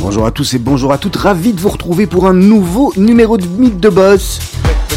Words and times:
Bonjour 0.00 0.26
à 0.26 0.30
tous 0.30 0.54
et 0.54 0.58
bonjour 0.58 0.92
à 0.92 0.98
toutes, 0.98 1.16
ravi 1.16 1.52
de 1.52 1.60
vous 1.60 1.68
retrouver 1.68 2.06
pour 2.06 2.26
un 2.26 2.32
nouveau 2.32 2.92
numéro 2.96 3.38
de 3.38 3.46
Mythe 3.46 3.80
de 3.80 3.88
Boss. 3.88 4.49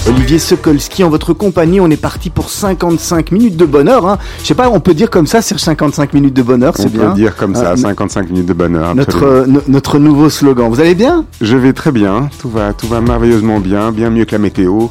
Olivier 0.08 0.38
Sokolski 0.38 1.04
en 1.06 1.10
votre 1.10 1.34
compagnie, 1.34 1.80
on 1.80 1.90
est 1.90 1.96
parti 2.02 2.30
pour 2.30 2.50
55 2.50 3.32
minutes 3.32 3.56
de 3.56 3.66
bonheur. 3.66 4.06
Hein. 4.06 4.18
Je 4.42 4.48
sais 4.48 4.54
pas, 4.54 4.70
on 4.70 4.82
peut 4.82 4.94
dire 4.94 5.10
comme 5.10 5.28
ça, 5.28 5.42
c'est 5.42 5.58
55 5.58 6.14
minutes 6.14 6.34
de 6.34 6.42
bonheur, 6.44 6.74
On 6.78 6.82
c'est 6.82 6.92
bien. 6.92 7.10
peut 7.12 7.16
dire 7.16 7.36
comme 7.38 7.56
ça, 7.56 7.72
Euh, 7.72 7.76
55 7.78 8.30
minutes 8.30 8.46
de 8.48 8.54
bonheur. 8.54 8.96
notre, 8.96 9.24
euh, 9.24 9.46
no- 9.48 9.62
notre 9.70 10.00
nouveau 10.00 10.30
slogan. 10.30 10.70
Vous 10.70 10.82
allez 10.82 10.96
bien? 10.96 11.26
Je 11.40 11.56
vais 11.56 11.72
très 11.72 11.92
bien, 11.94 12.30
tout 12.40 12.50
va, 12.50 12.74
tout 12.74 12.88
va 12.88 13.00
merveilleusement 13.00 13.60
bien, 13.62 13.92
bien 13.94 14.10
mieux 14.10 14.26
que 14.26 14.34
la 14.34 14.40
météo. 14.40 14.88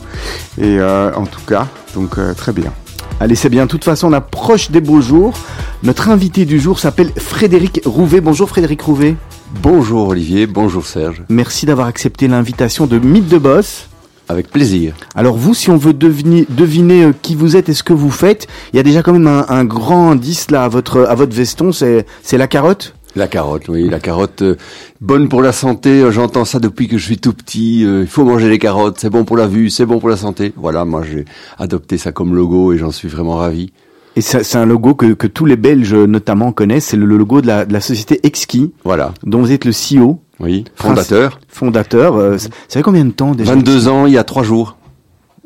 Et 0.58 0.78
euh, 0.80 1.12
en 1.14 1.26
tout 1.26 1.42
cas, 1.46 1.66
donc 1.94 2.16
euh, 2.18 2.32
très 2.32 2.52
bien. 2.52 2.72
Allez, 3.20 3.34
c'est 3.34 3.50
bien. 3.50 3.66
De 3.66 3.70
toute 3.70 3.84
façon, 3.84 4.08
on 4.08 4.12
approche 4.14 4.70
des 4.70 4.80
beaux 4.80 5.02
jours. 5.02 5.34
Notre 5.82 6.08
invité 6.08 6.46
du 6.46 6.58
jour 6.58 6.78
s'appelle 6.78 7.12
Frédéric 7.18 7.82
Rouvet. 7.84 8.20
Bonjour 8.22 8.48
Frédéric 8.48 8.80
Rouvet. 8.80 9.16
Bonjour 9.62 10.08
Olivier, 10.08 10.46
bonjour 10.46 10.86
Serge. 10.86 11.22
Merci 11.28 11.66
d'avoir 11.66 11.86
accepté 11.86 12.26
l'invitation 12.28 12.86
de 12.86 12.98
Mythe 12.98 13.28
de 13.28 13.36
Boss. 13.38 13.88
Avec 14.28 14.48
plaisir. 14.50 14.94
Alors 15.14 15.36
vous, 15.36 15.52
si 15.54 15.68
on 15.70 15.76
veut 15.76 15.92
deviner, 15.92 16.46
deviner 16.48 17.04
euh, 17.04 17.12
qui 17.22 17.34
vous 17.34 17.56
êtes 17.56 17.68
et 17.68 17.74
ce 17.74 17.82
que 17.82 17.92
vous 17.92 18.10
faites, 18.10 18.46
il 18.72 18.76
y 18.76 18.80
a 18.80 18.82
déjà 18.82 19.02
quand 19.02 19.12
même 19.12 19.26
un, 19.26 19.44
un 19.48 19.64
grand 19.64 20.10
indice 20.10 20.50
là 20.50 20.64
à 20.64 20.68
votre, 20.68 21.00
à 21.08 21.14
votre 21.14 21.34
veston, 21.34 21.72
c'est 21.72 22.06
c'est 22.22 22.38
la 22.38 22.46
carotte? 22.46 22.94
La 23.14 23.28
carotte, 23.28 23.68
oui, 23.68 23.90
la 23.90 24.00
carotte, 24.00 24.40
euh, 24.40 24.56
bonne 25.02 25.28
pour 25.28 25.42
la 25.42 25.52
santé. 25.52 25.90
euh, 26.00 26.10
J'entends 26.10 26.46
ça 26.46 26.60
depuis 26.60 26.88
que 26.88 26.96
je 26.96 27.04
suis 27.04 27.18
tout 27.18 27.34
petit. 27.34 27.84
euh, 27.84 28.02
il 28.02 28.06
faut 28.06 28.24
manger 28.24 28.48
les 28.48 28.58
carottes, 28.58 28.96
c'est 28.98 29.10
bon 29.10 29.24
pour 29.24 29.36
la 29.36 29.46
vue, 29.46 29.68
c'est 29.68 29.84
bon 29.84 29.98
pour 29.98 30.08
la 30.08 30.16
santé. 30.16 30.54
Voilà, 30.56 30.84
moi 30.86 31.02
j'ai 31.02 31.26
adopté 31.58 31.98
ça 31.98 32.10
comme 32.12 32.34
logo 32.34 32.72
et 32.72 32.78
j'en 32.78 32.90
suis 32.90 33.08
vraiment 33.08 33.36
ravi. 33.36 33.70
Et 34.16 34.20
ça- 34.22 34.44
c'est 34.44 34.56
un 34.56 34.64
logo 34.66 34.94
que, 34.94 35.12
que 35.14 35.26
tous 35.26 35.44
les 35.46 35.56
Belges 35.56 35.92
notamment 35.94 36.52
connaissent, 36.52 36.86
c'est 36.86 36.96
le, 36.96 37.04
le 37.06 37.16
logo 37.18 37.40
de 37.42 37.46
la, 37.48 37.64
de 37.66 37.72
la 37.72 37.80
société 37.82 38.20
Exki, 38.22 38.72
Voilà, 38.84 39.12
dont 39.24 39.40
vous 39.40 39.52
êtes 39.52 39.64
le 39.66 39.72
CEO, 39.72 40.20
oui, 40.42 40.64
fondateur. 40.74 41.40
fondateur. 41.48 42.16
Euh, 42.16 42.38
ça 42.38 42.48
fait 42.68 42.82
combien 42.82 43.04
de 43.04 43.10
temps 43.12 43.34
déjà 43.34 43.54
22 43.54 43.88
ans, 43.88 44.06
il 44.06 44.12
y 44.12 44.18
a 44.18 44.24
trois 44.24 44.42
jours. 44.42 44.76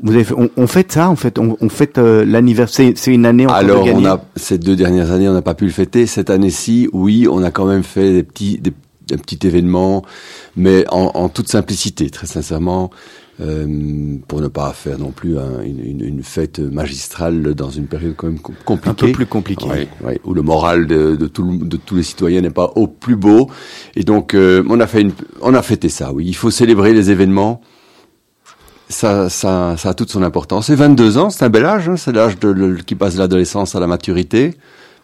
Vous 0.03 0.13
avez 0.13 0.25
fait, 0.25 0.35
on, 0.37 0.51
on 0.57 0.67
fête 0.67 0.93
ça 0.93 1.09
en 1.09 1.17
fait, 1.17 1.39
on, 1.39 1.57
on 1.61 1.69
fête 1.69 1.97
euh, 1.99 2.25
l'anniversaire, 2.25 2.93
c'est 2.97 3.15
une 3.15 3.25
année 3.25 3.47
encore 3.47 3.57
Alors, 3.57 3.85
de 3.85 3.93
on 3.93 4.05
a 4.05 4.23
ces 4.37 4.59
deux 4.59 4.77
dernières 4.77 5.11
années, 5.11 5.29
on 5.29 5.33
n'a 5.33 5.43
pas 5.43 5.55
pu 5.55 5.65
le 5.65 5.71
fêter. 5.71 6.07
Cette 6.07 6.29
année-ci, 6.29 6.89
oui, 6.93 7.27
on 7.31 7.43
a 7.43 7.51
quand 7.51 7.65
même 7.65 7.83
fait 7.83 8.13
des 8.13 8.23
petits, 8.23 8.59
des, 8.59 8.73
un 9.13 9.17
petit 9.17 9.47
événement, 9.47 10.03
mais 10.57 10.85
en, 10.91 11.13
en 11.15 11.29
toute 11.29 11.49
simplicité, 11.49 12.11
très 12.11 12.27
sincèrement, 12.27 12.91
euh, 13.41 14.17
pour 14.29 14.41
ne 14.41 14.49
pas 14.49 14.73
faire 14.73 14.99
non 14.99 15.11
plus 15.11 15.39
un- 15.39 15.63
une, 15.63 16.23
fête 16.23 16.59
magistrale 16.59 17.55
dans 17.55 17.69
une 17.71 17.87
période 17.87 18.15
quand 18.17 18.29
même 18.29 18.39
com- 18.41 18.55
compliquée. 18.65 18.91
Un 18.91 18.95
peu 19.09 19.13
plus 19.13 19.27
compliqué. 19.27 19.67
Oui, 19.71 19.89
oui, 20.05 20.15
où 20.25 20.33
le 20.33 20.41
moral 20.43 20.87
de, 20.87 21.17
de, 21.17 21.27
tout 21.27 21.43
le- 21.45 21.59
de 21.67 21.77
tous 21.77 21.97
les 21.97 22.03
citoyens 22.03 22.41
n'est 22.41 22.51
pas 22.51 22.73
au 22.77 22.87
plus 22.87 23.17
beau. 23.17 23.51
Et 23.95 24.05
donc, 24.05 24.33
euh, 24.35 24.65
on 24.71 24.81
a 24.81 24.87
fait 24.87 25.03
une, 25.03 25.13
on 25.43 25.53
a 25.55 25.61
fêté 25.63 25.89
ça. 25.91 26.13
Oui, 26.13 26.25
il 26.27 26.35
faut 26.35 26.51
célébrer 26.51 26.95
les 26.95 27.11
événements. 27.11 27.61
Ça, 28.89 29.29
ça, 29.29 29.75
ça 29.77 29.89
a 29.91 29.95
toute 29.95 30.11
son 30.11 30.23
importance. 30.23 30.71
Et 30.71 30.75
22 30.77 31.19
ans, 31.19 31.29
c'est 31.29 31.45
un 31.45 31.49
bel 31.51 31.65
âge. 31.65 31.89
hein, 31.89 31.97
c'est 31.97 32.13
l'âge 32.13 32.37
qui 32.87 32.95
passe 32.95 33.15
de 33.15 33.19
l'adolescence 33.19 33.75
à 33.75 33.81
la 33.81 33.87
maturité. 33.89 34.55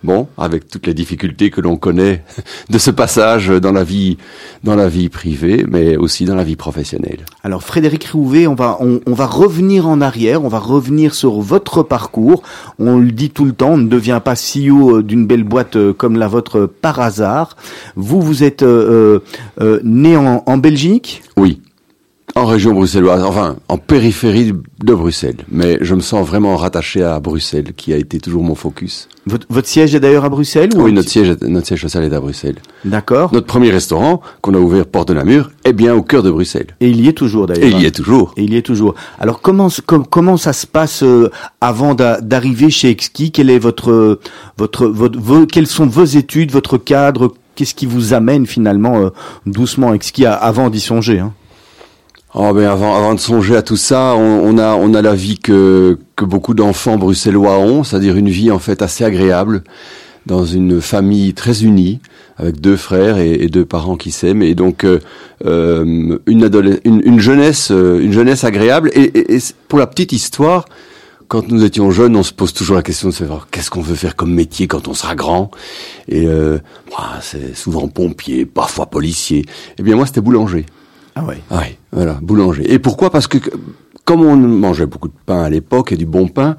Bon, 0.05 0.27
avec 0.37 0.69
toutes 0.69 0.89
les 0.89 0.95
difficultés 0.95 1.51
que 1.51 1.61
l'on 1.61 1.77
connaît 1.77 2.25
de 2.71 2.79
ce 2.79 2.91
passage 2.91 3.49
dans 3.49 3.71
la 3.71 3.85
vie, 3.85 4.19
dans 4.65 4.75
la 4.75 4.89
vie 4.89 5.09
privée, 5.09 5.65
mais 5.69 5.97
aussi 5.97 6.25
dans 6.25 6.35
la 6.35 6.43
vie 6.43 6.57
professionnelle. 6.57 7.25
Alors 7.45 7.63
Frédéric 7.63 8.07
Rouvet, 8.07 8.49
on 8.49 8.55
va 8.57 8.79
on, 8.81 9.01
on 9.07 9.15
va 9.15 9.27
revenir 9.27 9.87
en 9.87 10.01
arrière, 10.01 10.45
on 10.45 10.49
va 10.49 10.59
revenir 10.59 11.15
sur 11.15 11.41
votre 11.41 11.85
parcours. 11.85 12.43
On 12.81 12.99
le 12.99 13.13
dit 13.13 13.31
tout 13.31 13.45
le 13.45 13.53
temps, 13.53 13.75
on 13.75 13.79
ne 13.79 13.89
devient 13.89 14.21
pas 14.25 14.35
CEO 14.35 15.03
d'une 15.03 15.27
belle 15.27 15.45
boîte 15.45 15.77
euh, 15.77 15.93
comme 15.93 16.19
la 16.19 16.27
vôtre 16.29 16.59
euh, 16.59 16.67
par 16.67 16.99
hasard. 17.01 17.57
Vous 17.95 18.21
vous 18.21 18.43
êtes 18.43 18.63
euh, 18.63 19.21
euh, 19.61 19.65
euh, 19.65 19.81
né 19.85 20.17
en, 20.17 20.43
en 20.45 20.57
Belgique? 20.59 21.23
Oui. 21.37 21.62
En 22.35 22.47
région 22.47 22.73
bruxelloise, 22.73 23.23
enfin 23.25 23.57
en 23.69 23.77
périphérie 23.77 24.53
de 24.83 24.95
Bruxelles, 24.95 25.37
mais 25.51 25.77
je 25.83 25.95
me 25.95 26.01
sens 26.01 26.27
vraiment 26.27 26.57
rattaché 26.57 27.03
à 27.03 27.21
Bruxelles, 27.21 27.75
qui 27.77 27.93
a 27.93 27.99
été 27.99 28.19
toujours 28.21 28.43
mon 28.43 28.55
focus. 28.55 29.07
Votre, 29.27 29.47
votre 29.51 29.69
siège 29.69 29.95
est 29.95 30.01
d'ailleurs 30.01 30.25
à 30.25 30.31
Bruxelles 30.31 30.71
ou 30.75 30.81
Oui, 30.85 30.93
notre 30.95 31.11
siège, 31.11 31.37
notre 31.43 31.67
siège 31.67 31.83
social 31.83 32.05
est 32.05 32.13
à 32.15 32.21
Bruxelles. 32.21 32.57
D'accord. 32.87 33.35
Notre 33.35 33.47
premier 33.47 33.71
restaurant 33.71 34.23
qu'on 34.41 34.55
a 34.55 34.59
ouvert 34.59 34.87
porte 34.87 35.09
de 35.09 35.15
Namur 35.15 35.51
est 35.65 35.75
bien 35.75 35.95
au 35.95 36.01
cœur 36.03 36.23
de 36.23 36.31
Bruxelles. 36.31 36.69
Et 36.81 36.89
il 36.89 37.03
y 37.03 37.09
est 37.09 37.13
toujours 37.13 37.47
d'ailleurs. 37.47 37.65
Et 37.65 37.71
il 37.71 37.83
y 37.83 37.85
est 37.85 37.91
toujours. 37.95 38.33
Et 38.39 38.45
il 38.45 38.55
y 38.55 38.57
est 38.57 38.63
toujours. 38.63 38.95
Alors 39.21 39.43
comment 39.43 39.69
com- 39.85 40.07
comment 40.09 40.39
ça 40.39 40.55
se 40.55 40.67
passe 40.67 41.03
euh, 41.03 41.29
avant 41.61 41.95
d'a- 41.95 42.23
d'arriver 42.23 42.71
chez 42.71 42.89
Exki? 42.89 43.31
Quel 43.31 43.51
est 43.51 43.59
votre 43.59 44.19
votre 44.57 44.87
votre 44.87 45.19
vos, 45.19 45.45
quelles 45.45 45.67
sont 45.67 45.87
vos 45.87 46.05
études, 46.05 46.51
votre 46.51 46.79
cadre? 46.79 47.35
Qu'est-ce 47.57 47.75
qui 47.75 47.85
vous 47.85 48.15
amène 48.15 48.47
finalement 48.47 48.97
euh, 49.03 49.11
doucement 49.45 49.91
à 49.91 49.95
Exki 49.95 50.25
avant 50.25 50.71
d'y 50.71 50.81
songer 50.81 51.19
hein? 51.19 51.35
Oh, 52.35 52.53
mais 52.55 52.65
avant, 52.65 52.97
avant 52.97 53.15
de 53.15 53.21
songer 53.21 53.57
à 53.57 53.63
tout 53.63 53.77
ça, 53.77 54.15
on, 54.17 54.41
on 54.55 54.59
a, 54.59 54.75
on 54.75 54.95
a 54.95 55.03
la 55.03 55.15
vie 55.15 55.39
que, 55.39 55.99
que 56.17 56.25
beaucoup 56.25 56.55
d'enfants 56.55 56.97
bruxellois 56.97 57.59
ont, 57.59 57.85
c'est-à-dire 57.85 58.17
une 58.17 58.31
vie 58.31 58.51
en 58.51 58.59
fait 58.59 58.81
assez 58.81 59.05
agréable, 59.05 59.63
dans 60.25 60.45
une 60.47 60.81
famille 60.81 61.35
très 61.35 61.63
unie, 61.65 62.01
avec 62.39 62.59
deux 62.61 62.77
frères 62.77 63.19
et, 63.19 63.49
deux 63.49 63.67
parents 63.67 63.97
qui 63.97 64.13
s'aiment, 64.13 64.43
et 64.43 64.55
donc 64.55 64.85
euh, 64.85 64.99
euh, 65.45 66.17
une, 66.27 66.51
une, 66.85 67.03
une 67.05 67.21
jeunesse, 67.21 67.71
euh, 67.71 68.01
une 68.01 68.13
jeunesse 68.13 68.45
agréable. 68.45 68.91
Et, 68.95 69.03
et- 69.03 69.35
et 69.35 69.39
pour 69.69 69.79
la 69.79 69.87
petite 69.87 70.13
histoire, 70.13 70.65
quand 71.29 71.49
nous 71.49 71.65
étions 71.65 71.91
jeunes, 71.91 72.17
on 72.17 72.23
se 72.23 72.33
pose 72.33 72.55
toujours 72.55 72.77
la 72.77 72.83
question 72.83 73.09
de 73.09 73.15
savoir 73.15 73.49
qu'est-ce 73.51 73.69
qu'on 73.71 73.81
veut 73.83 73.95
faire 73.95 74.17
comme 74.17 74.33
métier 74.33 74.69
quand 74.69 74.89
on 74.89 74.95
sera 74.95 75.15
grand. 75.15 75.51
Et 76.09 76.27
euh, 76.27 76.59
bah, 76.91 77.19
c'est 77.21 77.55
souvent 77.57 77.89
pompier, 77.89 78.47
parfois 78.47 78.87
policier. 78.87 79.45
Eh 79.79 79.83
bien 79.83 79.97
moi, 79.97 80.07
c'était 80.07 80.21
boulanger. 80.23 80.65
Ah 81.15 81.25
ouais. 81.25 81.43
Ah 81.51 81.59
Oui, 81.61 81.77
voilà, 81.93 82.19
boulanger. 82.23 82.73
Et 82.73 82.79
pourquoi? 82.79 83.11
Parce 83.11 83.27
que 83.27 83.39
comme 84.05 84.23
on 84.23 84.35
mangeait 84.37 84.87
beaucoup 84.87 85.07
de 85.07 85.15
pain 85.27 85.43
à 85.45 85.49
l'époque 85.51 85.93
et 85.93 85.97
du 85.97 86.07
bon 86.07 86.27
pain, 86.27 86.57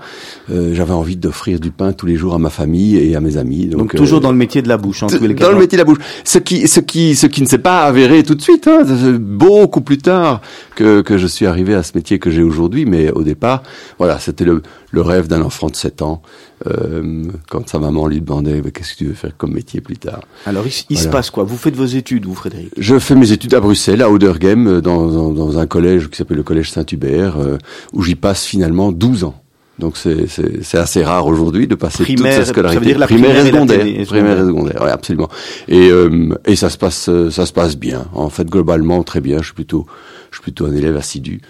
euh, 0.50 0.74
j'avais 0.74 0.94
envie 0.94 1.18
d'offrir 1.18 1.60
du 1.60 1.72
pain 1.72 1.92
tous 1.92 2.06
les 2.06 2.16
jours 2.16 2.34
à 2.34 2.40
ma 2.40 2.50
famille 2.50 2.96
et 2.96 3.16
à 3.18 3.20
mes 3.20 3.36
amis. 3.36 3.66
Donc, 3.66 3.80
Donc, 3.82 3.96
toujours 3.96 4.20
euh, 4.20 4.22
dans 4.22 4.32
le 4.32 4.38
métier 4.38 4.62
de 4.62 4.70
la 4.70 4.78
bouche 4.78 5.04
en 5.04 5.08
tous 5.08 5.20
les 5.22 5.36
cas. 5.36 5.46
dans 5.48 5.52
le 5.52 5.58
métier 5.60 5.76
de 5.78 5.82
la 5.82 5.86
bouche. 5.86 5.98
Ce 6.24 6.38
qui, 6.38 6.68
ce 6.70 6.80
qui, 6.80 7.16
ce 7.16 7.28
qui 7.28 7.42
ne 7.42 7.48
s'est 7.48 7.58
pas 7.58 7.82
avéré 7.84 8.24
tout 8.24 8.36
de 8.36 8.42
suite, 8.42 8.68
hein, 8.68 8.84
c'est 8.86 9.18
beaucoup 9.20 9.82
plus 9.82 9.98
tard 9.98 10.40
que, 10.76 11.02
que 11.02 11.18
je 11.18 11.28
suis 11.28 11.46
arrivé 11.46 11.74
à 11.76 11.84
ce 11.84 11.92
métier 11.96 12.18
que 12.18 12.32
j'ai 12.32 12.44
aujourd'hui. 12.44 12.86
Mais 12.86 13.12
au 13.12 13.24
départ, 13.24 13.64
voilà, 14.00 14.20
c'était 14.20 14.46
le, 14.46 14.62
le 14.92 15.02
rêve 15.02 15.28
d'un 15.28 15.42
enfant 15.42 15.68
de 15.68 15.76
7 15.76 16.02
ans. 16.02 16.22
Euh, 16.66 17.24
quand 17.50 17.68
sa 17.68 17.78
maman 17.80 18.08
lui 18.08 18.22
demandait 18.22 18.62
qu'est-ce 18.74 18.94
que 18.94 18.98
tu 19.00 19.06
veux 19.08 19.14
faire 19.14 19.36
comme 19.38 19.54
métier 19.54 19.82
plus 19.82 19.98
tard. 19.98 20.22
Alors 20.46 20.66
il, 20.66 20.72
il 20.90 20.98
se 20.98 21.10
passe 21.10 21.30
quoi? 21.30 21.44
Vous 21.44 21.58
faites 21.58 21.76
vos 21.76 21.86
études, 21.86 22.26
vous 22.26 22.36
Frédéric? 22.36 22.70
Je 22.78 22.98
fais 23.00 23.16
mes 23.16 23.32
études 23.34 23.54
à 23.54 23.60
Bruxelles, 23.60 24.02
à 24.02 24.10
Oudergem, 24.10 24.68
euh, 24.68 24.82
dans, 24.82 25.08
dans, 25.08 25.32
dans 25.32 25.58
un 25.60 25.66
collège 25.68 26.10
qui 26.10 26.16
s'appelle 26.18 26.38
le 26.38 26.44
collège 26.44 26.72
Saint-Hubert, 26.72 27.38
euh, 27.38 27.58
où 27.92 28.02
j'y 28.02 28.16
passe 28.16 28.46
finalement 28.46 28.92
12 28.94 29.26
ans. 29.26 29.36
Donc 29.80 29.98
c'est 29.98 30.78
assez 30.78 31.04
rare 31.04 31.26
aujourd'hui 31.26 31.68
de 31.68 31.74
passer 31.74 32.04
Primaire, 32.04 32.36
toute 32.38 32.46
sa 32.46 32.52
scolarité 32.52 32.76
ça 32.76 32.80
veut 32.80 32.86
dire 32.86 33.00
la 33.00 33.08
primaire, 33.08 33.32
primaire 33.32 33.46
et 33.48 33.52
secondaire, 33.52 33.80
télé- 33.80 34.06
primaire 34.06 34.38
et 34.38 34.46
secondaire. 34.46 34.82
ouais, 34.84 34.92
absolument. 34.92 35.30
Et 35.68 35.90
euh, 35.90 36.30
et 36.46 36.56
ça 36.56 36.70
se 36.70 36.78
passe 36.78 37.10
ça 37.32 37.46
se 37.48 37.52
passe 37.54 37.76
bien. 37.76 38.06
En 38.14 38.30
fait 38.30 38.48
globalement 38.48 39.02
très 39.02 39.20
bien. 39.20 39.40
Je 39.40 39.46
suis 39.46 39.54
plutôt 39.56 39.88
je 40.30 40.38
suis 40.38 40.44
plutôt 40.44 40.68
un 40.68 40.74
élève 40.76 40.96
assidu. 40.96 41.42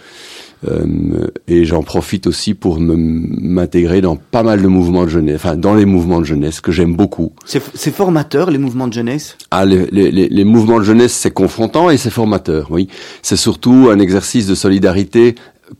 Euh, 0.67 1.27
et 1.47 1.65
j'en 1.65 1.83
profite 1.83 2.25
aussi 2.27 2.53
pour 2.53 2.79
m'intégrer 2.79 3.99
dans 4.01 4.15
pas 4.15 4.43
mal 4.43 4.61
de 4.61 4.67
mouvements 4.67 5.03
de 5.03 5.09
jeunesse, 5.09 5.35
enfin 5.35 5.55
dans 5.57 5.73
les 5.73 5.85
mouvements 5.85 6.19
de 6.21 6.25
jeunesse 6.25 6.61
que 6.61 6.71
j'aime 6.71 6.95
beaucoup. 6.95 7.33
C'est 7.45 7.91
formateur 7.91 8.49
les 8.49 8.57
mouvements 8.57 8.87
de 8.87 8.93
jeunesse? 8.93 9.37
Ah, 9.51 9.65
les, 9.65 9.85
les, 9.87 10.11
les- 10.11 10.29
les 10.29 10.43
mouvements 10.45 10.79
de 10.79 10.83
jeunesse, 10.85 11.13
c'est 11.13 11.31
confrontant 11.31 11.89
et 11.89 11.97
c'est 11.97 12.09
formateur, 12.09 12.67
oui. 12.71 12.87
C'est 13.21 13.35
surtout 13.35 13.89
un 13.91 13.99
exercice 13.99 14.47
de 14.47 14.55
solidarité 14.55 15.35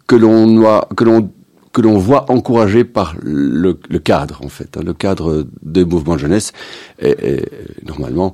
que 0.07 0.15
l'on 0.15 0.53
doit, 0.53 0.89
que 0.97 1.03
l'on 1.03 1.30
que 1.71 1.81
l'on 1.81 1.97
voit 1.97 2.30
encouragé 2.31 2.83
par 2.83 3.15
le, 3.24 3.80
le 3.89 4.00
cadre, 4.00 4.41
en 4.45 4.50
fait. 4.50 4.77
hein. 4.77 4.81
Le 4.85 4.94
cadre 4.94 5.47
des 5.63 5.85
mouvements 5.85 6.13
de 6.15 6.19
jeunesse 6.19 6.51
est, 7.00 7.18
est 7.24 7.50
normalement 7.88 8.33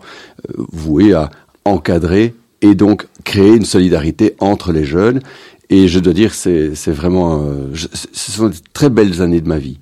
euh, 0.49 0.63
voué 0.73 1.13
à 1.13 1.29
encadrer 1.63 2.33
et 2.61 2.75
donc 2.75 3.07
créer 3.23 3.55
une 3.55 3.63
solidarité 3.63 4.35
entre 4.39 4.73
les 4.73 4.83
jeunes. 4.83 5.21
Et 5.69 5.87
je 5.87 5.99
dois 5.99 6.13
dire, 6.13 6.33
c'est 6.33 6.71
vraiment, 6.87 7.41
euh, 7.43 7.69
je- 7.73 7.87
ce 7.93 8.31
sont 8.31 8.47
de 8.49 8.55
très 8.73 8.89
belles 8.89 9.21
années 9.21 9.41
de 9.41 9.47
ma 9.47 9.59
vie. 9.59 9.77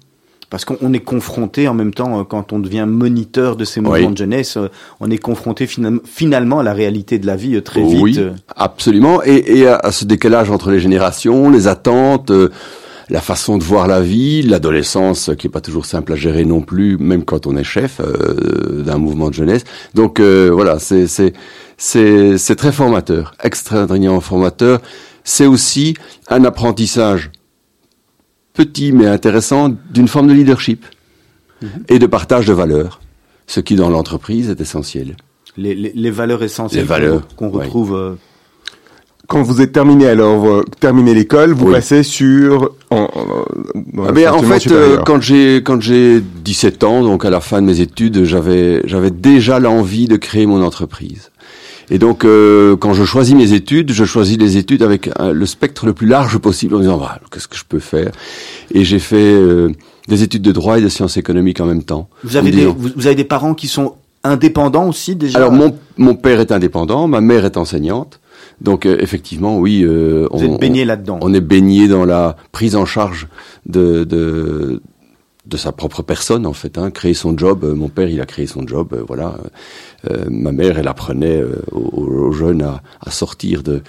Parce 0.50 0.64
qu'on 0.64 0.94
est 0.94 1.00
confronté 1.02 1.68
en 1.68 1.74
même 1.74 1.94
temps, 1.94 2.20
euh, 2.20 2.24
quand 2.24 2.54
on 2.54 2.60
devient 2.60 2.86
moniteur 2.88 3.58
de 3.58 3.66
ces 3.66 3.82
mouvements 3.82 4.08
Oui. 4.08 4.14
de 4.14 4.18
jeunesse, 4.18 4.56
euh, 4.56 4.70
on 5.02 5.10
est 5.12 5.18
confronté 5.18 5.68
finalement, 5.68 6.60
à 6.60 6.64
la 6.64 6.74
réalité 6.74 7.20
de 7.20 7.26
la 7.28 7.36
vie 7.36 7.62
très 7.62 7.84
vite. 7.84 8.00
Oui, 8.02 8.18
absolument. 8.56 9.22
Et, 9.26 9.60
et 9.60 9.68
à, 9.68 9.92
ce 9.92 10.06
décalage 10.06 10.50
entre 10.50 10.72
les 10.72 10.80
générations, 10.80 11.50
les 11.50 11.68
attentes, 11.68 12.32
la 13.10 13.22
façon 13.22 13.58
de 13.58 13.64
voir 13.64 13.88
la 13.88 14.00
vie, 14.02 14.42
l'adolescence 14.42 15.32
qui 15.38 15.48
est 15.48 15.50
pas 15.50 15.62
toujours 15.62 15.86
simple 15.86 16.14
à 16.14 16.16
gérer 16.16 16.44
non 16.46 16.62
plus, 16.62 16.98
même 16.98 17.24
quand 17.26 17.46
on 17.48 17.56
est 17.58 17.64
chef 17.66 18.02
d'un 18.86 18.98
mouvement 18.98 19.30
de 19.30 19.34
jeunesse. 19.34 19.64
Donc 19.96 20.20
euh, 20.22 20.50
voilà, 20.52 20.78
c'est 20.80 22.56
très 22.58 22.72
formateur, 22.72 23.34
extrêmement 23.44 24.20
formateur. 24.22 24.82
C'est 25.30 25.46
aussi 25.46 25.94
un 26.30 26.46
apprentissage 26.46 27.32
petit 28.54 28.94
mais 28.94 29.08
intéressant 29.08 29.70
d'une 29.94 30.08
forme 30.08 30.28
de 30.28 30.34
leadership 30.34 30.86
et 31.90 32.00
de 32.00 32.06
partage 32.08 32.46
de 32.48 32.54
valeurs, 32.54 33.02
ce 33.46 33.60
qui 33.60 33.76
dans 33.76 33.90
l'entreprise 33.90 34.50
est 34.50 34.62
essentiel. 34.62 35.18
Les, 35.58 35.76
les, 35.76 35.92
les 35.94 36.12
valeurs 36.12 36.44
essentielles 36.44 36.84
Les 36.84 36.88
valeurs, 36.88 37.28
qu'on 37.36 37.50
retrouve. 37.50 37.94
euh, 37.94 38.14
Quand 39.28 39.42
vous 39.42 39.60
êtes 39.60 39.74
terminé 39.74 40.08
alors 40.08 40.46
euh, 40.48 40.64
terminé 40.80 41.14
l'école, 41.14 41.52
vous 41.52 41.66
Oui. 41.68 41.74
passez 41.74 42.04
sur 42.04 42.72
en, 42.90 43.10
Ah 44.08 44.12
ben, 44.14 44.30
en 44.30 44.42
fait, 44.44 44.54
euh, 44.56 44.60
supérieur. 44.60 45.04
quand 45.04 45.20
j'ai 45.22 45.58
quand 45.58 45.82
j'ai 45.82 46.22
17 46.22 46.84
ans, 46.86 47.04
donc 47.04 47.26
à 47.26 47.30
la 47.30 47.42
fin 47.42 47.62
de 47.62 47.68
mes 47.68 47.82
études, 47.82 48.24
j'avais 48.24 48.82
j'avais 48.86 49.12
déjà 49.12 49.60
l'envie 49.60 50.08
de 50.08 50.16
créer 50.16 50.46
mon 50.46 50.64
entreprise. 50.64 51.32
Et 51.90 52.00
donc, 52.00 52.26
euh, 52.26 52.76
quand 52.76 52.94
je 52.94 53.06
choisis 53.06 53.34
mes 53.36 53.54
études, 53.54 53.92
je 53.94 54.04
choisis 54.06 54.38
les 54.38 54.58
études 54.58 54.84
avec 54.84 55.10
euh, 55.20 55.32
le 55.32 55.46
spectre 55.46 55.86
le 55.86 55.94
plus 55.94 56.08
large 56.08 56.38
possible 56.38 56.76
en 56.76 56.80
disant, 56.80 56.98
voilà, 56.98 57.22
qu'est-ce 57.32 57.48
que 57.48 57.56
je 57.58 57.64
peux 57.68 57.80
faire? 57.80 58.12
Et 58.72 58.84
j'ai 58.84 59.00
fait 59.00 59.16
euh, 59.34 59.70
des 60.08 60.22
études 60.24 60.42
de 60.42 60.52
droit 60.52 60.78
et 60.80 60.82
de 60.82 60.90
sciences 60.90 61.16
économiques 61.18 61.62
en 61.62 61.66
même 61.66 61.84
temps. 61.84 62.10
Vous 62.24 62.36
avez 62.36 62.52
des, 62.52 62.66
vous, 62.66 62.90
vous 62.96 63.08
avez 63.08 63.16
des 63.16 63.24
parents 63.24 63.54
qui 63.54 63.68
sont 63.68 63.94
indépendants 64.24 64.90
aussi 64.90 65.16
déjà? 65.16 65.38
Alors, 65.38 65.52
mon, 65.54 65.78
mon 65.98 66.16
père 66.16 66.40
est 66.42 66.52
indépendant, 66.52 67.08
ma 67.08 67.22
mère 67.22 67.46
est 67.46 67.56
enseignante. 67.56 68.20
Donc, 68.60 68.86
euh, 68.86 68.98
effectivement, 69.00 69.58
oui. 69.60 69.84
euh, 69.84 70.28
on- 70.32 70.58
là-dedans. 70.86 71.20
on 71.22 71.34
est 71.34 71.42
baigné 71.42 71.88
dans 71.88 72.06
la 72.06 72.36
prise 72.52 72.76
en 72.76 72.86
charge 72.86 73.28
de, 73.66 74.04
de, 74.04 74.82
de 75.48 75.58
sa 75.58 75.72
propre 75.72 76.02
personne, 76.04 76.46
en 76.46 76.54
fait. 76.54 76.78
Hein, 76.78 76.92
créer 76.92 77.14
son 77.14 77.38
job. 77.38 77.64
Euh, 77.64 77.74
Mon 77.76 77.90
père, 77.90 78.10
il 78.10 78.20
a 78.22 78.26
créé 78.26 78.48
son 78.48 78.68
job. 78.68 78.94
euh, 78.94 79.04
voilà. 79.08 79.38
Euh, 80.10 80.26
ma 80.30 80.52
mère, 80.52 80.78
elle 80.78 80.88
apprenait 80.88 81.42
euh, 81.42 81.62
aux, 81.72 82.04
aux 82.28 82.32
jeunes 82.32 82.62
à, 82.64 82.82
à 83.02 83.12
sortir 83.12 83.64
de 83.64 83.82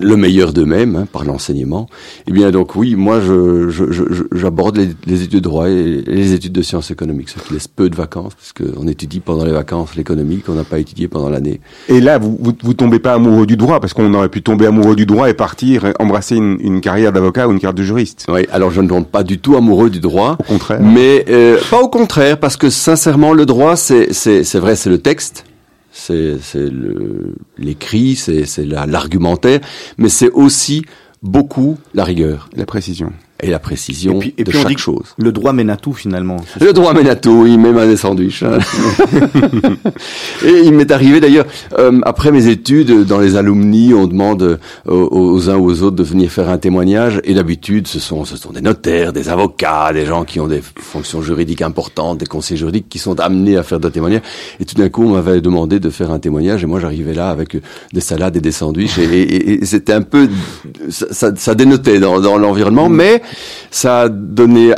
le 0.00 0.16
meilleur 0.16 0.52
d'eux-mêmes 0.52 0.96
hein, 0.96 1.06
par 1.10 1.24
l'enseignement. 1.24 1.88
Eh 2.28 2.32
bien, 2.32 2.50
donc 2.50 2.74
oui, 2.76 2.94
moi, 2.96 3.20
je, 3.20 3.68
je, 3.70 3.90
je- 3.90 4.04
je- 4.10 4.22
j'aborde 4.38 4.76
les, 4.76 4.88
les 5.06 5.22
études 5.22 5.40
de 5.40 5.48
droit 5.48 5.68
et 5.68 6.02
les 6.06 6.32
études 6.32 6.52
de 6.52 6.62
sciences 6.62 6.90
économiques, 6.90 7.28
ce 7.30 7.38
qui 7.38 7.54
laisse 7.54 7.68
peu 7.68 7.88
de 7.90 7.96
vacances, 7.96 8.34
parce 8.34 8.52
qu'on 8.52 8.86
étudie 8.86 9.20
pendant 9.20 9.44
les 9.44 9.52
vacances 9.52 9.96
l'économie 9.96 10.38
qu'on 10.38 10.54
n'a 10.54 10.64
pas 10.64 10.78
étudié 10.78 11.08
pendant 11.08 11.28
l'année. 11.30 11.60
Et 11.88 12.00
là, 12.00 12.18
vous, 12.18 12.36
vous 12.40 12.52
vous 12.62 12.74
tombez 12.74 12.98
pas 12.98 13.14
amoureux 13.14 13.46
du 13.46 13.56
droit 13.56 13.80
parce 13.80 13.92
qu'on 13.94 14.12
aurait 14.14 14.28
pu 14.28 14.42
tomber 14.42 14.66
amoureux 14.66 14.96
du 14.96 15.06
droit 15.06 15.28
et 15.30 15.34
partir 15.34 15.86
et 15.86 15.92
embrasser 15.98 16.36
une, 16.36 16.58
une 16.60 16.80
carrière 16.80 17.12
d'avocat 17.12 17.48
ou 17.48 17.52
une 17.52 17.58
carrière 17.58 17.74
de 17.74 17.82
juriste. 17.82 18.26
Oui, 18.28 18.46
alors 18.52 18.70
je 18.70 18.80
ne 18.80 18.88
tombe 18.88 19.06
pas 19.06 19.22
du 19.22 19.38
tout 19.38 19.56
amoureux 19.56 19.90
du 19.90 20.00
droit. 20.00 20.36
Au 20.40 20.42
contraire. 20.44 20.80
Mais 20.82 21.24
euh, 21.28 21.58
pas 21.70 21.80
au 21.80 21.88
contraire, 21.88 22.38
parce 22.38 22.56
que 22.56 22.70
sincèrement, 22.70 23.32
le 23.32 23.46
droit, 23.46 23.76
c'est 23.76 24.08
vrai, 24.54 24.76
c'est 24.76 24.90
le 24.90 24.98
texte, 24.98 25.44
c'est 26.00 26.68
l'écrit, 27.58 28.16
c'est 28.16 28.46
c'est 28.46 28.64
la- 28.64 28.86
l'argumentaire, 28.86 29.60
mais 29.98 30.08
c'est 30.08 30.30
aussi 30.30 30.82
beaucoup 31.22 31.78
la 31.94 32.04
rigueur 32.04 32.48
La 32.56 32.66
précision. 32.66 33.12
Et 33.42 33.50
la 33.50 33.58
précision 33.58 34.16
Et 34.16 34.18
puis, 34.18 34.34
et 34.38 34.44
de 34.44 34.50
puis 34.50 34.58
on 34.58 34.62
chaque 34.62 34.76
dit 34.76 34.82
chose. 34.82 35.04
le 35.18 35.32
droit 35.32 35.52
mène 35.52 35.70
à 35.70 35.76
tout 35.76 35.92
finalement. 35.92 36.36
Le 36.60 36.72
droit 36.72 36.92
mène 36.94 37.08
à 37.08 37.16
tout, 37.16 37.46
il 37.46 37.58
même 37.58 37.78
à 37.78 37.86
des 37.86 37.96
sandwichs. 37.96 38.42
hein. 38.42 38.58
et 40.44 40.60
il 40.64 40.72
m'est 40.72 40.90
arrivé 40.90 41.20
d'ailleurs, 41.20 41.46
euh, 41.78 42.00
après 42.04 42.32
mes 42.32 42.48
études, 42.48 43.04
dans 43.04 43.18
les 43.18 43.36
alumni, 43.36 43.94
on 43.94 44.06
demande 44.06 44.58
aux, 44.86 45.08
aux 45.10 45.50
uns 45.50 45.56
ou 45.56 45.66
aux 45.70 45.82
autres 45.82 45.96
de 45.96 46.02
venir 46.02 46.30
faire 46.30 46.48
un 46.48 46.58
témoignage. 46.58 47.20
Et 47.24 47.34
d'habitude, 47.34 47.86
ce 47.86 47.98
sont, 48.00 48.24
ce 48.24 48.36
sont 48.36 48.50
des 48.52 48.60
notaires, 48.60 49.12
des 49.12 49.28
avocats, 49.28 49.92
des 49.92 50.06
gens 50.06 50.24
qui 50.24 50.40
ont 50.40 50.48
des 50.48 50.62
fonctions 50.78 51.22
juridiques 51.22 51.62
importantes, 51.62 52.18
des 52.18 52.26
conseillers 52.26 52.58
juridiques 52.58 52.88
qui 52.88 52.98
sont 52.98 53.18
amenés 53.20 53.56
à 53.56 53.62
faire 53.62 53.80
des 53.80 53.90
témoignages. 53.90 54.22
Et 54.60 54.64
tout 54.64 54.74
d'un 54.74 54.88
coup, 54.88 55.04
on 55.04 55.10
m'avait 55.10 55.40
demandé 55.40 55.80
de 55.80 55.90
faire 55.90 56.10
un 56.10 56.18
témoignage. 56.18 56.62
Et 56.62 56.66
moi, 56.66 56.80
j'arrivais 56.80 57.14
là 57.14 57.30
avec 57.30 57.56
des 57.92 58.00
salades 58.00 58.36
et 58.36 58.40
des 58.40 58.52
sandwichs. 58.52 58.98
Et, 58.98 59.04
et- 59.04 59.50
et 59.62 59.64
c'était 59.66 59.92
un 59.92 60.02
peu... 60.02 60.28
Ça, 60.88 61.06
ça, 61.10 61.32
ça 61.36 61.54
dénotait 61.54 61.98
dans, 62.00 62.20
dans 62.20 62.38
l'environnement, 62.38 62.88
mais 62.88 63.22
ça 63.70 64.02
a 64.02 64.08
donné... 64.08 64.74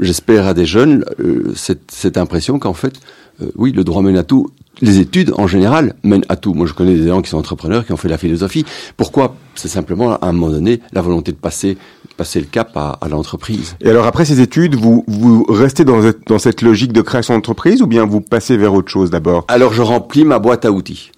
j'espère, 0.00 0.46
à 0.46 0.54
des 0.54 0.64
jeunes 0.64 1.04
euh, 1.20 1.52
cette, 1.54 1.90
cette 1.90 2.16
impression 2.16 2.58
qu'en 2.58 2.72
fait, 2.72 2.94
euh, 3.42 3.50
oui, 3.56 3.72
le 3.72 3.84
droit 3.84 4.00
mène 4.00 4.16
à 4.16 4.22
tout. 4.22 4.48
Les 4.80 4.98
études, 5.00 5.32
en 5.36 5.46
général, 5.46 5.94
mènent 6.02 6.24
à 6.30 6.36
tout. 6.36 6.54
Moi, 6.54 6.66
je 6.66 6.72
connais 6.72 6.94
des 6.94 7.08
gens 7.08 7.20
qui 7.20 7.28
sont 7.28 7.36
entrepreneurs, 7.36 7.84
qui 7.84 7.92
ont 7.92 7.98
fait 7.98 8.08
la 8.08 8.16
philosophie. 8.16 8.64
Pourquoi? 8.96 9.36
C'est 9.54 9.68
simplement, 9.68 10.14
à 10.14 10.28
un 10.28 10.32
moment 10.32 10.50
donné, 10.50 10.80
la 10.92 11.02
volonté 11.02 11.30
de 11.30 11.36
passer, 11.36 11.76
passer 12.16 12.40
le 12.40 12.46
cap 12.46 12.74
à, 12.74 12.98
à 13.02 13.08
l'entreprise. 13.08 13.76
Et 13.82 13.90
alors 13.90 14.06
après 14.06 14.24
ces 14.24 14.40
études, 14.40 14.76
vous, 14.76 15.04
vous 15.06 15.44
restez 15.46 15.84
dans 15.84 16.38
cette 16.38 16.62
logique 16.62 16.94
de 16.94 17.02
création 17.02 17.34
d'entreprise 17.34 17.82
ou 17.82 17.86
bien 17.86 18.06
vous 18.06 18.22
passez 18.22 18.56
vers 18.56 18.72
autre 18.72 18.90
chose 18.90 19.10
d'abord? 19.10 19.44
Alors, 19.48 19.74
je 19.74 19.82
remplis 19.82 20.24
ma 20.24 20.38
boîte 20.38 20.64
à 20.64 20.72
outils. 20.72 21.12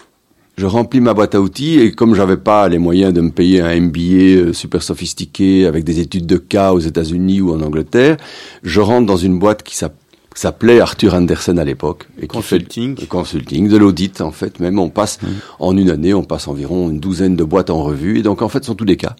Je 0.57 0.67
remplis 0.67 1.01
ma 1.01 1.15
boîte 1.15 1.35
à 1.35 1.41
outils 1.41 1.81
et 1.81 1.91
comme 1.93 2.15
j'avais 2.15 2.37
pas 2.37 2.69
les 2.69 2.79
moyens 2.79 3.13
de 3.13 3.21
me 3.21 3.31
payer 3.31 3.61
un 3.61 3.81
MBA 3.81 3.99
euh, 4.01 4.53
super 4.53 4.83
sophistiqué 4.85 5.67
avec 5.67 5.83
des 5.83 5.99
études 5.99 6.27
de 6.27 6.37
cas 6.37 6.73
aux 6.73 6.79
États-Unis 6.79 7.41
ou 7.41 7.53
en 7.53 7.61
Angleterre, 7.61 8.17
je 8.63 8.81
rentre 8.81 9.07
dans 9.07 9.17
une 9.17 9.39
boîte 9.41 9.65
qui 9.65 9.75
s'app- 9.77 9.97
s'appelait 10.37 10.79
Arthur 10.79 11.15
Andersen 11.15 11.59
à 11.59 11.65
l'époque 11.65 12.07
et 12.19 12.29
qui 12.29 12.41
fait 12.43 12.59
Consulting. 12.59 13.07
consulting, 13.09 13.69
de 13.69 13.77
l'audit 13.77 14.21
en 14.21 14.31
fait. 14.31 14.61
Même 14.61 14.79
on 14.79 14.91
passe 14.91 15.19
en 15.59 15.77
une 15.77 15.91
année, 15.91 16.15
on 16.15 16.23
passe 16.25 16.47
environ 16.47 16.89
une 16.89 17.01
douzaine 17.01 17.35
de 17.35 17.43
boîtes 17.45 17.71
en 17.71 17.83
revue 17.83 18.19
et 18.21 18.23
donc 18.23 18.41
en 18.41 18.49
fait 18.49 18.61
ce 18.61 18.67
sont 18.69 18.75
tous 18.77 18.85
des 18.85 18.97
cas. 18.97 19.17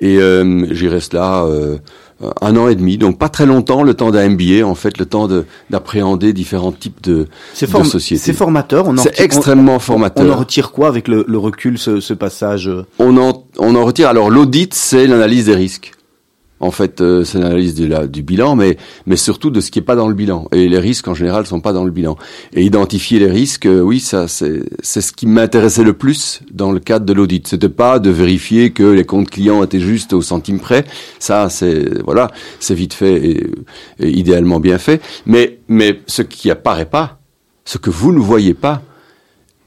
Et 0.00 0.18
euh, 0.18 0.66
j'y 0.74 0.88
reste 0.88 1.14
là 1.14 1.44
euh, 1.46 1.78
un 2.40 2.56
an 2.56 2.68
et 2.68 2.74
demi, 2.74 2.96
donc 2.96 3.18
pas 3.18 3.28
très 3.28 3.44
longtemps, 3.46 3.82
le 3.82 3.94
temps 3.94 4.10
d'un 4.10 4.28
MBA 4.28 4.64
en 4.66 4.74
fait, 4.74 4.98
le 4.98 5.04
temps 5.06 5.26
de 5.28 5.44
d'appréhender 5.70 6.32
différents 6.32 6.72
types 6.72 7.02
de, 7.02 7.26
de 7.60 7.84
sociétés. 7.84 8.22
c'est 8.22 8.32
formateur. 8.32 8.86
On 8.86 8.92
en 8.92 8.96
C'est 8.98 9.08
retire- 9.10 9.20
on- 9.22 9.24
extrêmement 9.24 9.74
On 9.76 9.78
formateur. 9.80 10.34
en 10.34 10.38
retire 10.38 10.70
quoi 10.72 10.88
avec 10.88 11.08
le, 11.08 11.24
le 11.26 11.38
recul, 11.38 11.78
ce, 11.78 12.00
ce 12.00 12.14
passage 12.14 12.68
euh 12.68 12.84
On 12.98 13.16
en, 13.18 13.44
on 13.58 13.74
en 13.74 13.84
retire. 13.84 14.08
Alors 14.08 14.30
l'audit, 14.30 14.72
c'est 14.74 15.06
l'analyse 15.06 15.46
des 15.46 15.54
risques. 15.54 15.92
En 16.64 16.70
fait, 16.70 17.02
euh, 17.02 17.24
c'est 17.24 17.38
l'analyse 17.38 17.74
du 17.74 18.22
bilan, 18.22 18.56
mais, 18.56 18.78
surtout 19.16 19.50
de 19.50 19.60
ce 19.60 19.70
qui 19.70 19.80
est 19.80 19.82
pas 19.82 19.96
dans 19.96 20.08
le 20.08 20.14
bilan. 20.14 20.48
Et 20.50 20.66
les 20.66 20.78
risques, 20.78 21.06
en 21.08 21.14
général, 21.14 21.44
sont 21.44 21.60
pas 21.60 21.74
dans 21.74 21.84
le 21.84 21.90
bilan. 21.90 22.16
Et 22.54 22.64
identifier 22.64 23.18
les 23.18 23.30
risques, 23.30 23.66
euh, 23.66 23.80
oui, 23.80 24.00
c'est, 24.00 24.26
ce 24.26 25.12
qui 25.12 25.26
m'intéressait 25.26 25.82
le 25.82 25.92
plus 25.92 26.40
dans 26.50 26.72
le 26.72 26.80
cadre 26.80 27.04
de 27.04 27.12
l'audit. 27.12 27.46
C'était 27.46 27.68
pas 27.68 27.98
de 27.98 28.08
vérifier 28.08 28.70
que 28.70 28.82
les 28.82 29.04
comptes 29.04 29.28
clients 29.28 29.62
étaient 29.62 29.78
justes 29.78 30.14
au 30.14 30.22
centime 30.22 30.58
près. 30.58 30.86
Ça, 31.18 31.50
c'est, 31.50 32.02
voilà, 32.02 32.30
vite 32.70 32.94
fait 32.94 33.14
et, 33.14 33.46
et 34.00 34.08
idéalement 34.08 34.58
bien 34.58 34.78
fait. 34.78 35.02
Mais, 35.26 35.58
mais 35.68 36.00
ce 36.06 36.22
qui 36.22 36.50
apparaît 36.50 36.86
pas, 36.86 37.20
ce 37.66 37.76
que 37.76 37.90
vous 37.90 38.10
ne 38.10 38.20
voyez 38.20 38.54
pas, 38.54 38.80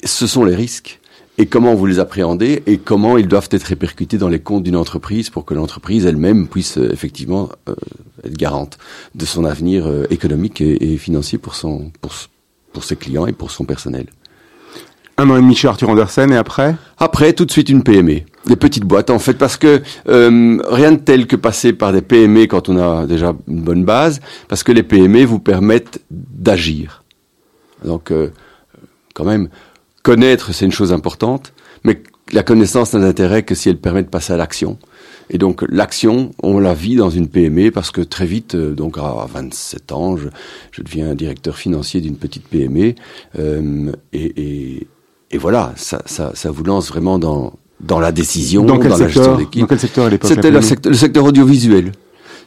ce 0.04 0.26
sont 0.26 0.44
les 0.44 0.56
risques 0.56 1.00
et 1.38 1.46
comment 1.46 1.76
vous 1.76 1.86
les 1.86 2.00
appréhendez 2.00 2.64
et 2.66 2.78
comment 2.78 3.18
ils 3.18 3.28
doivent 3.28 3.50
être 3.52 3.64
répercutés 3.64 4.18
dans 4.18 4.30
les 4.30 4.40
comptes 4.40 4.64
d'une 4.64 4.76
entreprise 4.76 5.30
pour 5.30 5.46
que 5.46 5.54
l'entreprise 5.54 6.06
elle-même 6.06 6.48
puisse 6.48 6.78
euh, 6.78 6.92
effectivement 6.92 7.50
euh, 7.70 7.76
être 8.24 8.38
garante 8.38 8.78
de 9.16 9.26
son 9.26 9.46
avenir 9.46 9.88
euh, 9.88 10.06
économique 10.10 10.62
et, 10.62 10.94
et 10.94 10.98
financier 10.98 11.38
pour 11.38 11.56
son 11.56 11.92
pour, 12.02 12.14
pour 12.74 12.84
ses 12.84 12.96
clients 12.96 13.28
et 13.28 13.34
pour 13.34 13.52
son 13.52 13.66
personnel. 13.66 14.08
Un 15.20 15.32
an 15.32 15.38
et 15.38 15.42
demi 15.42 15.56
chez 15.56 15.68
Arthur 15.68 15.90
Andersen 15.90 16.32
et 16.32 16.38
après? 16.38 16.76
Après, 17.00 17.34
tout 17.34 17.44
de 17.46 17.52
suite 17.52 17.70
une 17.70 17.82
PME, 17.82 18.22
des 18.46 18.56
petites 18.56 18.84
boîtes 18.84 19.10
en 19.10 19.18
fait, 19.18 19.34
parce 19.34 19.58
que 19.58 19.82
euh, 20.08 20.62
rien 20.70 20.92
de 20.92 21.00
tel 21.00 21.26
que 21.26 21.36
passer 21.36 21.74
par 21.74 21.92
des 21.92 22.04
PME 22.04 22.46
quand 22.46 22.70
on 22.70 22.78
a 22.78 23.08
déjà 23.08 23.34
une 23.48 23.62
bonne 23.62 23.84
base, 23.84 24.22
parce 24.48 24.62
que 24.62 24.72
les 24.72 24.84
PME 24.84 25.26
vous 25.26 25.40
permettent 25.40 26.02
d'agir. 26.12 27.04
Donc, 27.84 28.12
euh, 28.12 28.30
quand 29.16 29.26
même, 29.26 29.50
connaître 30.08 30.54
c'est 30.54 30.66
une 30.66 30.72
chose 30.72 30.94
importante, 30.94 31.54
mais 31.84 32.02
la 32.32 32.42
connaissance 32.42 32.94
n'a 32.94 33.02
d'intérêt 33.02 33.44
que 33.44 33.56
si 33.56 33.68
elle 33.68 33.78
permet 33.78 34.04
de 34.04 34.08
passer 34.08 34.32
à 34.32 34.38
l'action. 34.38 34.78
Et 35.30 35.38
donc 35.38 35.66
l'action, 35.68 36.32
on 36.42 36.60
la 36.60 36.74
vit 36.74 36.96
dans 36.96 37.10
une 37.10 37.28
PME 37.28 37.72
parce 37.72 37.92
que 37.92 38.00
très 38.00 38.26
vite, 38.26 38.56
euh, 38.56 38.74
donc 38.74 38.98
à 38.98 39.28
27 39.30 39.92
ans, 39.92 40.16
je, 40.16 40.30
je 40.72 40.82
deviens 40.82 41.14
directeur 41.14 41.58
financier 41.58 42.00
d'une 42.00 42.16
petite 42.16 42.48
PME 42.48 42.96
euh, 43.38 43.92
et, 44.14 44.32
et, 44.38 44.88
et 45.32 45.38
voilà, 45.38 45.74
ça, 45.76 46.02
ça, 46.06 46.32
ça 46.34 46.52
vous 46.52 46.64
lance 46.64 46.88
vraiment 46.88 47.20
dans 47.20 47.54
dans 47.80 48.00
la 48.00 48.12
décision, 48.12 48.64
Dans 48.64 48.80
quel 48.80 48.90
la 48.90 48.98
gestion 48.98 49.22
secteur 49.22 49.38
d'équipe. 49.38 49.62
Dans 49.62 49.68
quel 49.68 49.80
secteur 49.80 50.06
à 50.06 50.10
l'époque 50.10 50.32
C'était 50.34 50.50
le 50.50 50.62
secteur, 50.62 50.92
le 50.92 50.98
secteur 50.98 51.26
audiovisuel. 51.26 51.92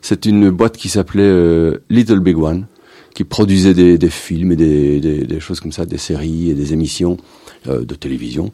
C'est 0.01 0.27
une 0.27 0.51
boîte 0.51 0.77
qui 0.77 0.89
s'appelait 0.89 1.23
euh, 1.23 1.85
Little 1.89 2.19
Big 2.19 2.37
One, 2.37 2.67
qui 3.15 3.23
produisait 3.23 3.75
des, 3.75 3.97
des 3.97 4.11
films 4.11 4.53
et 4.53 4.57
des, 4.57 4.99
des, 4.99 5.25
des, 5.25 5.41
choses 5.41 5.61
comme 5.61 5.71
ça, 5.71 5.87
des 5.87 5.99
séries 5.99 6.51
et 6.51 6.55
des 6.55 6.73
émissions 6.73 7.17
euh, 7.69 7.85
de 7.85 7.95
télévision 7.95 8.51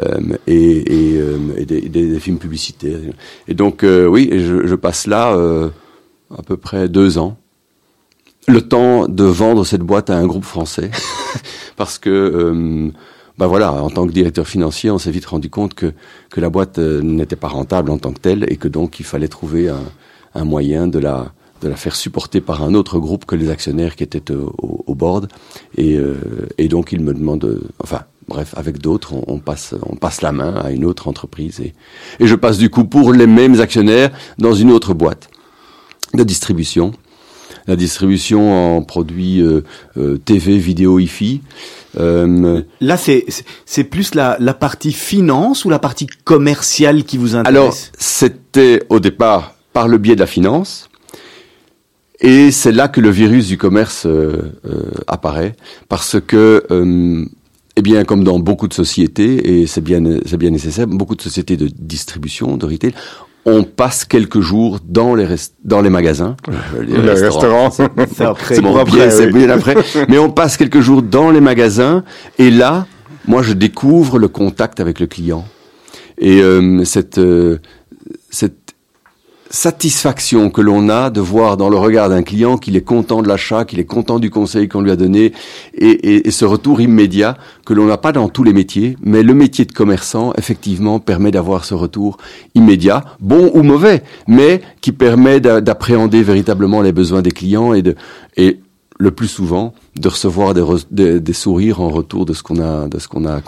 euh, 0.00 0.20
et, 0.46 1.14
et, 1.14 1.18
euh, 1.18 1.38
et 1.56 1.64
des, 1.64 1.80
des, 1.80 2.20
films 2.20 2.38
publicitaires. 2.38 3.00
Et 3.48 3.54
donc 3.54 3.84
oui, 3.84 4.30
je, 4.32 4.66
je, 4.66 4.74
passe 4.76 5.08
là 5.08 5.32
à 6.30 6.42
peu 6.42 6.56
près 6.56 6.88
deux 6.88 7.18
ans. 7.18 7.36
Le 8.46 8.60
temps 8.60 9.08
de 9.08 9.24
vendre 9.24 9.64
cette 9.64 9.80
boîte 9.80 10.10
à 10.10 10.16
un 10.16 10.26
groupe 10.26 10.44
français, 10.44 10.92
parce 11.76 11.98
que 11.98 12.92
ben 13.36 13.46
voilà, 13.48 13.72
en 13.72 13.90
tant 13.90 14.06
que 14.06 14.12
directeur 14.12 14.46
financier, 14.46 14.92
on 14.92 14.98
s'est 14.98 15.10
vite 15.10 15.26
rendu 15.26 15.50
compte 15.50 15.74
que, 15.74 15.92
que 16.30 16.40
la 16.40 16.48
boîte 16.48 16.78
n'était 16.78 17.34
pas 17.34 17.48
rentable 17.48 17.90
en 17.90 17.98
tant 17.98 18.12
que 18.12 18.20
telle 18.20 18.46
et 18.48 18.56
que 18.56 18.68
donc 18.68 19.00
il 19.00 19.04
fallait 19.04 19.28
trouver 19.28 19.68
un, 19.68 19.82
un 20.36 20.44
moyen 20.44 20.86
de 20.86 21.00
la, 21.00 21.32
de 21.62 21.68
la 21.68 21.76
faire 21.76 21.96
supporter 21.96 22.40
par 22.40 22.62
un 22.62 22.74
autre 22.74 22.98
groupe 22.98 23.24
que 23.24 23.34
les 23.34 23.50
actionnaires 23.50 23.96
qui 23.96 24.04
étaient 24.04 24.30
au, 24.32 24.84
au 24.86 24.94
board. 24.94 25.28
Et, 25.76 25.96
euh, 25.96 26.16
et, 26.58 26.68
donc, 26.68 26.92
il 26.92 27.00
me 27.00 27.14
demande, 27.14 27.60
enfin, 27.82 28.02
bref, 28.28 28.54
avec 28.56 28.78
d'autres, 28.78 29.14
on, 29.14 29.24
on, 29.26 29.38
passe, 29.38 29.74
on 29.82 29.96
passe 29.96 30.22
la 30.22 30.32
main 30.32 30.54
à 30.54 30.70
une 30.70 30.84
autre 30.84 31.08
entreprise. 31.08 31.60
Et, 31.60 31.74
et 32.20 32.26
je 32.26 32.34
passe 32.34 32.58
du 32.58 32.70
coup 32.70 32.84
pour 32.84 33.12
les 33.12 33.26
mêmes 33.26 33.60
actionnaires 33.60 34.10
dans 34.38 34.54
une 34.54 34.70
autre 34.70 34.94
boîte 34.94 35.28
de 36.14 36.22
distribution. 36.24 36.92
La 37.66 37.76
distribution 37.76 38.76
en 38.76 38.82
produits 38.82 39.40
euh, 39.40 39.62
euh, 39.96 40.18
TV, 40.18 40.56
vidéo, 40.58 41.00
IFI. 41.00 41.42
Euh, 41.98 42.62
Là, 42.80 42.96
c'est 42.96 43.24
c'est 43.64 43.84
plus 43.84 44.14
la, 44.14 44.36
la 44.38 44.54
partie 44.54 44.92
finance 44.92 45.64
ou 45.64 45.70
la 45.70 45.78
partie 45.80 46.06
commerciale 46.24 47.02
qui 47.04 47.16
vous 47.18 47.34
intéresse? 47.34 47.56
Alors, 47.56 47.74
c'était 47.98 48.84
au 48.88 49.00
départ 49.00 49.54
par 49.72 49.88
le 49.88 49.98
biais 49.98 50.14
de 50.14 50.20
la 50.20 50.26
finance. 50.26 50.88
Et 52.20 52.50
c'est 52.50 52.72
là 52.72 52.88
que 52.88 53.00
le 53.00 53.10
virus 53.10 53.48
du 53.48 53.58
commerce 53.58 54.06
euh, 54.06 54.52
euh, 54.64 54.90
apparaît, 55.06 55.54
parce 55.88 56.16
que, 56.20 56.64
euh, 56.70 57.24
eh 57.76 57.82
bien, 57.82 58.04
comme 58.04 58.24
dans 58.24 58.38
beaucoup 58.38 58.68
de 58.68 58.74
sociétés, 58.74 59.60
et 59.60 59.66
c'est 59.66 59.82
bien, 59.82 60.02
c'est 60.24 60.38
bien 60.38 60.50
nécessaire, 60.50 60.86
beaucoup 60.86 61.14
de 61.14 61.22
sociétés 61.22 61.56
de 61.56 61.68
distribution, 61.68 62.56
de 62.56 62.66
retail, 62.66 62.94
on 63.44 63.62
passe 63.62 64.04
quelques 64.04 64.40
jours 64.40 64.78
dans 64.84 65.14
les 65.14 65.26
dans 65.62 65.80
les 65.80 65.90
magasins, 65.90 66.36
les 66.80 66.96
le 66.96 67.12
restaurants, 67.12 67.70
c'est 67.70 67.94
bon, 68.60 68.84
c'est 69.10 69.32
bien 69.32 69.50
après, 69.50 69.76
mais 70.08 70.18
on 70.18 70.30
passe 70.30 70.56
quelques 70.56 70.80
jours 70.80 71.02
dans 71.02 71.30
les 71.30 71.40
magasins, 71.40 72.02
et 72.38 72.50
là, 72.50 72.86
moi, 73.28 73.42
je 73.42 73.52
découvre 73.52 74.18
le 74.18 74.28
contact 74.28 74.80
avec 74.80 75.00
le 75.00 75.06
client. 75.06 75.44
Et 76.18 76.40
euh, 76.40 76.84
cette 76.84 77.20
cette 78.30 78.65
satisfaction 79.50 80.50
que 80.50 80.60
l'on 80.60 80.88
a 80.88 81.10
de 81.10 81.20
voir 81.20 81.56
dans 81.56 81.68
le 81.68 81.76
regard 81.76 82.08
d'un 82.08 82.22
client 82.22 82.58
qu'il 82.58 82.76
est 82.76 82.82
content 82.82 83.22
de 83.22 83.28
l'achat, 83.28 83.64
qu'il 83.64 83.78
est 83.78 83.84
content 83.84 84.18
du 84.18 84.30
conseil 84.30 84.68
qu'on 84.68 84.80
lui 84.80 84.90
a 84.90 84.96
donné, 84.96 85.32
et, 85.74 85.88
et, 85.88 86.28
et 86.28 86.30
ce 86.30 86.44
retour 86.44 86.80
immédiat 86.80 87.36
que 87.64 87.74
l'on 87.74 87.86
n'a 87.86 87.96
pas 87.96 88.12
dans 88.12 88.28
tous 88.28 88.44
les 88.44 88.52
métiers, 88.52 88.96
mais 89.02 89.22
le 89.22 89.34
métier 89.34 89.64
de 89.64 89.72
commerçant, 89.72 90.32
effectivement, 90.36 90.98
permet 90.98 91.30
d'avoir 91.30 91.64
ce 91.64 91.74
retour 91.74 92.16
immédiat, 92.54 93.04
bon 93.20 93.50
ou 93.54 93.62
mauvais, 93.62 94.02
mais 94.26 94.62
qui 94.80 94.92
permet 94.92 95.40
d'appréhender 95.40 96.22
véritablement 96.22 96.82
les 96.82 96.92
besoins 96.92 97.22
des 97.22 97.32
clients 97.32 97.72
et 97.72 97.82
de, 97.82 97.94
et 98.36 98.60
le 98.98 99.10
plus 99.10 99.28
souvent, 99.28 99.74
de 99.96 100.08
recevoir 100.08 100.54
des, 100.54 100.64
des, 100.90 101.20
des 101.20 101.32
sourires 101.32 101.80
en 101.80 101.88
retour 101.88 102.24
de 102.24 102.32
ce 102.32 102.42
qu'on 102.42 102.60
a, 102.60 102.88
de 102.88 102.98
ce 102.98 103.08
qu'on 103.08 103.26
a 103.26 103.40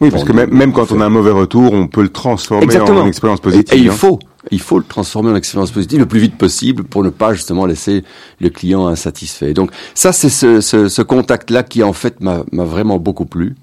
oui, 0.00 0.10
parce 0.10 0.24
que 0.24 0.32
même, 0.32 0.50
même 0.50 0.72
quand 0.72 0.92
on 0.92 1.00
a 1.00 1.06
un 1.06 1.10
mauvais 1.10 1.30
retour, 1.30 1.72
on 1.72 1.86
peut 1.86 2.02
le 2.02 2.10
transformer 2.10 2.64
Exactement. 2.64 3.00
en 3.00 3.06
expérience 3.06 3.40
positive. 3.40 3.74
Et, 3.74 3.80
et 3.80 3.84
il 3.84 3.90
faut, 3.90 4.18
il 4.50 4.60
faut 4.60 4.78
le 4.78 4.84
transformer 4.84 5.30
en 5.30 5.36
expérience 5.36 5.70
positive 5.70 6.00
le 6.00 6.06
plus 6.06 6.20
vite 6.20 6.36
possible 6.36 6.84
pour 6.84 7.02
ne 7.02 7.10
pas 7.10 7.32
justement 7.32 7.66
laisser 7.66 8.04
le 8.40 8.50
client 8.50 8.86
insatisfait. 8.86 9.54
Donc 9.54 9.70
ça, 9.94 10.12
c'est 10.12 10.28
ce, 10.28 10.60
ce, 10.60 10.88
ce 10.88 11.02
contact-là 11.02 11.62
qui 11.62 11.82
en 11.82 11.92
fait 11.92 12.20
m'a 12.20 12.44
vraiment 12.52 12.98
beaucoup 12.98 13.26
plu. 13.26 13.54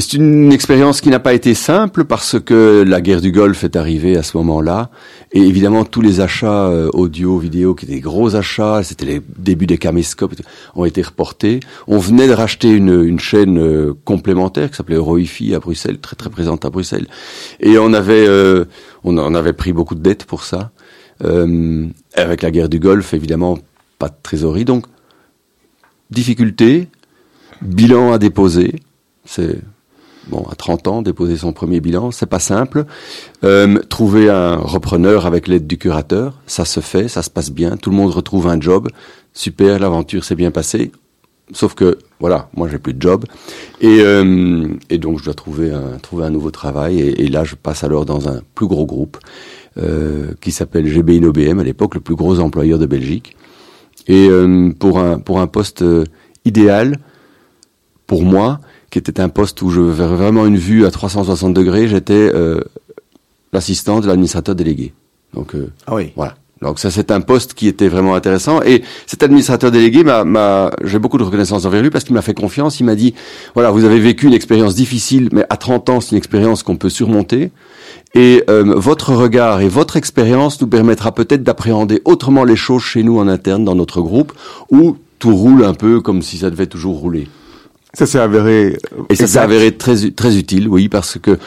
C'est 0.00 0.12
une 0.12 0.52
expérience 0.52 1.00
qui 1.00 1.08
n'a 1.08 1.18
pas 1.18 1.34
été 1.34 1.54
simple 1.54 2.04
parce 2.04 2.38
que 2.38 2.84
la 2.86 3.00
guerre 3.00 3.20
du 3.20 3.32
Golfe 3.32 3.64
est 3.64 3.74
arrivée 3.74 4.16
à 4.16 4.22
ce 4.22 4.36
moment-là. 4.36 4.90
Et 5.32 5.40
évidemment, 5.40 5.84
tous 5.84 6.00
les 6.00 6.20
achats 6.20 6.68
euh, 6.68 6.88
audio, 6.92 7.38
vidéo, 7.38 7.74
qui 7.74 7.84
étaient 7.84 7.94
des 7.94 8.00
gros 8.00 8.36
achats, 8.36 8.82
c'était 8.84 9.06
les 9.06 9.22
débuts 9.38 9.66
des 9.66 9.78
caméscopes, 9.78 10.34
ont 10.76 10.84
été 10.84 11.02
reportés. 11.02 11.60
On 11.88 11.98
venait 11.98 12.28
de 12.28 12.32
racheter 12.32 12.70
une, 12.70 13.04
une 13.04 13.18
chaîne 13.18 13.58
euh, 13.58 13.94
complémentaire 14.04 14.70
qui 14.70 14.76
s'appelait 14.76 14.96
Euroifi 14.96 15.54
à 15.54 15.58
Bruxelles, 15.58 15.98
très 15.98 16.14
très 16.16 16.30
présente 16.30 16.64
à 16.64 16.70
Bruxelles. 16.70 17.08
Et 17.58 17.78
on 17.78 17.92
avait, 17.92 18.26
euh, 18.28 18.66
on, 19.02 19.18
on, 19.18 19.34
avait 19.34 19.52
pris 19.52 19.72
beaucoup 19.72 19.96
de 19.96 20.02
dettes 20.02 20.26
pour 20.26 20.44
ça. 20.44 20.70
Euh, 21.24 21.88
avec 22.14 22.42
la 22.42 22.50
guerre 22.50 22.68
du 22.68 22.78
Golfe, 22.78 23.14
évidemment, 23.14 23.58
pas 23.98 24.08
de 24.08 24.14
trésorerie. 24.22 24.64
Donc, 24.64 24.86
difficulté, 26.10 26.88
bilan 27.62 28.12
à 28.12 28.18
déposer. 28.18 28.76
C'est 29.24 29.58
bon, 30.28 30.46
à 30.50 30.54
30 30.54 30.88
ans, 30.88 31.02
déposer 31.02 31.36
son 31.36 31.52
premier 31.52 31.80
bilan, 31.80 32.10
c'est 32.10 32.26
pas 32.26 32.38
simple. 32.38 32.84
Euh, 33.44 33.78
trouver 33.88 34.28
un 34.30 34.56
repreneur 34.56 35.26
avec 35.26 35.48
l'aide 35.48 35.66
du 35.66 35.78
curateur, 35.78 36.34
ça 36.46 36.64
se 36.64 36.80
fait, 36.80 37.08
ça 37.08 37.22
se 37.22 37.30
passe 37.30 37.50
bien, 37.50 37.76
tout 37.76 37.90
le 37.90 37.96
monde 37.96 38.10
retrouve 38.10 38.48
un 38.48 38.60
job, 38.60 38.88
super, 39.32 39.78
l'aventure 39.78 40.24
s'est 40.24 40.34
bien 40.34 40.50
passée. 40.50 40.92
Sauf 41.52 41.74
que, 41.74 41.98
voilà, 42.20 42.50
moi 42.54 42.68
j'ai 42.68 42.78
plus 42.78 42.92
de 42.92 43.00
job. 43.00 43.24
Et, 43.80 44.00
euh, 44.00 44.68
donc 44.98 45.18
je 45.18 45.24
dois 45.24 45.34
trouver 45.34 45.72
un, 45.72 46.30
nouveau 46.30 46.50
travail. 46.50 47.00
Et, 47.00 47.28
là, 47.28 47.44
je 47.44 47.54
passe 47.54 47.84
alors 47.84 48.04
dans 48.04 48.28
un 48.28 48.42
plus 48.54 48.66
gros 48.66 48.84
groupe 48.84 49.16
euh, 49.78 50.32
qui 50.42 50.52
s'appelle 50.52 50.86
GB 50.86 51.16
InnoBM, 51.16 51.58
à 51.58 51.64
l'époque 51.64 51.94
le 51.94 52.02
plus 52.02 52.16
gros 52.16 52.38
employeur 52.40 52.78
de 52.78 52.84
Belgique. 52.84 53.34
Et 54.08 54.28
pour, 54.78 54.98
un, 54.98 55.46
poste 55.46 55.84
idéal, 56.44 56.98
pour 58.06 58.22
moi, 58.24 58.60
qui 58.90 58.98
était 58.98 59.20
un 59.20 59.28
poste 59.28 59.60
où 59.62 59.70
je 59.70 59.80
verrais 59.80 60.16
vraiment 60.16 60.46
une 60.46 60.56
vue 60.56 60.86
à 60.86 60.90
360 60.90 61.52
degrés. 61.54 61.88
J'étais 61.88 62.14
euh, 62.14 62.60
l'assistant 63.52 64.00
de 64.00 64.06
l'administrateur 64.06 64.54
délégué. 64.54 64.92
Donc 65.34 65.54
euh, 65.54 65.70
ah 65.86 65.94
oui. 65.94 66.12
voilà. 66.16 66.34
Donc 66.60 66.80
ça 66.80 66.90
c'est 66.90 67.12
un 67.12 67.20
poste 67.20 67.54
qui 67.54 67.68
était 67.68 67.86
vraiment 67.86 68.16
intéressant 68.16 68.60
et 68.62 68.82
cet 69.06 69.22
administrateur 69.22 69.70
délégué 69.70 70.02
m'a, 70.02 70.72
j'ai 70.82 70.98
beaucoup 70.98 71.18
de 71.18 71.22
reconnaissance 71.22 71.64
envers 71.64 71.82
lui 71.82 71.90
parce 71.90 72.02
qu'il 72.02 72.14
m'a 72.14 72.22
fait 72.22 72.34
confiance. 72.34 72.80
Il 72.80 72.84
m'a 72.84 72.96
dit 72.96 73.14
voilà 73.54 73.70
vous 73.70 73.84
avez 73.84 74.00
vécu 74.00 74.26
une 74.26 74.32
expérience 74.32 74.74
difficile 74.74 75.28
mais 75.32 75.44
à 75.50 75.56
30 75.56 75.88
ans 75.88 76.00
c'est 76.00 76.12
une 76.12 76.18
expérience 76.18 76.64
qu'on 76.64 76.76
peut 76.76 76.88
surmonter 76.88 77.52
et 78.14 78.42
euh, 78.50 78.74
votre 78.76 79.14
regard 79.14 79.60
et 79.60 79.68
votre 79.68 79.96
expérience 79.96 80.60
nous 80.60 80.66
permettra 80.66 81.12
peut-être 81.12 81.44
d'appréhender 81.44 82.02
autrement 82.04 82.42
les 82.42 82.56
choses 82.56 82.82
chez 82.82 83.04
nous 83.04 83.18
en 83.20 83.28
interne 83.28 83.64
dans 83.64 83.76
notre 83.76 84.00
groupe 84.00 84.32
où 84.70 84.96
tout 85.20 85.36
roule 85.36 85.64
un 85.64 85.74
peu 85.74 86.00
comme 86.00 86.22
si 86.22 86.38
ça 86.38 86.50
devait 86.50 86.66
toujours 86.66 86.98
rouler. 86.98 87.28
Ça 87.94 88.06
s'est 88.06 88.18
avéré. 88.18 88.78
Et 89.08 89.14
ça 89.14 89.26
s'est 89.26 89.38
avéré 89.38 89.76
très, 89.76 90.10
très 90.10 90.36
utile, 90.36 90.68
oui, 90.68 90.88
parce 90.88 91.18
que, 91.18 91.38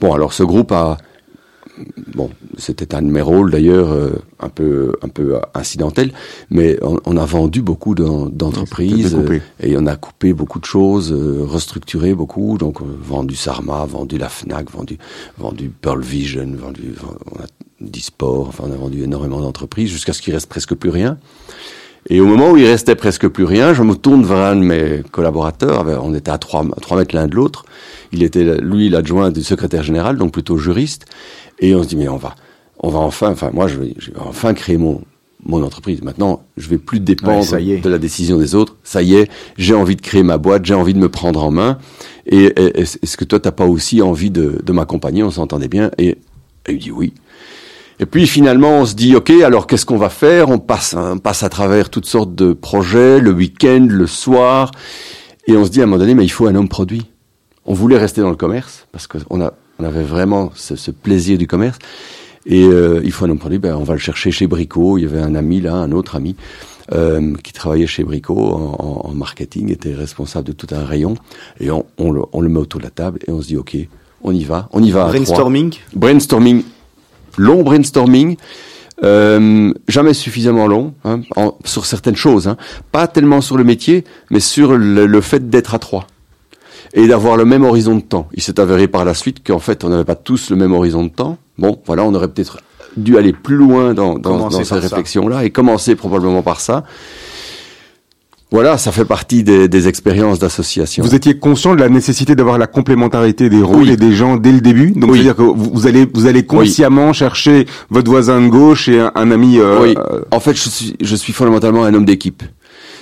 bon, 0.00 0.12
alors 0.12 0.32
ce 0.32 0.42
groupe 0.42 0.72
a. 0.72 0.96
Bon, 2.14 2.30
c'était 2.58 2.94
un 2.94 3.00
de 3.02 3.10
mes 3.10 3.22
rôles 3.22 3.50
d'ailleurs, 3.50 3.92
euh, 3.92 4.10
un 4.40 4.50
peu 4.50 4.94
un 5.02 5.08
peu 5.08 5.40
incidentel, 5.54 6.12
mais 6.50 6.78
on, 6.82 6.98
on 7.06 7.16
a 7.16 7.24
vendu 7.24 7.62
beaucoup 7.62 7.94
d'entreprises 7.94 9.14
euh, 9.14 9.40
et 9.58 9.76
on 9.78 9.86
a 9.86 9.96
coupé 9.96 10.34
beaucoup 10.34 10.60
de 10.60 10.66
choses, 10.66 11.12
euh, 11.12 11.44
restructuré 11.44 12.14
beaucoup, 12.14 12.58
donc 12.58 12.82
euh, 12.82 12.84
vendu 13.02 13.34
Sarma, 13.34 13.86
vendu 13.86 14.18
la 14.18 14.28
Fnac, 14.28 14.70
vendu 14.70 14.98
vendu 15.38 15.70
Pearl 15.70 16.02
Vision, 16.02 16.46
vendu 16.56 16.94
on 17.30 17.40
a 17.40 17.46
Disport, 17.80 18.48
enfin 18.48 18.64
on 18.68 18.72
a 18.72 18.76
vendu 18.76 19.02
énormément 19.02 19.40
d'entreprises 19.40 19.90
jusqu'à 19.90 20.12
ce 20.12 20.20
qu'il 20.20 20.34
reste 20.34 20.48
presque 20.48 20.74
plus 20.74 20.90
rien. 20.90 21.18
Et 22.08 22.20
au 22.20 22.26
moment 22.26 22.50
où 22.50 22.56
il 22.56 22.66
restait 22.66 22.96
presque 22.96 23.28
plus 23.28 23.44
rien, 23.44 23.74
je 23.74 23.82
me 23.82 23.94
tourne 23.94 24.24
vers 24.24 24.38
un 24.38 24.56
de 24.56 24.62
mes 24.62 25.02
collaborateurs. 25.12 25.86
On 26.02 26.14
était 26.14 26.30
à 26.30 26.38
trois, 26.38 26.64
trois 26.80 26.96
mètres 26.98 27.14
l'un 27.14 27.28
de 27.28 27.34
l'autre. 27.34 27.64
Il 28.12 28.22
était, 28.22 28.60
lui, 28.60 28.88
l'adjoint 28.88 29.30
du 29.30 29.42
secrétaire 29.42 29.82
général, 29.82 30.16
donc 30.16 30.32
plutôt 30.32 30.58
juriste. 30.58 31.06
Et 31.60 31.74
on 31.74 31.82
se 31.82 31.88
dit, 31.88 31.96
mais 31.96 32.08
on 32.08 32.16
va, 32.16 32.34
on 32.80 32.88
va 32.88 32.98
enfin, 32.98 33.30
enfin, 33.30 33.50
moi, 33.52 33.68
je 33.68 33.78
vais, 33.78 33.94
je 33.98 34.10
vais 34.10 34.18
enfin 34.18 34.52
créer 34.52 34.78
mon, 34.78 35.00
mon 35.46 35.62
entreprise. 35.62 36.02
Maintenant, 36.02 36.42
je 36.56 36.68
vais 36.68 36.78
plus 36.78 36.98
dépendre 36.98 37.50
ouais, 37.52 37.78
de 37.78 37.88
la 37.88 37.98
décision 37.98 38.36
des 38.36 38.56
autres. 38.56 38.76
Ça 38.82 39.00
y 39.00 39.14
est, 39.14 39.30
j'ai 39.56 39.74
envie 39.74 39.96
de 39.96 40.02
créer 40.02 40.24
ma 40.24 40.38
boîte, 40.38 40.64
j'ai 40.64 40.74
envie 40.74 40.94
de 40.94 40.98
me 40.98 41.08
prendre 41.08 41.42
en 41.44 41.52
main. 41.52 41.78
Et 42.26 42.52
est-ce 42.56 43.16
que 43.16 43.24
toi, 43.24 43.38
t'as 43.38 43.52
pas 43.52 43.66
aussi 43.66 44.02
envie 44.02 44.30
de, 44.30 44.60
de 44.62 44.72
m'accompagner? 44.72 45.22
On 45.22 45.30
s'entendait 45.30 45.68
bien. 45.68 45.92
Et, 45.98 46.08
et 46.66 46.72
il 46.72 46.78
dit 46.78 46.90
oui. 46.90 47.14
Et 48.02 48.06
puis 48.06 48.26
finalement, 48.26 48.80
on 48.80 48.84
se 48.84 48.96
dit, 48.96 49.14
ok, 49.14 49.30
alors 49.44 49.68
qu'est-ce 49.68 49.86
qu'on 49.86 49.96
va 49.96 50.08
faire? 50.08 50.48
On 50.48 50.58
passe, 50.58 50.96
on 50.98 51.18
passe 51.18 51.44
à 51.44 51.48
travers 51.48 51.88
toutes 51.88 52.06
sortes 52.06 52.34
de 52.34 52.52
projets, 52.52 53.20
le 53.20 53.30
week-end, 53.30 53.86
le 53.88 54.08
soir, 54.08 54.72
et 55.46 55.56
on 55.56 55.64
se 55.64 55.70
dit 55.70 55.78
à 55.78 55.84
un 55.84 55.86
moment 55.86 55.98
donné, 56.00 56.16
mais 56.16 56.24
il 56.24 56.28
faut 56.28 56.48
un 56.48 56.54
homme 56.56 56.68
produit. 56.68 57.06
On 57.64 57.74
voulait 57.74 57.98
rester 57.98 58.20
dans 58.20 58.30
le 58.30 58.34
commerce 58.34 58.88
parce 58.90 59.06
qu'on 59.06 59.40
a, 59.40 59.52
on 59.78 59.84
avait 59.84 60.02
vraiment 60.02 60.50
ce, 60.56 60.74
ce 60.74 60.90
plaisir 60.90 61.38
du 61.38 61.46
commerce. 61.46 61.78
Et 62.44 62.64
euh, 62.64 63.00
il 63.04 63.12
faut 63.12 63.24
un 63.24 63.30
homme 63.30 63.38
produit, 63.38 63.60
ben, 63.60 63.76
on 63.76 63.84
va 63.84 63.92
le 63.92 64.00
chercher 64.00 64.32
chez 64.32 64.48
Brico. 64.48 64.98
Il 64.98 65.02
y 65.02 65.06
avait 65.06 65.20
un 65.20 65.36
ami 65.36 65.60
là, 65.60 65.74
un 65.74 65.92
autre 65.92 66.16
ami, 66.16 66.34
euh, 66.90 67.34
qui 67.44 67.52
travaillait 67.52 67.86
chez 67.86 68.02
Brico 68.02 68.36
en, 68.36 69.02
en, 69.04 69.14
marketing, 69.14 69.70
était 69.70 69.94
responsable 69.94 70.48
de 70.48 70.52
tout 70.52 70.74
un 70.74 70.84
rayon. 70.84 71.14
Et 71.60 71.70
on, 71.70 71.86
on, 71.98 72.10
le, 72.10 72.22
on 72.32 72.40
le 72.40 72.48
met 72.48 72.58
autour 72.58 72.80
de 72.80 72.84
la 72.84 72.90
table 72.90 73.20
et 73.28 73.30
on 73.30 73.40
se 73.40 73.46
dit, 73.46 73.56
ok, 73.56 73.76
on 74.24 74.32
y 74.32 74.42
va, 74.42 74.68
on 74.72 74.82
y 74.82 74.90
va. 74.90 75.06
Brainstorming. 75.06 75.74
Brainstorming 75.94 76.64
long 77.38 77.62
brainstorming. 77.62 78.36
Euh, 79.04 79.72
jamais 79.88 80.14
suffisamment 80.14 80.68
long 80.68 80.94
hein, 81.04 81.22
en- 81.34 81.56
sur 81.64 81.86
certaines 81.86 82.14
choses, 82.14 82.46
hein. 82.46 82.56
pas 82.92 83.08
tellement 83.08 83.40
sur 83.40 83.56
le 83.56 83.64
métier, 83.64 84.04
mais 84.30 84.38
sur 84.38 84.76
le, 84.76 85.06
le 85.06 85.20
fait 85.20 85.50
d'être 85.50 85.74
à 85.74 85.80
trois 85.80 86.06
et 86.94 87.08
d'avoir 87.08 87.36
le 87.36 87.44
même 87.44 87.64
horizon 87.64 87.96
de 87.96 88.00
temps. 88.02 88.28
Il 88.34 88.42
s'est 88.44 88.60
avéré 88.60 88.86
par 88.86 89.04
la 89.04 89.14
suite 89.14 89.44
qu'en 89.44 89.58
fait, 89.58 89.82
on 89.82 89.88
n'avait 89.88 90.04
pas 90.04 90.14
tous 90.14 90.50
le 90.50 90.56
même 90.56 90.72
horizon 90.72 91.02
de 91.02 91.08
temps. 91.08 91.38
Bon, 91.58 91.80
voilà, 91.86 92.04
on 92.04 92.14
aurait 92.14 92.28
peut-être 92.28 92.58
dû 92.96 93.16
aller 93.18 93.32
plus 93.32 93.56
loin 93.56 93.92
dans, 93.92 94.18
dans, 94.20 94.36
dans 94.38 94.50
cette 94.50 94.66
réflexion-là 94.92 95.44
et 95.44 95.50
commencer 95.50 95.96
probablement 95.96 96.42
par 96.42 96.60
ça. 96.60 96.84
Voilà, 98.52 98.76
ça 98.78 98.92
fait 98.92 99.04
partie 99.06 99.42
des, 99.42 99.66
des 99.66 99.88
expériences 99.88 100.38
d'association. 100.38 101.02
Vous 101.02 101.14
étiez 101.14 101.38
conscient 101.38 101.74
de 101.74 101.80
la 101.80 101.88
nécessité 101.88 102.34
d'avoir 102.36 102.58
la 102.58 102.66
complémentarité 102.66 103.48
des 103.48 103.62
rôles 103.62 103.84
Oui. 103.84 103.90
et 103.90 103.96
des 103.96 104.12
gens 104.12 104.36
dès 104.36 104.52
le 104.52 104.60
début. 104.60 104.90
Donc, 104.92 105.10
Oui. 105.10 105.16
c'est-à-dire 105.18 105.36
que 105.36 105.42
vous, 105.42 105.70
vous 105.72 105.86
allez, 105.86 106.06
vous 106.12 106.26
allez 106.26 106.44
consciemment 106.44 107.12
chercher 107.14 107.66
votre 107.90 108.10
voisin 108.10 108.40
de 108.42 108.48
gauche 108.48 108.88
et 108.88 109.00
un, 109.00 109.10
un 109.14 109.30
ami. 109.30 109.58
euh, 109.58 109.80
Oui. 109.82 109.94
euh, 109.96 110.20
En 110.30 110.38
fait, 110.38 110.54
je 110.54 110.68
suis, 110.68 110.96
je 111.00 111.16
suis 111.16 111.32
fondamentalement 111.32 111.82
un 111.84 111.94
homme 111.94 112.04
d'équipe. 112.04 112.42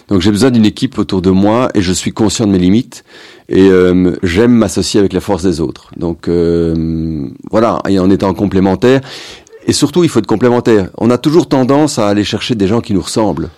Donc 0.08 0.20
j'ai 0.22 0.30
besoin 0.30 0.50
d'une 0.50 0.64
équipe 0.66 0.98
autour 0.98 1.20
de 1.22 1.30
moi 1.30 1.68
et 1.74 1.82
je 1.82 1.92
suis 1.92 2.12
conscient 2.12 2.46
de 2.46 2.50
mes 2.52 2.58
limites 2.58 3.04
et 3.48 3.68
euh, 3.70 4.16
j'aime 4.24 4.50
m'associer 4.52 4.98
avec 4.98 5.12
la 5.12 5.20
force 5.20 5.42
des 5.44 5.60
autres. 5.60 5.90
Donc 5.96 6.26
euh, 6.28 7.28
voilà, 7.50 7.80
et 7.88 7.98
en 7.98 8.08
étant 8.10 8.34
complémentaire. 8.34 9.00
Et 9.66 9.72
surtout, 9.72 10.02
il 10.02 10.08
faut 10.10 10.18
être 10.18 10.26
complémentaire. 10.26 10.90
On 10.98 11.10
a 11.10 11.18
toujours 11.18 11.48
tendance 11.48 11.98
à 11.98 12.08
aller 12.08 12.24
chercher 12.24 12.54
des 12.56 12.66
gens 12.66 12.80
qui 12.80 12.92
nous 12.94 13.02
ressemblent. 13.02 13.50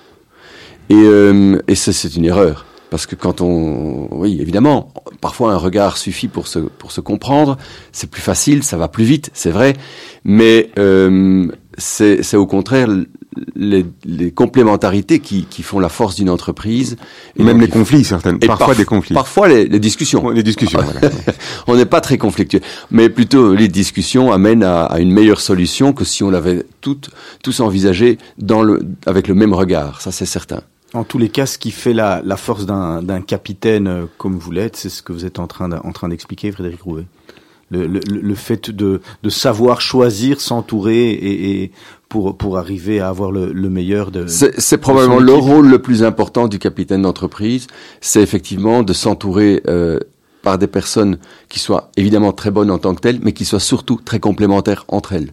Et, 0.92 1.04
euh, 1.06 1.58
et 1.68 1.74
ça, 1.74 1.92
c'est 1.92 2.14
une 2.16 2.24
erreur. 2.24 2.66
Parce 2.90 3.06
que 3.06 3.14
quand 3.16 3.40
on... 3.40 4.08
Oui, 4.10 4.38
évidemment, 4.40 4.92
parfois 5.22 5.52
un 5.52 5.56
regard 5.56 5.96
suffit 5.96 6.28
pour 6.28 6.46
se, 6.46 6.58
pour 6.58 6.92
se 6.92 7.00
comprendre. 7.00 7.56
C'est 7.90 8.10
plus 8.10 8.20
facile, 8.20 8.62
ça 8.62 8.76
va 8.76 8.88
plus 8.88 9.04
vite, 9.04 9.30
c'est 9.32 9.50
vrai. 9.50 9.72
Mais 10.24 10.68
euh, 10.78 11.46
c'est 11.78 12.36
au 12.36 12.44
contraire 12.46 12.88
les, 13.56 13.86
les 14.04 14.30
complémentarités 14.30 15.20
qui, 15.20 15.46
qui 15.48 15.62
font 15.62 15.78
la 15.80 15.88
force 15.88 16.16
d'une 16.16 16.28
entreprise. 16.28 16.98
Et 17.38 17.42
même 17.42 17.62
les 17.62 17.68
conflits, 17.68 18.04
certaines. 18.04 18.36
et 18.42 18.46
Parfois 18.46 18.74
parf- 18.74 18.76
des 18.76 18.84
conflits. 18.84 19.14
Parfois 19.14 19.48
les, 19.48 19.64
les 19.66 19.78
discussions. 19.80 20.28
Les 20.28 20.42
discussions. 20.42 20.80
voilà. 20.82 21.08
On 21.66 21.76
n'est 21.76 21.86
pas 21.86 22.02
très 22.02 22.18
conflictueux, 22.18 22.60
mais 22.90 23.08
plutôt 23.08 23.54
les 23.54 23.68
discussions 23.68 24.32
amènent 24.32 24.64
à, 24.64 24.82
à 24.84 24.98
une 24.98 25.12
meilleure 25.12 25.40
solution 25.40 25.94
que 25.94 26.04
si 26.04 26.22
on 26.22 26.30
l'avait 26.30 26.62
toutes 26.82 27.08
tous 27.42 27.60
envisagé 27.60 28.18
dans 28.36 28.62
le 28.62 28.82
avec 29.06 29.28
le 29.28 29.34
même 29.34 29.54
regard. 29.54 30.02
Ça 30.02 30.12
c'est 30.12 30.26
certain. 30.26 30.60
En 30.94 31.04
tous 31.04 31.16
les 31.18 31.30
cas, 31.30 31.46
ce 31.46 31.56
qui 31.56 31.70
fait 31.70 31.94
la, 31.94 32.20
la 32.24 32.36
force 32.36 32.66
d'un 32.66 33.20
capitaine 33.22 33.86
euh, 33.88 34.04
comme 34.18 34.36
vous 34.36 34.50
l'êtes, 34.50 34.76
c'est 34.76 34.90
ce 34.90 35.02
que 35.02 35.12
vous 35.12 35.24
êtes 35.24 35.38
en 35.38 35.46
train 35.46 35.68
de- 35.68 36.08
d'expliquer, 36.08 36.52
Frédéric 36.52 36.82
Rouet. 36.82 37.06
Le, 37.70 37.86
le, 37.86 38.00
le 38.00 38.34
fait 38.34 38.70
de, 38.70 39.00
de 39.22 39.30
savoir 39.30 39.80
choisir, 39.80 40.42
s'entourer 40.42 41.08
et, 41.12 41.62
et 41.62 41.72
pour, 42.10 42.36
pour 42.36 42.58
arriver 42.58 43.00
à 43.00 43.08
avoir 43.08 43.32
le, 43.32 43.50
le 43.50 43.70
meilleur 43.70 44.10
de. 44.10 44.26
C'est 44.26 44.76
probablement 44.76 45.18
le 45.18 45.32
rôle 45.32 45.68
le 45.70 45.80
plus 45.80 46.02
important 46.02 46.48
du 46.48 46.58
capitaine 46.58 47.00
d'entreprise, 47.00 47.68
c'est 48.02 48.20
effectivement 48.20 48.82
de 48.82 48.92
s'entourer 48.92 49.62
euh, 49.68 49.98
par 50.42 50.58
des 50.58 50.66
personnes 50.66 51.16
qui 51.48 51.58
soient 51.60 51.90
évidemment 51.96 52.32
très 52.32 52.50
bonnes 52.50 52.70
en 52.70 52.76
tant 52.78 52.94
que 52.94 53.00
telles, 53.00 53.20
mais 53.22 53.32
qui 53.32 53.46
soient 53.46 53.60
surtout 53.60 53.98
très 54.04 54.20
complémentaires 54.20 54.84
entre 54.88 55.14
elles. 55.14 55.32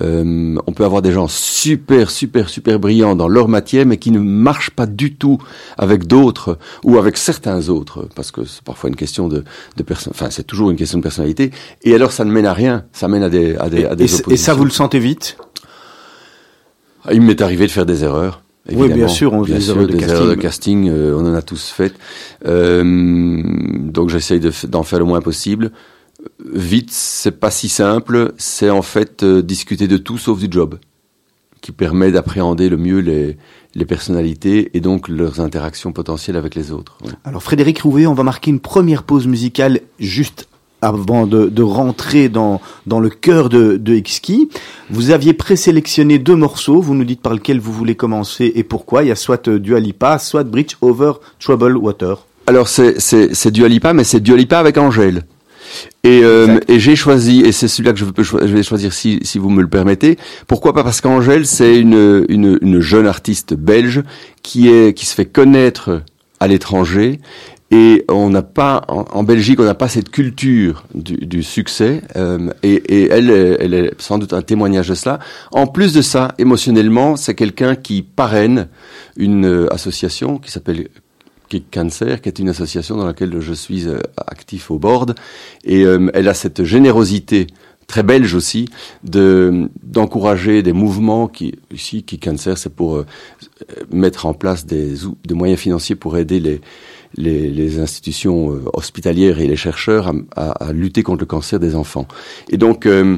Euh, 0.00 0.56
on 0.66 0.72
peut 0.72 0.84
avoir 0.84 1.02
des 1.02 1.10
gens 1.12 1.26
super, 1.28 2.10
super, 2.10 2.48
super 2.48 2.78
brillants 2.78 3.16
dans 3.16 3.26
leur 3.28 3.48
matière, 3.48 3.84
mais 3.84 3.96
qui 3.96 4.10
ne 4.12 4.20
marchent 4.20 4.70
pas 4.70 4.86
du 4.86 5.14
tout 5.16 5.38
avec 5.76 6.06
d'autres 6.06 6.58
ou 6.84 6.98
avec 6.98 7.16
certains 7.16 7.68
autres, 7.68 8.08
parce 8.14 8.30
que 8.30 8.44
c'est 8.44 8.62
parfois 8.62 8.90
une 8.90 8.96
question 8.96 9.28
de, 9.28 9.42
de 9.76 9.82
personne. 9.82 10.12
Enfin, 10.14 10.28
c'est 10.30 10.46
toujours 10.46 10.70
une 10.70 10.76
question 10.76 10.98
de 10.98 11.02
personnalité. 11.02 11.50
Et 11.82 11.94
alors, 11.94 12.12
ça 12.12 12.24
ne 12.24 12.30
mène 12.30 12.46
à 12.46 12.52
rien. 12.52 12.84
Ça 12.92 13.08
mène 13.08 13.22
à 13.24 13.28
des, 13.28 13.56
à 13.56 13.68
des, 13.68 13.84
à 13.86 13.94
des 13.96 14.04
et, 14.30 14.32
et 14.34 14.36
ça, 14.36 14.54
vous 14.54 14.64
le 14.64 14.70
sentez 14.70 15.00
vite? 15.00 15.36
Ah, 17.04 17.12
Il 17.14 17.22
m'est 17.22 17.40
arrivé 17.40 17.66
de 17.66 17.70
faire 17.72 17.86
des 17.86 18.04
erreurs. 18.04 18.42
Oui, 18.70 18.92
bien 18.92 19.08
sûr, 19.08 19.32
on- 19.32 19.42
Bien 19.42 19.56
des 19.56 19.60
sûr, 19.62 19.74
erreurs 19.76 19.86
de 19.86 19.92
des 19.92 19.98
casting. 19.98 20.14
erreurs 20.16 20.28
de 20.28 20.34
casting, 20.40 20.88
euh, 20.90 21.14
on 21.16 21.26
en 21.26 21.34
a 21.34 21.40
tous 21.42 21.70
faites. 21.70 21.94
Euh, 22.46 23.42
donc 23.90 24.10
j'essaye 24.10 24.40
d'en 24.68 24.82
faire 24.82 24.98
le 24.98 25.06
moins 25.06 25.20
possible. 25.22 25.70
Vite, 26.54 26.90
c'est 26.92 27.38
pas 27.38 27.50
si 27.50 27.68
simple. 27.68 28.32
C'est 28.38 28.70
en 28.70 28.82
fait 28.82 29.22
euh, 29.22 29.42
discuter 29.42 29.88
de 29.88 29.96
tout 29.96 30.18
sauf 30.18 30.38
du 30.38 30.48
job, 30.50 30.78
qui 31.60 31.72
permet 31.72 32.10
d'appréhender 32.12 32.68
le 32.68 32.76
mieux 32.76 33.00
les, 33.00 33.36
les 33.74 33.84
personnalités 33.84 34.70
et 34.74 34.80
donc 34.80 35.08
leurs 35.08 35.40
interactions 35.40 35.92
potentielles 35.92 36.36
avec 36.36 36.54
les 36.54 36.72
autres. 36.72 36.98
ouais. 37.04 37.12
Alors 37.24 37.42
Frédéric 37.42 37.80
Rouvet, 37.80 38.06
on 38.06 38.14
va 38.14 38.22
marquer 38.22 38.50
une 38.50 38.60
première 38.60 39.02
pause 39.02 39.26
musicale 39.26 39.80
juste 39.98 40.48
avant 40.80 41.26
de, 41.26 41.46
de 41.48 41.62
rentrer 41.62 42.28
dans, 42.28 42.60
dans 42.86 43.00
le 43.00 43.08
cœur 43.08 43.48
de, 43.48 43.76
de 43.76 43.94
Exki. 43.94 44.48
Vous 44.90 45.10
aviez 45.10 45.32
présélectionné 45.32 46.18
deux 46.20 46.36
morceaux, 46.36 46.80
vous 46.80 46.94
nous 46.94 47.04
dites 47.04 47.20
par 47.20 47.34
lequel 47.34 47.58
vous 47.58 47.72
voulez 47.72 47.96
commencer 47.96 48.52
et 48.54 48.62
pourquoi. 48.62 49.02
Il 49.02 49.08
y 49.08 49.10
a 49.10 49.16
soit 49.16 49.48
euh, 49.48 49.58
Dua 49.58 49.80
Lipa, 49.80 50.20
soit 50.20 50.44
Bridge 50.44 50.76
Over 50.80 51.14
Troubled 51.40 51.76
Water. 51.76 52.24
Alors 52.46 52.68
c'est 52.68 53.00
c'est 53.00 53.34
c'est 53.34 53.50
Dua 53.50 53.68
Lipa, 53.68 53.92
mais 53.92 54.04
c'est 54.04 54.20
Dua 54.20 54.36
Lipa 54.36 54.58
avec 54.58 54.78
Angèle. 54.78 55.24
Et, 56.04 56.20
euh, 56.22 56.58
et 56.68 56.78
j'ai 56.80 56.96
choisi, 56.96 57.40
et 57.40 57.52
c'est 57.52 57.68
celui-là 57.68 57.92
que 57.92 57.98
je, 57.98 58.04
peux 58.04 58.22
cho- 58.22 58.40
je 58.40 58.52
vais 58.54 58.62
choisir 58.62 58.92
si, 58.92 59.20
si 59.22 59.38
vous 59.38 59.50
me 59.50 59.62
le 59.62 59.68
permettez. 59.68 60.16
Pourquoi 60.46 60.72
pas? 60.72 60.82
Parce 60.84 61.00
qu'Angèle, 61.00 61.46
c'est 61.46 61.78
une, 61.78 62.24
une, 62.28 62.58
une 62.62 62.80
jeune 62.80 63.06
artiste 63.06 63.54
belge 63.54 64.02
qui, 64.42 64.68
est, 64.68 64.96
qui 64.96 65.06
se 65.06 65.14
fait 65.14 65.26
connaître 65.26 66.02
à 66.40 66.48
l'étranger. 66.48 67.20
Et 67.70 68.06
on 68.08 68.30
n'a 68.30 68.40
pas, 68.40 68.86
en, 68.88 69.04
en 69.12 69.22
Belgique, 69.24 69.60
on 69.60 69.64
n'a 69.64 69.74
pas 69.74 69.88
cette 69.88 70.08
culture 70.08 70.84
du, 70.94 71.18
du 71.26 71.42
succès. 71.42 72.00
euh, 72.16 72.48
et, 72.62 72.72
et 72.72 73.08
elle, 73.10 73.30
elle 73.30 73.74
est 73.74 73.92
sans 73.98 74.16
doute 74.16 74.32
un 74.32 74.40
témoignage 74.40 74.88
de 74.88 74.94
cela. 74.94 75.18
En 75.52 75.66
plus 75.66 75.92
de 75.92 76.00
ça, 76.00 76.34
émotionnellement, 76.38 77.16
c'est 77.16 77.34
quelqu'un 77.34 77.74
qui 77.76 78.00
parraine 78.00 78.68
une 79.18 79.44
euh, 79.44 79.74
association 79.74 80.38
qui 80.38 80.50
s'appelle 80.50 80.88
Kick 81.48 81.66
Cancer, 81.72 82.20
qui 82.20 82.28
est 82.28 82.38
une 82.38 82.48
association 82.50 82.96
dans 82.96 83.06
laquelle 83.06 83.40
je 83.40 83.52
suis 83.54 83.86
euh, 83.88 83.98
actif 84.26 84.70
au 84.70 84.78
board, 84.78 85.14
et 85.64 85.84
euh, 85.84 86.10
elle 86.14 86.28
a 86.28 86.34
cette 86.34 86.62
générosité 86.64 87.46
très 87.86 88.02
belge 88.02 88.34
aussi 88.34 88.68
de 89.02 89.70
d'encourager 89.82 90.62
des 90.62 90.74
mouvements 90.74 91.26
qui 91.26 91.54
ici 91.72 92.02
Kick 92.02 92.22
Cancer, 92.24 92.58
c'est 92.58 92.74
pour 92.74 92.96
euh, 92.96 93.06
mettre 93.90 94.26
en 94.26 94.34
place 94.34 94.66
des, 94.66 94.94
des 95.26 95.34
moyens 95.34 95.58
financiers 95.60 95.96
pour 95.96 96.16
aider 96.18 96.40
les 96.40 96.60
les, 97.16 97.48
les 97.48 97.78
institutions 97.78 98.60
hospitalières 98.74 99.40
et 99.40 99.46
les 99.46 99.56
chercheurs 99.56 100.08
à, 100.08 100.12
à- 100.36 100.68
à 100.68 100.72
lutter 100.74 101.02
contre 101.02 101.20
le 101.20 101.26
cancer 101.26 101.58
des 101.58 101.74
enfants. 101.74 102.06
Et 102.50 102.58
donc 102.58 102.84
euh, 102.84 103.16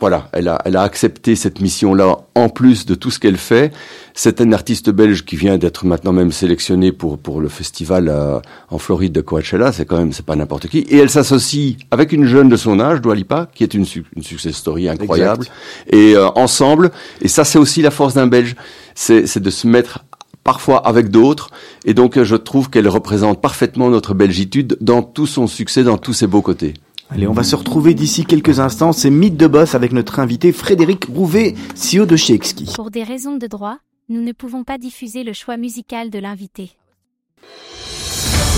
voilà, 0.00 0.28
elle 0.32 0.48
a, 0.48 0.60
elle 0.64 0.76
a 0.76 0.82
accepté 0.82 1.36
cette 1.36 1.60
mission-là 1.60 2.18
en 2.34 2.48
plus 2.48 2.84
de 2.84 2.94
tout 2.94 3.10
ce 3.10 3.18
qu'elle 3.20 3.36
fait. 3.36 3.72
C'est 4.12 4.40
une 4.40 4.52
artiste 4.52 4.90
belge 4.90 5.24
qui 5.24 5.36
vient 5.36 5.56
d'être 5.56 5.86
maintenant 5.86 6.12
même 6.12 6.32
sélectionnée 6.32 6.90
pour 6.92 7.16
pour 7.18 7.40
le 7.40 7.48
festival 7.48 8.08
à- 8.08 8.42
en 8.70 8.78
Floride 8.78 9.12
de 9.12 9.20
Coachella. 9.20 9.72
C'est 9.72 9.86
quand 9.86 9.96
même 9.98 10.12
c'est 10.12 10.26
pas 10.26 10.36
n'importe 10.36 10.66
qui. 10.68 10.78
Et 10.80 10.98
elle 10.98 11.10
s'associe 11.10 11.76
avec 11.90 12.12
une 12.12 12.26
jeune 12.26 12.48
de 12.48 12.56
son 12.56 12.80
âge, 12.80 13.00
Dua 13.00 13.14
Lipa, 13.14 13.48
qui 13.54 13.62
est 13.62 13.72
une, 13.72 13.86
une 14.16 14.22
success 14.22 14.56
story 14.56 14.88
incroyable. 14.88 15.46
Et 15.90 16.16
euh, 16.16 16.28
ensemble, 16.34 16.90
et 17.22 17.28
ça 17.28 17.44
c'est 17.44 17.58
aussi 17.58 17.80
la 17.80 17.90
force 17.92 18.14
d'un 18.14 18.26
Belge, 18.26 18.56
c'est 18.94 19.38
de 19.38 19.50
se 19.50 19.66
mettre 19.66 20.04
parfois 20.42 20.86
avec 20.86 21.08
d'autres. 21.08 21.50
Et 21.84 21.94
donc 21.94 22.18
euh, 22.18 22.24
je 22.24 22.36
trouve 22.36 22.68
qu'elle 22.68 22.88
représente 22.88 23.40
parfaitement 23.40 23.88
notre 23.90 24.12
belgitude 24.12 24.76
dans 24.80 25.02
tout 25.02 25.26
son 25.26 25.46
succès, 25.46 25.84
dans 25.84 25.98
tous 25.98 26.12
ses 26.14 26.26
beaux 26.26 26.42
côtés. 26.42 26.74
Allez, 27.14 27.28
on 27.28 27.32
va 27.32 27.44
se 27.44 27.54
retrouver 27.54 27.94
d'ici 27.94 28.24
quelques 28.24 28.58
instants. 28.58 28.90
C'est 28.90 29.08
Mythe 29.08 29.36
de 29.36 29.46
Boss 29.46 29.76
avec 29.76 29.92
notre 29.92 30.18
invité 30.18 30.50
Frédéric 30.50 31.04
Rouvet, 31.04 31.54
CEO 31.76 32.06
de 32.06 32.16
chez 32.16 32.34
Exki. 32.34 32.72
Pour 32.74 32.90
des 32.90 33.04
raisons 33.04 33.36
de 33.36 33.46
droit, 33.46 33.78
nous 34.08 34.20
ne 34.20 34.32
pouvons 34.32 34.64
pas 34.64 34.78
diffuser 34.78 35.22
le 35.22 35.32
choix 35.32 35.56
musical 35.56 36.10
de 36.10 36.18
l'invité. 36.18 36.72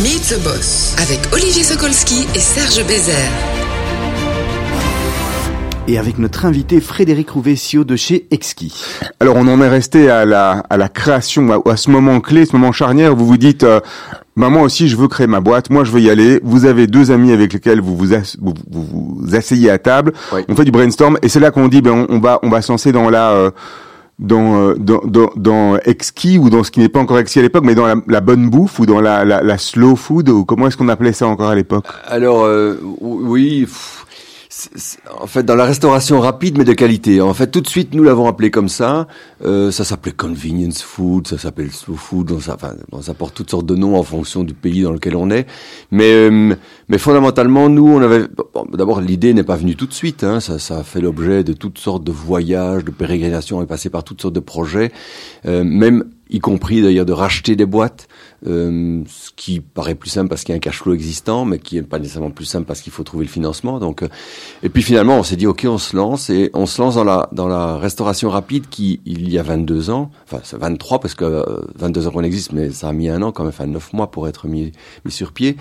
Meet 0.02 0.22
the 0.30 0.42
Boss 0.42 0.96
avec 1.02 1.20
Olivier 1.34 1.64
Sokolski 1.64 2.24
et 2.34 2.40
Serge 2.40 2.86
Bézère. 2.86 3.30
Et 5.86 5.98
avec 5.98 6.18
notre 6.18 6.46
invité 6.46 6.80
Frédéric 6.80 7.28
Rouvet, 7.28 7.56
CEO 7.56 7.84
de 7.84 7.94
chez 7.94 8.26
Exki. 8.30 8.72
Alors 9.20 9.36
on 9.36 9.46
en 9.48 9.60
est 9.60 9.68
resté 9.68 10.08
à 10.08 10.24
la, 10.24 10.64
à 10.70 10.78
la 10.78 10.88
création, 10.88 11.52
à, 11.52 11.70
à 11.70 11.76
ce 11.76 11.90
moment 11.90 12.20
clé, 12.20 12.46
ce 12.46 12.56
moment 12.56 12.72
charnière. 12.72 13.12
où 13.12 13.16
Vous 13.16 13.26
vous 13.26 13.36
dites, 13.36 13.64
euh, 13.64 13.80
bah, 14.36 14.48
moi 14.50 14.62
aussi 14.62 14.88
je 14.88 14.96
veux 14.96 15.08
créer 15.08 15.26
ma 15.26 15.40
boîte, 15.40 15.70
moi 15.70 15.84
je 15.84 15.90
veux 15.92 16.00
y 16.00 16.10
aller. 16.10 16.40
Vous 16.44 16.64
avez 16.66 16.86
deux 16.86 17.10
amis 17.10 17.32
avec 17.32 17.52
lesquels 17.52 17.80
vous 17.80 17.96
vous, 17.96 18.12
ass- 18.12 18.36
vous, 18.40 18.54
vous, 18.70 18.84
vous 19.22 19.34
asseyez 19.34 19.70
à 19.70 19.78
table, 19.78 20.12
Oui. 20.32 20.42
on 20.48 20.54
fait 20.54 20.64
du 20.64 20.70
brainstorm 20.70 21.18
et 21.22 21.28
c'est 21.28 21.40
là 21.40 21.50
qu'on 21.50 21.68
dit, 21.68 21.82
ben 21.82 22.06
on, 22.08 22.16
on 22.16 22.20
va 22.20 22.38
on 22.42 22.48
va 22.50 22.62
se 22.62 22.70
lancer 22.72 22.92
dans 22.92 23.08
la 23.10 23.30
euh, 23.32 23.50
dans, 24.18 24.56
euh, 24.56 24.74
dans 24.78 25.00
dans 25.04 25.30
dans 25.36 25.76
exquis 25.84 26.38
ou 26.38 26.48
dans 26.48 26.64
ce 26.64 26.70
qui 26.70 26.80
n'est 26.80 26.88
pas 26.88 27.00
encore 27.00 27.18
exquis 27.18 27.38
à 27.38 27.42
l'époque, 27.42 27.64
mais 27.66 27.74
dans 27.74 27.86
la, 27.86 27.96
la 28.08 28.20
bonne 28.22 28.48
bouffe 28.48 28.78
ou 28.78 28.86
dans 28.86 29.00
la, 29.00 29.24
la, 29.26 29.42
la 29.42 29.58
slow 29.58 29.94
food 29.94 30.30
ou 30.30 30.44
comment 30.46 30.68
est-ce 30.68 30.76
qu'on 30.78 30.88
appelait 30.88 31.12
ça 31.12 31.26
encore 31.26 31.50
à 31.50 31.54
l'époque? 31.54 31.84
Alors 32.06 32.44
euh, 32.44 32.80
oui, 33.02 33.62
pff, 33.66 34.05
en 35.20 35.26
fait, 35.26 35.42
dans 35.42 35.54
la 35.54 35.64
restauration 35.64 36.20
rapide 36.20 36.58
mais 36.58 36.64
de 36.64 36.72
qualité. 36.72 37.20
En 37.20 37.34
fait, 37.34 37.48
tout 37.48 37.60
de 37.60 37.68
suite, 37.68 37.94
nous 37.94 38.02
l'avons 38.02 38.26
appelé 38.26 38.50
comme 38.50 38.68
ça. 38.68 39.06
Euh, 39.44 39.70
ça 39.70 39.84
s'appelait 39.84 40.12
convenience 40.12 40.82
food, 40.82 41.26
ça 41.26 41.38
s'appelle 41.38 41.72
slow 41.72 41.96
food. 41.96 42.32
On, 42.32 42.36
enfin, 42.36 42.74
ça 43.02 43.14
porte 43.14 43.34
toutes 43.34 43.50
sortes 43.50 43.66
de 43.66 43.74
noms 43.74 43.96
en 43.96 44.02
fonction 44.02 44.44
du 44.44 44.54
pays 44.54 44.82
dans 44.82 44.92
lequel 44.92 45.16
on 45.16 45.30
est. 45.30 45.46
Mais, 45.90 46.12
euh, 46.12 46.54
mais 46.88 46.98
fondamentalement, 46.98 47.68
nous, 47.68 47.88
on 47.88 48.00
avait. 48.02 48.26
bon, 48.54 48.66
D'abord, 48.72 49.00
l'idée 49.00 49.34
n'est 49.34 49.44
pas 49.44 49.56
venue 49.56 49.76
tout 49.76 49.86
de 49.86 49.94
suite. 49.94 50.24
Hein, 50.24 50.40
ça, 50.40 50.58
ça 50.58 50.78
a 50.78 50.82
fait 50.82 51.00
l'objet 51.00 51.44
de 51.44 51.52
toutes 51.52 51.78
sortes 51.78 52.04
de 52.04 52.12
voyages, 52.12 52.84
de 52.84 52.90
pérégrinations, 52.90 53.58
on 53.58 53.62
est 53.62 53.66
passé 53.66 53.90
par 53.90 54.04
toutes 54.04 54.22
sortes 54.22 54.34
de 54.34 54.40
projets, 54.40 54.92
euh, 55.46 55.64
même 55.64 56.04
y 56.30 56.40
compris 56.40 56.82
d'ailleurs 56.82 57.06
de 57.06 57.12
racheter 57.12 57.56
des 57.56 57.66
boîtes, 57.66 58.08
euh, 58.46 59.02
ce 59.08 59.30
qui 59.34 59.60
paraît 59.60 59.94
plus 59.94 60.10
simple 60.10 60.28
parce 60.28 60.42
qu'il 60.44 60.52
y 60.52 60.54
a 60.54 60.56
un 60.56 60.60
cash 60.60 60.78
flow 60.82 60.92
existant, 60.94 61.44
mais 61.44 61.58
qui 61.58 61.76
n'est 61.76 61.82
pas 61.82 61.98
nécessairement 61.98 62.30
plus 62.30 62.44
simple 62.44 62.66
parce 62.66 62.80
qu'il 62.80 62.92
faut 62.92 63.02
trouver 63.04 63.24
le 63.24 63.30
financement. 63.30 63.78
Donc, 63.78 64.02
euh, 64.02 64.08
et 64.62 64.68
puis 64.68 64.82
finalement, 64.82 65.18
on 65.18 65.22
s'est 65.22 65.36
dit 65.36 65.46
ok, 65.46 65.64
on 65.68 65.78
se 65.78 65.96
lance 65.96 66.28
et 66.30 66.50
on 66.54 66.66
se 66.66 66.80
lance 66.82 66.96
dans 66.96 67.04
la 67.04 67.28
dans 67.32 67.48
la 67.48 67.78
restauration 67.78 68.28
rapide 68.30 68.68
qui 68.68 69.00
il 69.06 69.30
y 69.30 69.38
a 69.38 69.42
22 69.42 69.90
ans, 69.90 70.10
enfin 70.24 70.40
c'est 70.44 70.58
23 70.58 71.00
parce 71.00 71.14
que 71.14 71.24
euh, 71.24 71.44
22 71.76 72.06
ans 72.08 72.10
qu'on 72.10 72.22
existe, 72.24 72.52
mais 72.52 72.70
ça 72.70 72.88
a 72.88 72.92
mis 72.92 73.08
un 73.08 73.22
an 73.22 73.32
quand 73.32 73.42
même, 73.44 73.50
enfin 73.50 73.66
9 73.66 73.92
mois 73.92 74.10
pour 74.10 74.28
être 74.28 74.46
mis 74.48 74.72
mis 75.04 75.12
sur 75.12 75.32
pied. 75.32 75.56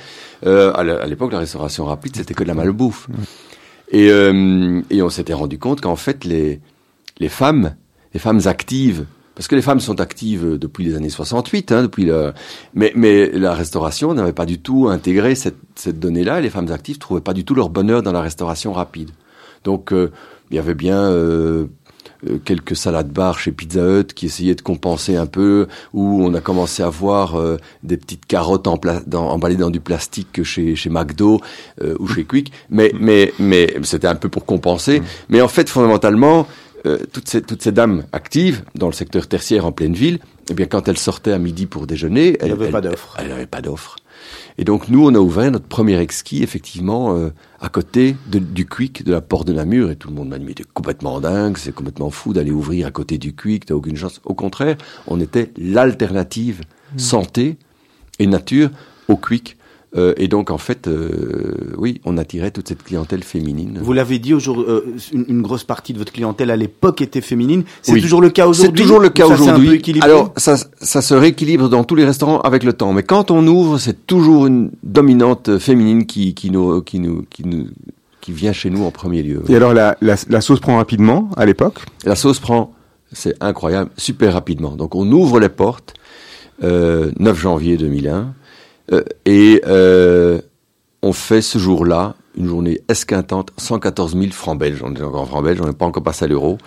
Euh, 0.46 0.74
à 0.74 0.84
l'é- 0.84 0.92
à 1.02 1.06
l'époque, 1.06 1.32
la 1.32 1.40
restauration 1.40 1.86
rapide 1.86 2.16
c'était 2.16 2.34
que 2.34 2.44
de 2.44 2.48
la 2.50 2.56
malbouffe. 2.56 3.08
Et, 3.92 4.10
euh, 4.10 4.82
et 4.90 5.02
on 5.04 5.10
s'était 5.10 5.34
rendu 5.34 5.60
compte 5.60 5.80
qu'en 5.80 5.96
fait, 5.96 6.26
les, 6.26 6.60
les 7.20 7.30
femmes, 7.30 7.76
les 8.16 8.20
femmes 8.20 8.42
actives, 8.46 9.06
parce 9.36 9.48
que 9.48 9.56
les 9.56 9.62
femmes 9.62 9.80
sont 9.80 10.00
actives 10.00 10.58
depuis 10.58 10.86
les 10.86 10.96
années 10.96 11.10
68, 11.10 11.72
hein, 11.72 11.82
depuis 11.84 12.06
le, 12.06 12.34
mais, 12.74 12.92
mais 12.96 13.30
la 13.32 13.54
restauration 13.54 14.14
n'avait 14.14 14.34
pas 14.34 14.46
du 14.46 14.60
tout 14.60 14.88
intégré 14.88 15.36
cette, 15.36 15.58
cette 15.76 16.00
donnée-là. 16.00 16.40
et 16.40 16.42
Les 16.42 16.50
femmes 16.50 16.72
actives 16.72 16.98
trouvaient 16.98 17.22
pas 17.22 17.34
du 17.34 17.44
tout 17.46 17.54
leur 17.56 17.70
bonheur 17.70 18.02
dans 18.02 18.14
la 18.14 18.22
restauration 18.22 18.72
rapide. 18.74 19.12
Donc, 19.64 19.92
euh, 19.92 20.12
il 20.52 20.56
y 20.56 20.60
avait 20.60 20.76
bien 20.76 21.04
euh, 21.04 21.66
euh, 22.30 22.38
quelques 22.46 22.76
salades 22.76 23.10
bar 23.12 23.40
chez 23.40 23.52
Pizza 23.52 23.82
Hut 24.00 24.14
qui 24.16 24.28
essayaient 24.28 24.56
de 24.56 24.62
compenser 24.62 25.16
un 25.18 25.26
peu, 25.26 25.68
où 25.94 26.24
on 26.24 26.34
a 26.34 26.40
commencé 26.40 26.84
à 26.84 26.90
voir 26.90 27.36
euh, 27.36 27.58
des 27.84 27.98
petites 27.98 28.26
carottes 28.28 28.68
en 28.68 28.78
pla- 28.78 29.02
dans, 29.06 29.28
emballées 29.30 29.56
dans 29.58 29.72
du 29.72 29.80
plastique 29.80 30.44
chez, 30.44 30.76
chez 30.76 30.90
McDo 30.90 31.42
euh, 31.82 31.96
ou 32.00 32.08
chez 32.08 32.24
Quick, 32.24 32.52
mais, 32.70 32.92
mais, 33.00 33.34
mais 33.40 33.74
c'était 33.84 34.08
un 34.08 34.16
peu 34.16 34.30
pour 34.30 34.46
compenser. 34.46 35.02
Mais 35.30 35.42
en 35.42 35.48
fait, 35.48 35.68
fondamentalement, 35.68 36.48
euh, 36.86 36.98
toutes, 37.12 37.28
ces, 37.30 37.42
toutes 37.42 37.62
ces 37.62 37.72
dames 37.72 38.04
actives 38.12 38.64
dans 38.76 38.88
le 38.88 38.94
secteur 38.94 39.28
tertiaire 39.28 39.66
en 39.66 39.72
pleine 39.72 39.94
ville, 39.94 40.20
eh 40.50 40.54
bien, 40.54 40.66
quand 40.68 40.88
elles 40.88 40.98
sortaient 40.98 41.32
à 41.34 41.40
midi 41.40 41.66
pour 41.66 41.88
déjeuner, 41.88 42.38
elles 42.40 42.52
elles- 42.60 42.72
pas 42.72 42.82
d'offre. 42.82 43.16
Elles 43.20 43.30
n'avaient 43.30 43.46
pas 43.48 43.62
d'offre. 43.62 43.96
Et 44.58 44.64
donc 44.64 44.88
nous, 44.90 45.06
on 45.06 45.14
a 45.14 45.20
ouvert 45.20 45.52
notre 45.52 45.68
premier 45.68 45.98
exquis, 46.00 46.42
effectivement, 46.42 47.16
euh, 47.18 47.30
à 47.60 47.68
côté 47.70 48.16
de- 48.28 48.40
du 48.40 48.66
Quick, 48.66 49.04
de 49.04 49.12
la 49.12 49.22
porte 49.22 49.48
de 49.48 49.54
Namur, 49.54 49.92
et 49.92 49.96
tout 49.98 50.08
le 50.08 50.14
monde 50.16 50.30
m'a 50.30 50.38
dit, 50.40 50.46
mais 50.46 50.54
t'es 50.54 50.64
complètement 50.74 51.20
dingue, 51.20 51.58
c'est 51.58 51.74
complètement 51.74 52.10
fou 52.10 52.32
d'aller 52.34 52.52
ouvrir 52.52 52.88
à 52.88 52.92
côté 52.92 53.18
du 53.18 53.36
Quick, 53.36 53.66
t'as 53.66 53.74
aucune 53.76 53.98
chance. 53.98 54.22
Au 54.24 54.34
contraire, 54.34 54.78
on 55.08 55.20
était 55.20 55.52
l'alternative 55.58 56.62
santé 56.98 57.58
et 58.20 58.28
nature 58.28 58.70
au 59.08 59.18
Quick. 59.18 59.58
Euh, 59.98 60.14
et 60.18 60.28
donc, 60.28 60.52
en 60.52 60.58
fait, 60.58 60.88
euh, 60.88 61.74
oui, 61.78 62.02
on 62.04 62.18
attirait 62.18 62.52
toute 62.52 62.68
cette 62.68 62.84
clientèle 62.84 63.24
féminine. 63.24 63.80
Vous 63.82 63.94
l'avez 63.94 64.20
dit, 64.20 64.34
aujourd'hui, 64.34 64.66
euh, 64.68 64.82
une, 65.14 65.26
une 65.30 65.42
grosse 65.42 65.64
partie 65.64 65.94
de 65.94 65.98
votre 66.00 66.12
clientèle 66.12 66.52
à 66.52 66.58
l'époque 66.58 67.02
était 67.02 67.22
féminine. 67.22 67.64
C'est 67.82 67.94
Oui. 67.94 68.02
toujours 68.02 68.20
le 68.22 68.30
cas 68.30 68.48
aujourd'hui 68.48 68.78
C'est 68.78 68.84
toujours 68.84 69.00
le 69.00 69.10
cas 69.10 69.26
aujourd'hui. 69.28 69.82
Alors, 70.02 70.34
ça, 70.36 70.58
ça 70.82 71.02
se 71.02 71.14
rééquilibre 71.14 71.70
dans 71.70 71.84
tous 71.86 71.96
les 71.96 72.04
restaurants 72.06 72.42
avec 72.42 72.64
le 72.64 72.74
temps. 72.74 72.92
Mais 72.92 73.04
quand 73.04 73.32
on 73.32 73.48
ouvre, 73.48 73.78
c'est 73.78 74.06
toujours 74.06 74.48
une 74.48 74.72
dominante 74.84 75.60
féminine 75.60 76.06
qui, 76.06 76.34
qui 76.34 76.52
nous, 76.52 76.82
qui 76.82 77.00
nous, 77.00 77.24
qui 77.30 77.46
nous, 77.48 77.68
qui 78.20 78.32
vient 78.34 78.54
chez 78.54 78.70
nous 78.70 78.84
en 78.84 78.92
premier 78.92 79.24
lieu. 79.24 79.44
Et 79.48 79.56
alors 79.56 79.74
la, 79.74 79.96
la, 80.02 80.16
la 80.30 80.42
sauce 80.42 80.60
prend 80.60 80.76
rapidement 80.78 81.30
à 81.38 81.46
l'époque? 81.46 81.80
La 82.06 82.16
sauce 82.16 82.40
prend, 82.40 82.74
c'est 83.14 83.36
incroyable, 83.42 83.92
super 83.98 84.34
rapidement. 84.34 84.72
Donc, 84.76 84.94
on 84.96 85.10
ouvre 85.12 85.40
les 85.40 85.48
portes, 85.50 85.94
euh, 86.64 87.12
9 87.20 87.40
janvier 87.40 87.78
2001, 87.78 88.34
euh, 88.92 89.04
et 89.26 89.62
euh, 89.66 90.40
on 91.02 91.14
fait 91.14 91.42
ce 91.42 91.58
jour-là 91.58 92.16
une 92.38 92.48
journée 92.48 92.82
esquintante, 92.90 93.52
114 93.58 94.14
000 94.18 94.32
francs 94.32 94.60
belges. 94.60 94.82
On 94.84 94.94
est 94.94 95.02
encore 95.02 95.22
en 95.22 95.26
francs 95.26 95.44
belges, 95.44 95.62
on 95.62 95.68
n'est 95.68 95.74
pas 95.74 95.86
encore 95.86 96.04
passé 96.04 96.26
à 96.26 96.28
l'euro. 96.28 96.58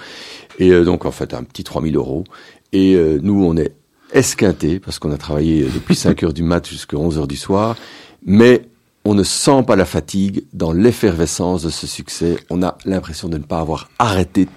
Et 0.58 0.70
euh, 0.70 0.84
donc, 0.84 1.04
en 1.04 1.10
fait, 1.10 1.34
un 1.34 1.42
petit 1.44 1.62
3 1.64 1.82
000 1.82 1.94
euros. 1.96 2.24
Et 2.72 2.94
euh, 2.94 3.18
nous, 3.22 3.44
on 3.44 3.56
est 3.56 3.72
esquinté, 4.12 4.80
parce 4.80 4.98
qu'on 4.98 5.12
a 5.12 5.18
travaillé 5.18 5.64
depuis 5.64 5.94
5 5.96 6.22
heures 6.22 6.32
du 6.32 6.42
mat 6.42 6.66
jusqu'à 6.66 6.96
11 6.96 7.18
heures 7.18 7.28
du 7.28 7.36
soir. 7.36 7.76
Mais 8.24 8.62
on 9.04 9.14
ne 9.14 9.22
sent 9.22 9.62
pas 9.66 9.76
la 9.76 9.84
fatigue 9.84 10.44
dans 10.54 10.72
l'effervescence 10.72 11.62
de 11.62 11.70
ce 11.70 11.86
succès. 11.86 12.36
On 12.50 12.62
a 12.62 12.76
l'impression 12.84 13.28
de 13.28 13.38
ne 13.38 13.42
pas 13.44 13.60
avoir 13.60 13.90
arrêté 13.98 14.48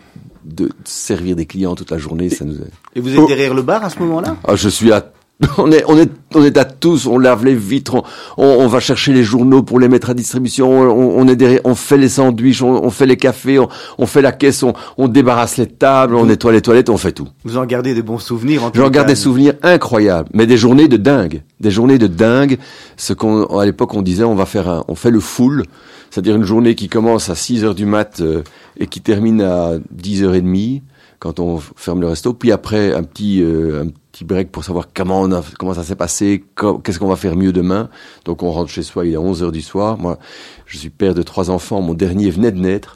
de 0.46 0.70
servir 0.86 1.36
des 1.36 1.46
clients 1.46 1.76
toute 1.76 1.92
la 1.92 1.98
journée. 1.98 2.30
Ça 2.30 2.46
nous 2.46 2.56
Et 2.96 3.00
vous 3.02 3.14
êtes 3.14 3.20
Oh. 3.20 3.28
derrière 3.28 3.54
le 3.54 3.62
bar 3.62 3.84
à 3.84 3.90
ce 3.90 4.00
moment-là? 4.00 4.38
Ah, 4.46 4.56
je 4.56 4.70
suis 4.70 4.92
à 4.92 5.12
on 5.58 5.72
est, 5.72 5.84
on 5.88 5.98
est, 5.98 6.10
on 6.36 6.44
est 6.44 6.58
à 6.58 6.66
tous, 6.66 7.08
on 7.08 7.18
lave 7.18 7.46
les 7.46 7.56
vitres, 7.56 7.96
on, 7.96 8.04
on, 8.38 8.46
on 8.46 8.68
va 8.68 8.80
chercher 8.80 9.12
les 9.14 9.24
journaux 9.24 9.64
pour 9.64 9.80
les 9.80 9.90
mettre 9.90 10.10
à 10.10 10.14
distribution, 10.14 10.70
on, 10.72 11.20
on 11.20 11.28
est 11.28 11.36
derrière, 11.36 11.62
on 11.64 11.76
fait 11.76 11.98
les 11.98 12.10
sandwichs, 12.10 12.62
on, 12.62 12.84
on 12.84 12.90
fait 12.90 13.06
les 13.06 13.18
cafés, 13.18 13.60
on, 13.60 13.68
on 13.98 14.06
fait 14.06 14.22
la 14.22 14.32
caisse, 14.32 14.64
on, 14.64 14.74
on 14.98 15.08
débarrasse 15.08 15.58
les 15.58 15.68
tables, 15.68 16.16
on 16.16 16.26
nettoie 16.26 16.52
les 16.52 16.62
toilettes, 16.62 16.90
on 16.90 16.98
fait 16.98 17.12
tout. 17.12 17.28
Vous 17.44 17.58
en 17.58 17.66
gardez 17.66 17.94
des 17.94 18.04
bons 18.04 18.20
souvenirs 18.20 18.64
en 18.64 18.72
tout 18.72 18.80
J'en 18.80 18.90
garde 18.90 19.08
des 19.08 19.16
souvenirs 19.16 19.54
incroyables, 19.64 20.30
mais 20.34 20.46
des 20.46 20.58
journées 20.58 20.88
de 20.88 20.98
dingue, 20.98 21.42
des 21.60 21.72
journées 21.72 21.98
de 21.98 22.08
dingue. 22.08 22.58
Ce 22.98 23.14
qu'on, 23.14 23.46
à 23.58 23.66
l'époque, 23.66 23.94
on 23.94 24.02
disait, 24.02 24.24
on 24.24 24.36
va 24.36 24.46
faire 24.46 24.70
un, 24.70 24.84
on 24.88 24.96
fait 24.96 25.12
le 25.12 25.20
full, 25.20 25.64
c'est-à-dire 26.12 26.36
une 26.36 26.46
journée 26.46 26.76
qui 26.76 26.88
commence 26.88 27.30
à 27.30 27.36
6 27.36 27.64
heures 27.64 27.76
du 27.76 27.86
mat 27.86 28.20
euh, 28.22 28.44
et 28.78 28.88
qui 28.88 29.02
termine 29.02 29.42
à 29.42 29.72
10 29.92 30.24
heures 30.24 30.36
et 30.36 30.42
demie 30.42 30.84
quand 31.20 31.40
on 31.40 31.60
ferme 31.76 32.02
le 32.02 32.08
resto. 32.08 32.34
Puis 32.34 32.52
après, 32.52 32.94
un 32.94 33.04
petit, 33.04 33.42
euh, 33.42 33.84
un 33.84 33.88
petit 33.88 34.01
break 34.24 34.52
pour 34.52 34.64
savoir 34.64 34.88
comment 34.94 35.22
on 35.22 35.32
a, 35.32 35.44
comment 35.58 35.74
ça 35.74 35.84
s'est 35.84 35.96
passé, 35.96 36.44
qu'est-ce 36.84 37.00
qu'on 37.00 37.08
va 37.08 37.16
faire 37.16 37.36
mieux 37.36 37.52
demain. 37.52 37.90
Donc 38.26 38.44
on 38.44 38.52
rentre 38.52 38.70
chez 38.70 38.84
soi, 38.84 39.06
il 39.06 39.14
est 39.14 39.18
11 39.18 39.44
heures 39.44 39.52
du 39.52 39.62
soir. 39.62 39.98
Moi, 39.98 40.20
je 40.66 40.78
suis 40.78 40.90
père 40.90 41.14
de 41.14 41.24
trois 41.24 41.50
enfants. 41.50 41.82
Mon 41.82 41.94
dernier 41.94 42.30
venait 42.30 42.52
de 42.52 42.60
naître. 42.60 42.96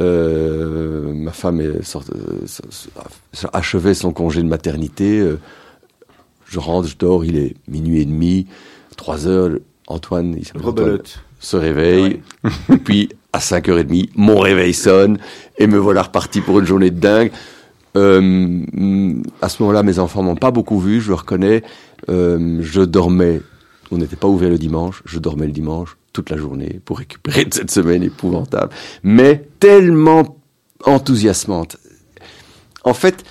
Euh, 0.00 1.12
ma 1.14 1.30
femme 1.30 1.60
est 1.60 1.96
euh, 1.96 2.40
achevait 3.52 3.94
son 3.94 4.12
congé 4.12 4.42
de 4.42 4.48
maternité. 4.48 5.20
Euh, 5.20 5.38
je 6.46 6.58
rentre, 6.58 6.88
je 6.88 6.96
dors, 6.96 7.24
il 7.24 7.36
est 7.36 7.54
minuit 7.68 8.00
et 8.00 8.04
demi, 8.04 8.46
trois 8.96 9.26
heures. 9.26 9.50
Antoine, 9.86 10.34
il 10.38 10.46
se 11.40 11.56
réveille. 11.56 12.22
et 12.72 12.78
puis, 12.78 13.10
à 13.32 13.38
5h30, 13.38 14.10
mon 14.16 14.38
réveil 14.38 14.72
sonne. 14.72 15.18
Et 15.58 15.66
me 15.66 15.76
voilà 15.76 16.02
reparti 16.02 16.40
pour 16.40 16.58
une 16.58 16.66
journée 16.66 16.90
de 16.90 16.98
dingue. 16.98 17.30
Euh, 17.96 18.62
à 19.40 19.48
ce 19.48 19.62
moment-là, 19.62 19.82
mes 19.82 19.98
enfants 19.98 20.22
m'ont 20.22 20.36
pas 20.36 20.50
beaucoup 20.50 20.80
vu, 20.80 21.00
je 21.00 21.08
le 21.08 21.14
reconnais. 21.14 21.62
Euh, 22.08 22.58
je 22.60 22.82
dormais. 22.82 23.40
On 23.90 23.98
n'était 23.98 24.16
pas 24.16 24.28
ouvert 24.28 24.50
le 24.50 24.58
dimanche. 24.58 25.02
Je 25.04 25.18
dormais 25.18 25.46
le 25.46 25.52
dimanche 25.52 25.96
toute 26.12 26.30
la 26.30 26.36
journée 26.36 26.80
pour 26.84 26.98
récupérer 26.98 27.44
de 27.44 27.54
cette 27.54 27.70
semaine 27.70 28.02
épouvantable. 28.02 28.72
Mais 29.02 29.48
tellement 29.60 30.38
enthousiasmante. 30.84 31.76
En 32.84 32.94
fait, 32.94 33.24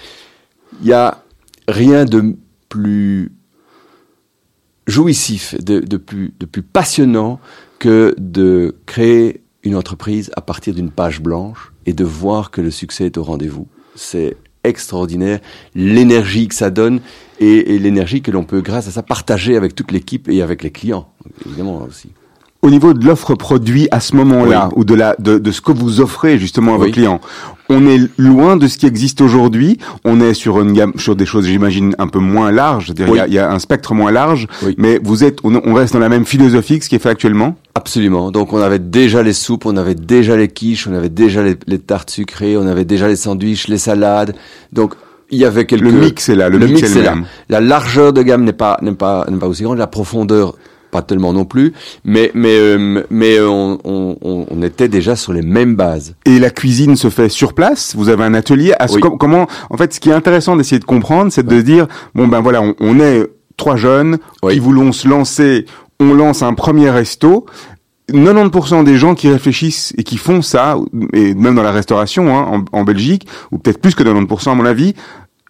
il 0.82 0.88
y 0.88 0.93
a 0.93 1.23
rien 1.67 2.06
de 2.06 2.36
plus 2.69 3.32
jouissif, 4.88 5.56
de, 5.63 5.80
de 5.80 5.97
plus, 5.97 6.34
de 6.39 6.45
plus 6.45 6.63
passionnant 6.63 7.39
que 7.80 8.15
de 8.17 8.76
créer 8.86 9.43
une 9.63 9.76
entreprise 9.76 10.32
à 10.36 10.41
partir 10.41 10.73
d'une 10.73 10.91
page 10.91 11.21
blanche 11.21 11.71
et 11.86 11.93
de 11.93 12.04
voir 12.04 12.52
que 12.52 12.62
le 12.62 12.71
succès 12.71 13.06
est 13.06 13.17
au 13.17 13.23
rendez-vous. 13.23 13.67
C'est 13.95 14.36
extraordinaire, 14.63 15.39
l'énergie 15.76 16.47
que 16.47 16.56
ça 16.56 16.69
donne 16.69 16.99
et, 17.39 17.76
et 17.76 17.80
l'énergie 17.80 18.21
que 18.21 18.32
l'on 18.32 18.43
peut, 18.43 18.62
grâce 18.62 18.88
à 18.88 18.91
ça, 18.91 19.04
partager 19.04 19.56
avec 19.58 19.76
toute 19.76 19.91
l'équipe 19.91 20.30
et 20.30 20.41
avec 20.41 20.63
les 20.63 20.71
clients, 20.71 21.08
évidemment 21.45 21.82
aussi. 21.88 22.10
Au 22.62 22.69
niveau 22.69 22.93
de 22.93 23.06
l'offre 23.06 23.36
produit 23.36 23.89
à 23.91 23.99
ce 23.99 24.15
moment-là, 24.15 24.69
Oui. 24.69 24.73
ou 24.78 24.86
de 24.86 24.93
la 24.93 25.17
de, 25.19 25.38
de 25.38 25.52
ce 25.52 25.60
que 25.60 25.73
vous 25.73 25.99
offrez 25.99 26.38
justement 26.39 26.76
à 26.76 26.78
vos 26.78 26.89
clients, 26.89 27.19
on 27.69 27.88
est 27.88 27.99
loin 28.17 28.58
de 28.58 28.67
ce 28.67 28.78
qui 28.78 28.86
existe 28.86 29.21
aujourd'hui. 29.21 29.78
On 30.06 30.19
est 30.21 30.34
sur 30.34 30.62
une 30.62 30.73
gamme, 30.73 30.93
sur 30.97 31.15
des 31.15 31.26
choses, 31.26 31.45
j'imagine, 31.45 31.95
un 31.97 32.08
peu 32.08 32.19
moins 32.19 32.52
larges. 32.52 32.93
Il 32.97 33.08
y 33.08 33.10
Oui. 33.10 33.19
y, 33.28 33.38
a 33.39 33.52
un 33.52 33.60
spectre 33.60 33.93
moins 33.93 34.12
large, 34.12 34.47
Oui. 34.63 34.76
mais 34.78 34.99
vous 35.04 35.23
êtes, 35.23 35.39
on, 35.43 35.56
on 35.65 35.73
reste 35.73 35.93
dans 35.93 35.99
la 35.99 36.10
même 36.10 36.26
philosophie 36.26 36.80
que 36.80 36.86
ce 36.86 36.89
qui 36.89 36.95
est 36.95 36.99
fait 36.99 37.10
actuellement? 37.10 37.56
Absolument. 37.76 38.32
Donc 38.32 38.54
on 38.54 38.60
avait 38.62 38.80
déjà 38.80 39.23
les 39.23 39.34
soupes, 39.34 39.65
on 39.65 39.78
avait 39.78 39.95
déjà 39.95 40.36
les 40.36 40.47
quiches, 40.47 40.88
on 40.88 40.93
avait 40.93 41.10
déjà 41.10 41.41
les, 41.41 41.56
les 41.67 41.80
tartes 41.80 42.10
sucrées, 42.10 42.58
on 42.58 42.67
avait 42.67 42.86
déjà 42.86 43.08
les 43.08 43.15
sandwichs, 43.15 43.67
les 43.67 43.78
salades. 43.78 44.36
Donc 44.71 44.93
il 45.32 45.39
y 45.39 45.45
avait 45.45 45.65
quelques 45.65 45.84
Le 45.84 45.91
mix 45.91 46.30
est 46.30 46.36
là, 46.36 46.49
le, 46.49 46.60
mix, 46.60 46.84
est 46.84 46.95
le 46.95 47.02
là. 47.02 47.15
La 47.49 47.60
largeur 47.62 48.13
de 48.13 48.21
gamme 48.21 48.43
n'est 48.43 48.54
pas 48.54 48.78
n'est 48.82 48.91
pas 48.91 49.26
n'est 49.30 49.38
pas 49.38 49.47
aussi 49.47 49.63
grande, 49.63 49.80
la 49.80 49.88
profondeur 49.88 50.56
pas 50.93 51.01
tellement 51.01 51.34
non 51.34 51.43
plus, 51.43 51.73
mais 52.06 52.32
mais 52.34 52.56
euh, 52.58 53.03
mais 53.10 53.41
on, 53.41 53.79
on, 53.84 54.15
on- 54.21 54.45
on 54.49 54.62
était 54.62 54.88
déjà 54.88 55.15
sur 55.17 55.34
les 55.34 55.41
mêmes 55.41 55.75
bases. 55.75 56.15
Et 56.25 56.39
la 56.39 56.49
cuisine 56.51 56.95
se 56.95 57.10
fait 57.10 57.27
sur 57.29 57.53
place? 57.53 57.95
Vous 57.97 58.08
avez 58.10 58.23
un 58.23 58.34
atelier? 58.34 58.73
À 58.79 58.88
ce- 58.88 58.95
Oui. 58.95 59.01
com- 59.01 59.17
comment, 59.19 59.47
en 59.69 59.77
fait, 59.77 59.93
ce 59.93 59.99
qui 59.99 60.10
est 60.10 60.13
intéressant 60.13 60.56
d'essayer 60.56 60.79
de 60.79 60.86
comprendre, 60.86 61.32
c'est 61.34 61.45
de 61.45 61.62
dire, 61.62 61.88
bon 62.15 62.27
ben 62.27 62.39
voilà, 62.41 62.62
on, 62.62 62.75
on 62.79 62.99
est 62.99 63.27
trois 63.58 63.75
jeunes 63.75 64.17
Oui. 64.43 64.53
qui 64.53 64.60
voulons 64.60 64.91
se 64.93 65.08
lancer. 65.08 65.65
On 65.99 66.13
lance 66.13 66.41
un 66.43 66.53
premier 66.53 66.89
resto. 66.89 67.45
90% 68.12 68.84
des 68.84 68.97
gens 68.97 69.15
qui 69.15 69.29
réfléchissent 69.29 69.93
et 69.97 70.03
qui 70.03 70.17
font 70.17 70.41
ça, 70.41 70.77
et 71.13 71.34
même 71.34 71.56
dans 71.56 71.63
la 71.63 71.71
restauration 71.71 72.38
hein, 72.38 72.63
en, 72.73 72.79
en 72.79 72.84
Belgique, 72.84 73.25
ou 73.51 73.58
peut-être 73.58 73.79
plus 73.79 73.95
que 73.95 74.03
90% 74.03 74.51
à 74.51 74.56
mon 74.56 74.65
avis, 74.65 74.93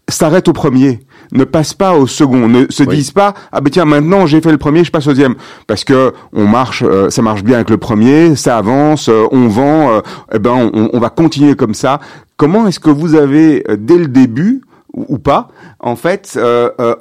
s'arrêtent 0.09 0.47
au 0.47 0.53
premier 0.53 0.99
ne 1.33 1.43
passent 1.43 1.73
pas 1.73 1.95
au 1.95 2.07
second, 2.07 2.47
ne 2.47 2.65
se 2.69 2.83
disent 2.83 3.11
pas 3.11 3.33
ah 3.51 3.59
ben 3.59 3.69
tiens 3.69 3.85
maintenant 3.85 4.25
j'ai 4.25 4.39
fait 4.39 4.51
le 4.51 4.57
premier, 4.57 4.83
je 4.83 4.91
passe 4.91 5.07
au 5.07 5.11
deuxième 5.11 5.35
parce 5.67 5.83
que 5.83 6.13
on 6.31 6.45
marche, 6.45 6.83
euh, 6.85 7.09
ça 7.09 7.21
marche 7.21 7.43
bien 7.43 7.55
avec 7.55 7.69
le 7.69 7.77
premier, 7.77 8.35
ça 8.35 8.57
avance, 8.57 9.09
euh, 9.09 9.25
on 9.31 9.47
vend, 9.47 9.91
euh, 9.91 10.01
eh 10.33 10.39
ben 10.39 10.51
on, 10.73 10.89
on, 10.93 10.99
va 10.99 11.09
continuer 11.09 11.55
comme 11.55 11.73
ça. 11.73 11.99
Comment 12.37 12.67
est-ce 12.67 12.79
que 12.79 12.89
vous 12.89 13.15
avez 13.15 13.63
dès 13.77 13.97
le 13.97 14.07
début 14.07 14.61
ou, 14.93 15.17
pas 15.17 15.49
en 15.79 15.95
fait 15.95 16.39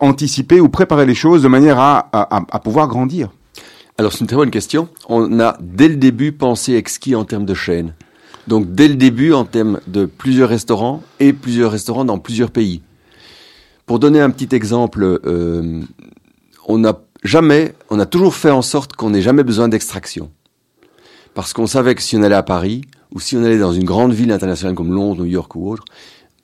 anticipé 0.00 0.60
ou 0.60 0.68
préparé 0.68 1.04
les 1.04 1.14
choses 1.14 1.42
de 1.42 1.48
manière 1.48 1.78
à, 1.78 2.08
à, 2.12 2.42
à 2.50 2.58
pouvoir 2.58 2.88
grandir? 2.88 3.28
Alors 3.98 4.12
c'est 4.12 4.20
une 4.20 4.26
très 4.26 4.36
bonne 4.36 4.50
question. 4.50 4.88
On 5.08 5.40
a 5.40 5.56
dès 5.60 5.88
le 5.88 5.96
début 5.96 6.32
pensé 6.32 6.74
exquis 6.74 7.14
en 7.14 7.24
termes 7.24 7.44
de 7.44 7.54
chaîne. 7.54 7.92
Donc 8.48 8.72
dès 8.72 8.88
le 8.88 8.94
début 8.94 9.32
en 9.32 9.44
termes 9.44 9.80
de 9.86 10.06
plusieurs 10.06 10.48
restaurants 10.48 11.02
et 11.20 11.32
plusieurs 11.32 11.70
restaurants 11.70 12.04
dans 12.04 12.18
plusieurs 12.18 12.50
pays. 12.50 12.82
Pour 13.92 13.98
donner 13.98 14.22
un 14.22 14.30
petit 14.30 14.56
exemple, 14.56 15.20
euh, 15.26 15.82
on 16.66 16.78
n'a 16.78 16.98
jamais, 17.24 17.74
on 17.90 18.00
a 18.00 18.06
toujours 18.06 18.34
fait 18.34 18.50
en 18.50 18.62
sorte 18.62 18.94
qu'on 18.94 19.10
n'ait 19.10 19.20
jamais 19.20 19.42
besoin 19.42 19.68
d'extraction. 19.68 20.30
Parce 21.34 21.52
qu'on 21.52 21.66
savait 21.66 21.94
que 21.94 22.00
si 22.00 22.16
on 22.16 22.22
allait 22.22 22.34
à 22.34 22.42
Paris, 22.42 22.86
ou 23.14 23.20
si 23.20 23.36
on 23.36 23.44
allait 23.44 23.58
dans 23.58 23.74
une 23.74 23.84
grande 23.84 24.14
ville 24.14 24.32
internationale 24.32 24.74
comme 24.74 24.94
Londres, 24.94 25.24
New 25.24 25.30
York 25.30 25.54
ou 25.56 25.70
autre, 25.70 25.84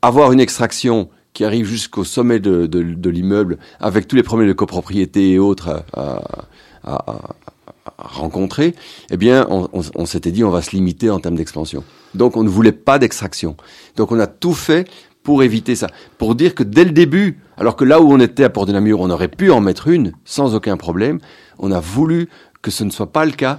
avoir 0.02 0.30
une 0.32 0.40
extraction 0.40 1.08
qui 1.32 1.42
arrive 1.42 1.64
jusqu'au 1.64 2.04
sommet 2.04 2.38
de, 2.38 3.08
l'immeuble, 3.08 3.56
avec 3.80 4.08
tous 4.08 4.16
les 4.16 4.22
problèmes 4.22 4.48
de 4.48 4.52
copropriété 4.52 5.30
et 5.30 5.38
autres 5.38 5.84
à, 5.94 6.20
rencontrer, 7.96 8.74
eh 9.10 9.16
bien, 9.16 9.46
on, 9.48 9.70
on, 9.72 9.80
on 9.94 10.04
s'était 10.04 10.32
dit 10.32 10.44
on 10.44 10.50
va 10.50 10.60
se 10.60 10.72
limiter 10.72 11.08
en 11.08 11.18
termes 11.18 11.36
d'expansion. 11.36 11.82
Donc, 12.14 12.36
on 12.36 12.44
ne 12.44 12.48
voulait 12.50 12.72
pas 12.72 12.98
d'extraction. 12.98 13.56
Donc, 13.96 14.12
on 14.12 14.20
a 14.20 14.26
tout 14.26 14.52
fait 14.52 14.86
pour 15.28 15.42
éviter 15.42 15.76
ça. 15.76 15.88
Pour 16.16 16.34
dire 16.34 16.54
que 16.54 16.62
dès 16.62 16.86
le 16.86 16.90
début, 16.90 17.38
alors 17.58 17.76
que 17.76 17.84
là 17.84 18.00
où 18.00 18.10
on 18.10 18.18
était 18.18 18.44
à 18.44 18.48
Port-de-Namur, 18.48 18.98
on 18.98 19.10
aurait 19.10 19.28
pu 19.28 19.50
en 19.50 19.60
mettre 19.60 19.88
une 19.88 20.12
sans 20.24 20.54
aucun 20.54 20.78
problème, 20.78 21.18
on 21.58 21.70
a 21.70 21.80
voulu 21.80 22.30
que 22.62 22.70
ce 22.70 22.82
ne 22.82 22.88
soit 22.88 23.12
pas 23.12 23.26
le 23.26 23.32
cas. 23.32 23.58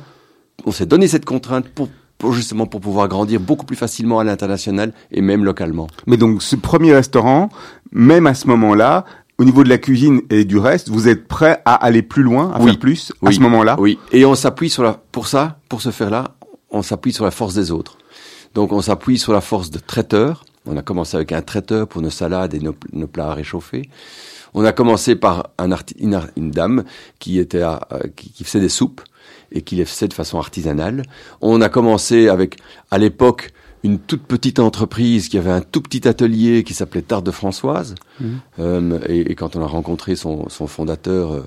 On 0.66 0.72
s'est 0.72 0.88
donné 0.88 1.08
cette 1.08 1.26
contrainte 1.26 1.68
pour, 1.70 2.34
justement 2.34 2.66
pour 2.66 2.82
pouvoir 2.82 3.08
grandir 3.08 3.40
beaucoup 3.40 3.68
plus 3.68 3.76
facilement 3.76 4.18
à 4.18 4.24
l'international 4.24 4.94
et 5.12 5.22
même 5.22 5.44
localement. 5.46 5.86
Mais 6.08 6.18
donc 6.18 6.42
ce 6.42 6.56
premier 6.56 6.92
restaurant, 6.92 7.50
même 7.92 8.26
à 8.26 8.34
ce 8.34 8.48
moment-là, 8.48 9.06
au 9.38 9.46
niveau 9.46 9.64
de 9.64 9.70
la 9.70 9.78
cuisine 9.78 10.22
et 10.32 10.46
du 10.46 10.58
reste, 10.58 10.90
vous 10.90 11.08
êtes 11.08 11.28
prêt 11.28 11.62
à 11.66 11.76
aller 11.76 12.02
plus 12.02 12.24
loin, 12.24 12.52
à 12.52 12.60
faire 12.62 12.80
plus 12.80 13.14
à 13.24 13.32
ce 13.32 13.40
moment-là? 13.42 13.76
Oui. 13.80 14.00
Et 14.12 14.26
on 14.26 14.34
s'appuie 14.34 14.72
sur 14.72 14.82
la, 14.82 14.94
pour 15.12 15.28
ça, 15.28 15.60
pour 15.70 15.84
ce 15.84 15.92
faire-là, 15.92 16.34
on 16.72 16.82
s'appuie 16.82 17.14
sur 17.14 17.26
la 17.26 17.32
force 17.32 17.54
des 17.54 17.70
autres. 17.70 18.00
Donc 18.56 18.72
on 18.72 18.82
s'appuie 18.82 19.20
sur 19.20 19.34
la 19.34 19.42
force 19.42 19.70
de 19.70 19.78
traiteurs, 19.78 20.46
on 20.70 20.78
a 20.78 20.82
commencé 20.82 21.18
avec 21.18 21.32
un 21.32 21.42
traiteur 21.42 21.88
pour 21.88 22.02
nos 22.02 22.12
salades 22.12 22.54
et 22.54 22.60
nos, 22.60 23.08
plats 23.08 23.32
à 23.32 23.34
réchauffer. 23.34 23.90
On 24.54 24.64
a 24.64 24.72
commencé 24.72 25.16
par 25.16 25.50
un 25.58 25.70
une, 26.00 26.52
dame 26.52 26.84
qui 27.20 27.40
était 27.40 27.62
à, 27.62 27.88
euh, 27.92 28.08
qui, 28.16 28.44
faisait 28.44 28.60
des 28.60 28.70
soupes 28.70 29.02
et 29.52 29.62
qui 29.62 29.76
les 29.76 29.86
faisait 29.86 30.08
de 30.08 30.14
façon 30.14 30.38
artisanale. 30.38 31.04
On 31.42 31.62
a 31.62 31.70
commencé 31.70 32.30
avec, 32.30 32.58
à 32.92 32.98
l'époque, 32.98 33.52
une 33.84 34.00
toute 34.00 34.24
petite 34.24 34.60
entreprise 34.60 35.30
qui 35.30 35.38
avait 35.38 35.52
un 35.52 35.62
tout 35.62 35.82
petit 35.82 36.08
atelier 36.08 36.64
qui 36.64 36.74
s'appelait 36.74 37.02
Tarte 37.02 37.26
de 37.26 37.32
Françoise. 37.32 37.96
Mmh. 38.20 38.26
Euh, 38.60 39.00
et, 39.08 39.36
quand 39.36 39.56
on 39.56 39.64
a 39.64 39.68
rencontré 39.68 40.16
son, 40.16 40.50
son 40.50 40.68
fondateur, 40.68 41.32
euh, 41.32 41.44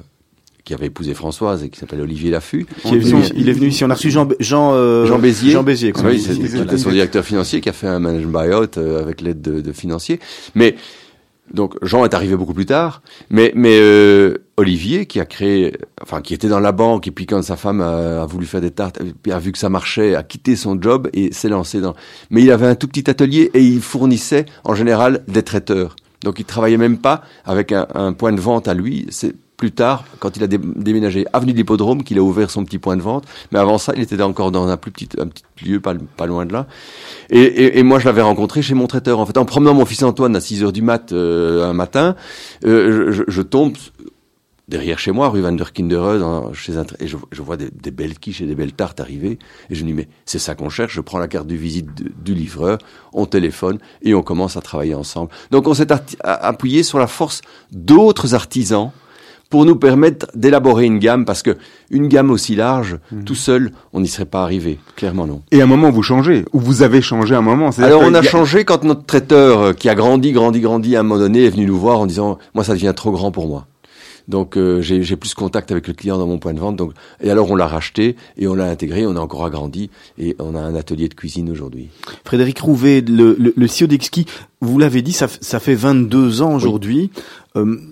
qui 0.64 0.74
avait 0.74 0.86
épousé 0.86 1.14
Françoise 1.14 1.64
et 1.64 1.68
qui 1.68 1.78
s'appelle 1.78 2.00
Olivier 2.00 2.30
Laffut. 2.30 2.66
Qui 2.82 2.94
est 2.94 2.98
venu, 2.98 3.22
il 3.34 3.48
est 3.48 3.52
venu 3.52 3.68
ici. 3.68 3.84
On 3.84 3.90
a 3.90 3.94
reçu 3.94 4.10
Jean, 4.10 4.28
Jean, 4.38 4.72
euh, 4.74 5.06
Jean 5.06 5.18
Bézier. 5.18 5.52
Jean 5.52 5.62
Bézier. 5.62 5.92
Oui, 6.04 6.20
c'était 6.20 6.78
son 6.78 6.90
directeur 6.90 7.24
financier 7.24 7.60
qui 7.60 7.68
a 7.68 7.72
fait 7.72 7.88
un 7.88 7.98
management 7.98 8.42
buyout 8.42 8.78
euh, 8.78 9.02
avec 9.02 9.20
l'aide 9.20 9.40
de, 9.40 9.60
de, 9.60 9.72
financiers. 9.72 10.20
Mais 10.54 10.76
donc 11.52 11.74
Jean 11.82 12.04
est 12.04 12.14
arrivé 12.14 12.36
beaucoup 12.36 12.54
plus 12.54 12.66
tard. 12.66 13.02
Mais 13.28 13.52
mais 13.56 13.76
euh, 13.80 14.38
Olivier 14.56 15.06
qui 15.06 15.18
a 15.18 15.26
créé, 15.26 15.76
enfin 16.00 16.20
qui 16.20 16.32
était 16.32 16.48
dans 16.48 16.60
la 16.60 16.72
banque 16.72 17.08
et 17.08 17.10
puis 17.10 17.26
quand 17.26 17.42
sa 17.42 17.56
femme 17.56 17.80
a, 17.80 18.22
a 18.22 18.26
voulu 18.26 18.46
faire 18.46 18.60
des 18.60 18.70
tartes, 18.70 19.00
a 19.30 19.38
vu 19.40 19.50
que 19.50 19.58
ça 19.58 19.68
marchait, 19.68 20.14
a 20.14 20.22
quitté 20.22 20.54
son 20.54 20.80
job 20.80 21.08
et 21.12 21.32
s'est 21.32 21.48
lancé 21.48 21.80
dans. 21.80 21.94
Mais 22.30 22.42
il 22.42 22.50
avait 22.52 22.66
un 22.66 22.76
tout 22.76 22.86
petit 22.86 23.10
atelier 23.10 23.50
et 23.54 23.62
il 23.62 23.80
fournissait 23.80 24.46
en 24.62 24.74
général 24.74 25.24
des 25.26 25.42
traiteurs. 25.42 25.96
Donc 26.22 26.38
il 26.38 26.44
travaillait 26.44 26.76
même 26.76 26.98
pas 26.98 27.22
avec 27.44 27.72
un, 27.72 27.88
un 27.94 28.12
point 28.12 28.32
de 28.32 28.40
vente 28.40 28.68
à 28.68 28.74
lui. 28.74 29.06
C'est 29.10 29.34
plus 29.62 29.70
tard, 29.70 30.04
quand 30.18 30.36
il 30.36 30.42
a 30.42 30.48
déménagé 30.48 31.24
avenue 31.32 31.52
de 31.52 31.56
l'Hippodrome, 31.56 32.02
qu'il 32.02 32.18
a 32.18 32.20
ouvert 32.20 32.50
son 32.50 32.64
petit 32.64 32.80
point 32.80 32.96
de 32.96 33.00
vente. 33.00 33.26
Mais 33.52 33.60
avant 33.60 33.78
ça, 33.78 33.92
il 33.94 34.02
était 34.02 34.20
encore 34.20 34.50
dans 34.50 34.66
un 34.66 34.76
plus 34.76 34.90
petit, 34.90 35.08
lieu, 35.64 35.78
pas, 35.78 35.94
loin 36.26 36.46
de 36.46 36.52
là. 36.52 36.66
Et, 37.30 37.80
moi, 37.84 38.00
je 38.00 38.06
l'avais 38.06 38.22
rencontré 38.22 38.60
chez 38.60 38.74
mon 38.74 38.88
traiteur. 38.88 39.20
En 39.20 39.24
fait, 39.24 39.38
en 39.38 39.44
promenant 39.44 39.72
mon 39.72 39.84
fils 39.84 40.02
Antoine 40.02 40.34
à 40.34 40.40
6 40.40 40.64
heures 40.64 40.72
du 40.72 40.82
mat 40.82 41.12
euh, 41.12 41.70
un 41.70 41.74
matin, 41.74 42.16
euh, 42.66 43.24
je, 43.28 43.42
tombe 43.42 43.74
derrière 44.66 44.98
chez 44.98 45.12
moi, 45.12 45.28
rue 45.28 45.42
Van 45.42 45.52
der 45.52 45.72
Kindereuse, 45.72 46.24
chez 46.54 46.76
un, 46.76 46.84
et 46.98 47.06
je, 47.06 47.16
vois 47.40 47.56
des, 47.56 47.70
des, 47.70 47.92
belles 47.92 48.18
quiches 48.18 48.40
et 48.40 48.46
des 48.46 48.56
belles 48.56 48.72
tartes 48.72 48.98
arriver. 48.98 49.38
Et 49.70 49.76
je 49.76 49.84
me 49.84 49.90
dis, 49.90 49.94
mais 49.94 50.08
c'est 50.24 50.40
ça 50.40 50.56
qu'on 50.56 50.70
cherche. 50.70 50.92
Je 50.92 51.00
prends 51.00 51.20
la 51.20 51.28
carte 51.28 51.46
de 51.46 51.54
visite 51.54 51.88
du 52.24 52.34
livreur, 52.34 52.78
on 53.12 53.26
téléphone 53.26 53.78
et 54.02 54.12
on 54.12 54.24
commence 54.24 54.56
à 54.56 54.60
travailler 54.60 54.96
ensemble. 54.96 55.30
Donc 55.52 55.68
on 55.68 55.74
s'est 55.74 55.92
appuyé 56.24 56.82
sur 56.82 56.98
la 56.98 57.06
force 57.06 57.42
d'autres 57.70 58.34
artisans 58.34 58.90
pour 59.52 59.66
nous 59.66 59.76
permettre 59.76 60.28
d'élaborer 60.34 60.86
une 60.86 60.98
gamme, 60.98 61.26
parce 61.26 61.42
que 61.42 61.58
une 61.90 62.08
gamme 62.08 62.30
aussi 62.30 62.56
large, 62.56 62.96
mhm. 63.12 63.24
tout 63.24 63.34
seul, 63.34 63.72
on 63.92 64.00
n'y 64.00 64.08
serait 64.08 64.24
pas 64.24 64.42
arrivé. 64.42 64.78
Clairement 64.96 65.26
non. 65.26 65.42
Et 65.50 65.60
à 65.60 65.64
un 65.64 65.66
moment, 65.66 65.90
vous 65.90 66.02
changez, 66.02 66.46
ou 66.54 66.58
vous 66.58 66.80
avez 66.80 67.02
changé 67.02 67.34
à 67.34 67.38
un 67.38 67.42
moment. 67.42 67.68
Alors 67.76 68.00
on 68.02 68.14
a, 68.14 68.22
changé 68.22 68.64
quand 68.64 68.82
notre 68.82 69.04
traiteur, 69.04 69.60
euh, 69.60 69.72
qui 69.74 69.90
a 69.90 69.94
grandi, 69.94 70.32
grandi, 70.32 70.60
grandi, 70.60 70.96
à 70.96 71.00
un 71.00 71.02
moment 71.02 71.20
donné, 71.20 71.44
est 71.44 71.50
venu 71.50 71.66
nous 71.66 71.78
voir 71.78 72.00
en 72.00 72.06
disant, 72.06 72.38
moi, 72.54 72.64
ça 72.64 72.72
devient 72.72 72.94
trop 72.96 73.10
grand 73.10 73.30
pour 73.30 73.46
moi. 73.46 73.66
Donc 74.28 74.56
euh, 74.56 74.80
j'ai 74.80 75.16
plus 75.16 75.34
contact 75.34 75.72
avec 75.72 75.88
le 75.88 75.94
client 75.94 76.16
dans 76.16 76.26
mon 76.26 76.38
point 76.38 76.54
de 76.54 76.60
vente. 76.60 76.76
Donc 76.76 76.92
et 77.20 77.30
alors 77.30 77.50
on 77.50 77.56
l'a 77.56 77.66
racheté 77.66 78.16
et 78.38 78.46
on 78.46 78.54
l'a 78.54 78.66
intégré, 78.66 79.04
on 79.04 79.16
a 79.16 79.20
encore 79.20 79.44
agrandi 79.44 79.90
et 80.16 80.36
on 80.38 80.54
a 80.54 80.60
un 80.60 80.76
atelier 80.76 81.08
de 81.08 81.14
cuisine 81.14 81.50
aujourd'hui. 81.50 81.88
Frédéric 82.24 82.60
Rouvet, 82.60 83.00
le, 83.00 83.36
le, 83.38 83.52
le 83.56 83.66
CEO 83.66 83.88
d'Exki, 83.88 84.26
vous 84.60 84.78
l'avez 84.78 85.02
dit, 85.02 85.12
ça, 85.12 85.26
ça 85.28 85.58
fait 85.58 85.74
22 85.74 86.40
ans 86.40 86.54
aujourd'hui. 86.54 87.10
Euh, 87.56 87.76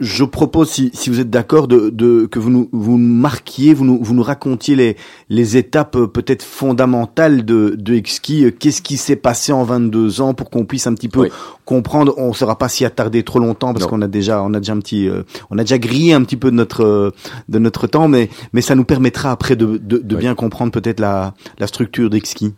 je 0.00 0.24
propose, 0.24 0.70
si, 0.70 0.90
si 0.94 1.10
vous 1.10 1.20
êtes 1.20 1.28
d'accord, 1.28 1.68
de, 1.68 1.90
de, 1.90 2.26
que 2.26 2.38
vous 2.38 2.48
nous, 2.48 2.68
vous 2.72 2.96
marquiez, 2.96 3.74
vous 3.74 3.84
nous, 3.84 4.02
vous 4.02 4.14
nous 4.14 4.22
racontiez 4.22 4.74
les, 4.74 4.96
les 5.28 5.58
étapes 5.58 5.94
euh, 5.96 6.06
peut-être 6.06 6.42
fondamentales 6.42 7.44
de, 7.44 7.76
de 7.78 7.94
Exki. 7.94 8.46
Euh, 8.46 8.50
qu'est-ce 8.50 8.80
qui 8.80 8.96
s'est 8.96 9.16
passé 9.16 9.52
en 9.52 9.62
22 9.62 10.22
ans 10.22 10.32
pour 10.32 10.48
qu'on 10.48 10.64
puisse 10.64 10.86
un 10.86 10.94
petit 10.94 11.10
peu 11.10 11.28
comprendre? 11.66 12.14
On 12.16 12.28
ne 12.28 12.32
sera 12.32 12.56
pas 12.56 12.68
s'y 12.70 12.86
attarder 12.86 13.22
trop 13.22 13.38
longtemps 13.38 13.74
parce 13.74 13.86
qu'on 13.86 14.00
a 14.00 14.08
déjà, 14.08 14.42
on 14.42 14.54
a 14.54 14.58
déjà 14.58 14.72
un 14.72 14.80
petit, 14.80 15.06
euh, 15.06 15.22
on 15.50 15.58
a 15.58 15.62
déjà 15.62 15.78
grillé 15.78 16.14
un 16.14 16.24
petit 16.24 16.38
peu 16.38 16.50
de 16.50 16.56
notre, 16.56 17.12
de 17.48 17.58
notre 17.58 17.86
temps, 17.86 18.08
mais, 18.08 18.30
mais 18.54 18.62
ça 18.62 18.74
nous 18.74 18.84
permettra 18.84 19.30
après 19.30 19.54
de, 19.54 19.76
de, 19.76 19.98
de 19.98 20.16
bien 20.16 20.34
comprendre 20.34 20.72
peut-être 20.72 21.00
la, 21.00 21.34
la 21.58 21.66
structure 21.66 22.08
d'Exki. 22.08 22.54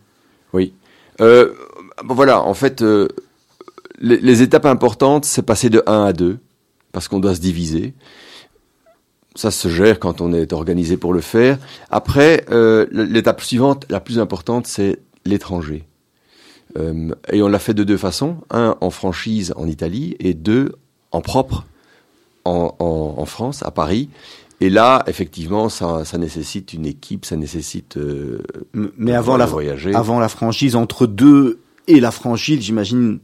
Oui. 0.52 0.74
Euh, 1.20 1.50
voilà, 2.04 2.40
en 2.40 2.54
fait, 2.54 2.82
les, 4.00 4.18
les 4.18 4.42
étapes 4.42 4.66
importantes, 4.66 5.24
c'est 5.24 5.42
passer 5.42 5.70
de 5.70 5.82
1 5.86 6.04
à 6.04 6.12
2 6.12 6.38
parce 6.92 7.08
qu'on 7.08 7.20
doit 7.20 7.34
se 7.34 7.40
diviser. 7.40 7.94
Ça 9.34 9.50
se 9.50 9.68
gère 9.68 9.98
quand 9.98 10.20
on 10.20 10.32
est 10.32 10.52
organisé 10.52 10.96
pour 10.96 11.14
le 11.14 11.22
faire. 11.22 11.58
Après, 11.90 12.44
euh, 12.50 12.86
l'étape 12.92 13.40
suivante, 13.40 13.86
la 13.88 13.98
plus 14.00 14.18
importante, 14.18 14.66
c'est 14.66 14.98
l'étranger. 15.24 15.84
Euh, 16.78 17.10
et 17.30 17.42
on 17.42 17.48
l'a 17.48 17.58
fait 17.58 17.74
de 17.74 17.84
deux 17.84 17.96
façons. 17.96 18.36
Un, 18.50 18.76
en 18.80 18.90
franchise 18.90 19.52
en 19.56 19.66
Italie, 19.66 20.16
et 20.18 20.34
deux, 20.34 20.72
en 21.10 21.22
propre 21.22 21.66
en, 22.44 22.74
en, 22.78 23.14
en 23.16 23.24
France, 23.24 23.62
à 23.62 23.70
Paris. 23.70 24.10
Et 24.60 24.70
là, 24.70 25.02
effectivement, 25.08 25.68
ça, 25.68 26.04
ça, 26.04 26.18
nécessite 26.18 26.72
une 26.72 26.86
équipe, 26.86 27.24
ça 27.24 27.36
nécessite. 27.36 27.96
Euh, 27.96 28.38
Mais 28.96 29.12
avant 29.12 29.36
la, 29.36 29.46
voyager. 29.46 29.92
avant 29.92 30.20
la 30.20 30.28
franchise, 30.28 30.76
entre 30.76 31.06
deux 31.08 31.58
et 31.88 31.98
la 31.98 32.12
franchise, 32.12 32.60
j'imagine, 32.60 33.18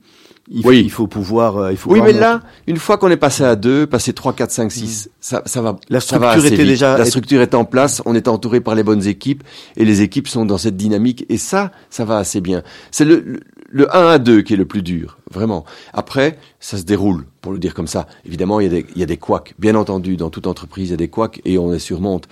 il, 0.51 0.59
oui. 0.59 0.63
faut, 0.63 0.73
il 0.73 0.91
faut 0.91 1.07
pouvoir. 1.07 1.57
Euh, 1.59 1.73
il 1.73 1.77
faut 1.77 1.91
oui, 1.91 2.01
mais 2.03 2.13
là, 2.13 2.43
une 2.67 2.79
fois 2.79 2.97
qu'on 2.99 3.11
est 3.11 3.17
passé 3.17 3.45
à 3.45 3.57
deux, 3.57 3.87
passé 3.87 4.13
trois, 4.13 4.33
quatre, 4.33 4.51
cinq, 4.51 4.73
six, 4.73 5.11
ça, 5.21 5.43
ça 5.47 5.61
va. 5.61 5.77
La 5.89 6.01
structure 6.01 6.29
va 6.29 6.47
était 6.47 6.65
déjà. 6.65 6.97
La 6.97 7.05
structure 7.05 7.41
est 7.41 7.55
en 7.55 7.65
place. 7.65 8.03
On 8.07 8.15
est 8.15 8.29
entouré 8.29 8.61
par 8.61 8.75
les 8.75 8.83
bonnes 8.83 9.07
équipes 9.07 9.43
et 9.77 9.85
les 9.85 10.03
équipes 10.03 10.29
sont 10.29 10.45
dans 10.45 10.59
cette 10.59 10.77
dynamique 10.77 11.27
et 11.29 11.37
ça, 11.37 11.71
ça 11.91 12.05
va 12.05 12.17
assez 12.17 12.41
bien. 12.41 12.63
C'est 12.91 13.05
le, 13.05 13.21
le, 13.21 13.41
le 13.71 13.95
1 13.95 14.07
à 14.09 14.19
2 14.19 14.43
qui 14.43 14.55
est 14.55 14.57
le 14.57 14.65
plus 14.65 14.83
dur, 14.83 15.19
vraiment. 15.31 15.65
Après, 15.93 16.39
ça 16.61 16.79
se 16.79 16.85
déroule, 16.85 17.27
pour 17.41 17.53
le 17.53 17.59
dire 17.59 17.75
comme 17.75 17.87
ça. 17.87 18.07
Évidemment, 18.25 18.61
il 18.61 18.65
y 18.65 18.67
a 18.67 18.71
des, 18.71 18.87
il 18.95 19.01
y 19.01 19.03
a 19.03 19.07
des 19.07 19.19
couacs. 19.19 19.55
Bien 19.59 19.75
entendu, 19.75 20.17
dans 20.17 20.31
toute 20.31 20.47
entreprise, 20.47 20.89
il 20.89 20.91
y 20.93 20.95
a 20.95 20.99
des 20.99 21.09
couacs 21.09 21.41
et 21.45 21.59
on 21.59 21.71
les 21.71 21.79
surmonte. 21.79 22.29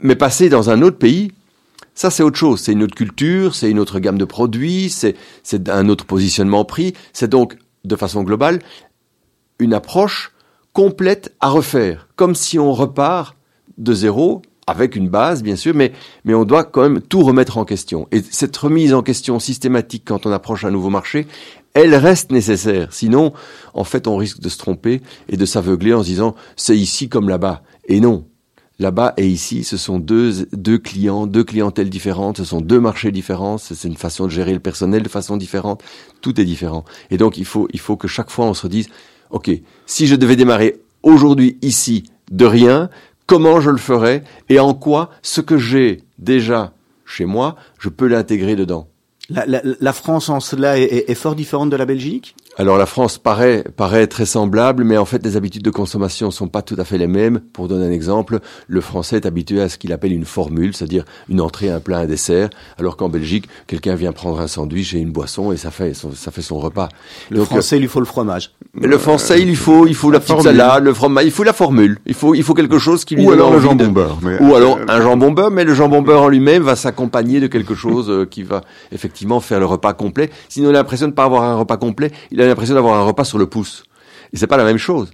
Mais 0.00 0.14
passer 0.14 0.48
dans 0.48 0.70
un 0.70 0.82
autre 0.82 0.98
pays, 0.98 1.32
ça, 1.98 2.10
c'est 2.10 2.22
autre 2.22 2.38
chose. 2.38 2.60
C'est 2.60 2.70
une 2.70 2.84
autre 2.84 2.94
culture, 2.94 3.56
c'est 3.56 3.68
une 3.68 3.80
autre 3.80 3.98
gamme 3.98 4.18
de 4.18 4.24
produits, 4.24 4.88
c'est, 4.88 5.16
un 5.68 5.88
autre 5.88 6.04
positionnement 6.04 6.64
prix. 6.64 6.92
C'est 7.12 7.26
donc, 7.26 7.56
de 7.82 7.96
façon 7.96 8.22
globale, 8.22 8.60
une 9.58 9.74
approche 9.74 10.32
complète 10.72 11.34
à 11.40 11.48
refaire. 11.48 12.06
Comme 12.14 12.36
si 12.36 12.56
on 12.56 12.72
repart 12.72 13.36
de 13.78 13.92
zéro 13.94 14.42
avec 14.68 14.94
une 14.94 15.08
base, 15.08 15.42
bien 15.42 15.56
sûr, 15.56 15.74
mais, 15.74 15.90
mais 16.24 16.34
on 16.34 16.44
doit 16.44 16.62
quand 16.62 16.82
même 16.82 17.00
tout 17.00 17.22
remettre 17.22 17.58
en 17.58 17.64
question. 17.64 18.06
Et 18.12 18.22
cette 18.22 18.56
remise 18.56 18.94
en 18.94 19.02
question 19.02 19.40
systématique 19.40 20.04
quand 20.06 20.24
on 20.24 20.30
approche 20.30 20.64
un 20.64 20.70
nouveau 20.70 20.90
marché, 20.90 21.26
elle 21.74 21.96
reste 21.96 22.30
nécessaire. 22.30 22.92
Sinon, 22.92 23.32
en 23.74 23.82
fait, 23.82 24.06
on 24.06 24.16
risque 24.16 24.38
de 24.38 24.48
se 24.48 24.58
tromper 24.58 25.02
et 25.28 25.36
de 25.36 25.44
s'aveugler 25.44 25.94
en 25.94 26.04
se 26.04 26.08
disant 26.10 26.36
c'est 26.54 26.78
ici 26.78 27.08
comme 27.08 27.28
là-bas. 27.28 27.62
Et 27.86 27.98
non. 27.98 28.24
Là-bas 28.80 29.14
et 29.16 29.26
ici, 29.26 29.64
ce 29.64 29.76
sont 29.76 29.98
deux, 29.98 30.46
deux 30.52 30.78
clients, 30.78 31.26
deux 31.26 31.42
clientèles 31.42 31.90
différentes, 31.90 32.36
ce 32.36 32.44
sont 32.44 32.60
deux 32.60 32.78
marchés 32.78 33.10
différents, 33.10 33.58
c'est 33.58 33.82
une 33.82 33.96
façon 33.96 34.26
de 34.26 34.30
gérer 34.30 34.52
le 34.54 34.60
personnel 34.60 35.02
de 35.02 35.08
façon 35.08 35.36
différente, 35.36 35.82
tout 36.20 36.40
est 36.40 36.44
différent. 36.44 36.84
Et 37.10 37.16
donc, 37.16 37.38
il 37.38 37.44
faut, 37.44 37.66
il 37.72 37.80
faut 37.80 37.96
que 37.96 38.06
chaque 38.06 38.30
fois 38.30 38.44
on 38.44 38.54
se 38.54 38.68
dise, 38.68 38.88
OK, 39.30 39.50
si 39.86 40.06
je 40.06 40.14
devais 40.14 40.36
démarrer 40.36 40.80
aujourd'hui 41.02 41.58
ici 41.60 42.04
de 42.30 42.44
rien, 42.44 42.88
comment 43.26 43.60
je 43.60 43.70
le 43.70 43.78
ferais 43.78 44.22
et 44.48 44.60
en 44.60 44.74
quoi 44.74 45.10
ce 45.22 45.40
que 45.40 45.58
j'ai 45.58 46.02
déjà 46.18 46.72
chez 47.04 47.24
moi, 47.24 47.56
je 47.80 47.88
peux 47.88 48.06
l'intégrer 48.06 48.54
dedans? 48.54 48.86
La, 49.30 49.44
la, 49.44 49.60
la, 49.64 49.92
France 49.92 50.30
en 50.30 50.40
cela 50.40 50.78
est, 50.78 51.10
est, 51.10 51.14
fort 51.14 51.34
différente 51.34 51.68
de 51.68 51.76
la 51.76 51.84
Belgique? 51.84 52.34
Alors 52.58 52.76
la 52.76 52.86
France 52.86 53.18
paraît, 53.18 53.62
paraît 53.76 54.08
très 54.08 54.26
semblable, 54.26 54.82
mais 54.82 54.96
en 54.96 55.04
fait 55.04 55.24
les 55.24 55.36
habitudes 55.36 55.62
de 55.62 55.70
consommation 55.70 56.32
sont 56.32 56.48
pas 56.48 56.60
tout 56.60 56.74
à 56.76 56.84
fait 56.84 56.98
les 56.98 57.06
mêmes. 57.06 57.38
Pour 57.52 57.68
donner 57.68 57.86
un 57.86 57.92
exemple, 57.92 58.40
le 58.66 58.80
Français 58.80 59.14
est 59.14 59.26
habitué 59.26 59.60
à 59.62 59.68
ce 59.68 59.78
qu'il 59.78 59.92
appelle 59.92 60.12
une 60.12 60.24
formule, 60.24 60.74
c'est-à-dire 60.74 61.04
une 61.28 61.40
entrée, 61.40 61.70
un 61.70 61.78
plat, 61.78 61.98
un 61.98 62.06
dessert, 62.06 62.50
alors 62.76 62.96
qu'en 62.96 63.08
Belgique, 63.08 63.48
quelqu'un 63.68 63.94
vient 63.94 64.10
prendre 64.10 64.40
un 64.40 64.48
sandwich 64.48 64.92
et 64.92 64.98
une 64.98 65.12
boisson 65.12 65.52
et 65.52 65.56
ça 65.56 65.70
fait 65.70 65.94
son, 65.94 66.10
ça 66.12 66.32
fait 66.32 66.42
son 66.42 66.58
repas. 66.58 66.88
Le 67.30 67.44
Français, 67.44 67.76
il 67.76 67.82
lui 67.82 67.88
faut 67.88 68.00
le 68.00 68.06
fromage. 68.06 68.50
Le 68.74 68.98
Français, 68.98 69.40
il 69.40 69.46
lui 69.46 69.54
faut, 69.54 69.86
il 69.86 69.94
faut 69.94 70.10
la, 70.10 70.18
petite 70.18 70.42
salade, 70.42 70.82
le 70.82 70.92
fromage, 70.92 71.26
il 71.26 71.30
faut 71.30 71.44
la 71.44 71.52
formule. 71.52 71.98
Il 72.06 72.14
faut, 72.14 72.34
il 72.34 72.42
faut 72.42 72.54
quelque 72.54 72.80
chose 72.80 73.04
qui 73.04 73.14
lui 73.14 73.24
Ou 73.24 73.30
alors 73.30 73.52
le 73.52 73.60
jambon 73.60 73.86
de... 73.86 73.90
beurre. 73.90 74.18
Mais... 74.20 74.36
Ou 74.42 74.56
alors 74.56 74.80
un 74.88 75.00
jambon 75.00 75.30
beurre, 75.30 75.52
mais 75.52 75.62
le 75.62 75.74
jambon 75.74 76.02
beurre 76.02 76.22
en 76.22 76.28
lui-même 76.28 76.64
va 76.64 76.74
s'accompagner 76.74 77.38
de 77.38 77.46
quelque 77.46 77.76
chose 77.76 78.10
euh, 78.10 78.26
qui 78.26 78.42
va 78.42 78.62
effectivement 78.90 79.38
faire 79.38 79.60
le 79.60 79.66
repas 79.66 79.92
complet. 79.92 80.30
Sinon, 80.48 80.70
il 80.70 80.74
a 80.74 80.78
l'impression 80.78 81.06
de 81.06 81.12
pas 81.12 81.24
avoir 81.24 81.44
un 81.44 81.54
repas 81.54 81.76
complet, 81.76 82.10
il 82.32 82.40
a 82.40 82.47
l'impression 82.48 82.74
d'avoir 82.74 82.96
un 82.96 83.04
repas 83.04 83.24
sur 83.24 83.38
le 83.38 83.46
pouce. 83.46 83.84
Et 84.32 84.36
c'est 84.36 84.46
pas 84.46 84.56
la 84.56 84.64
même 84.64 84.78
chose. 84.78 85.10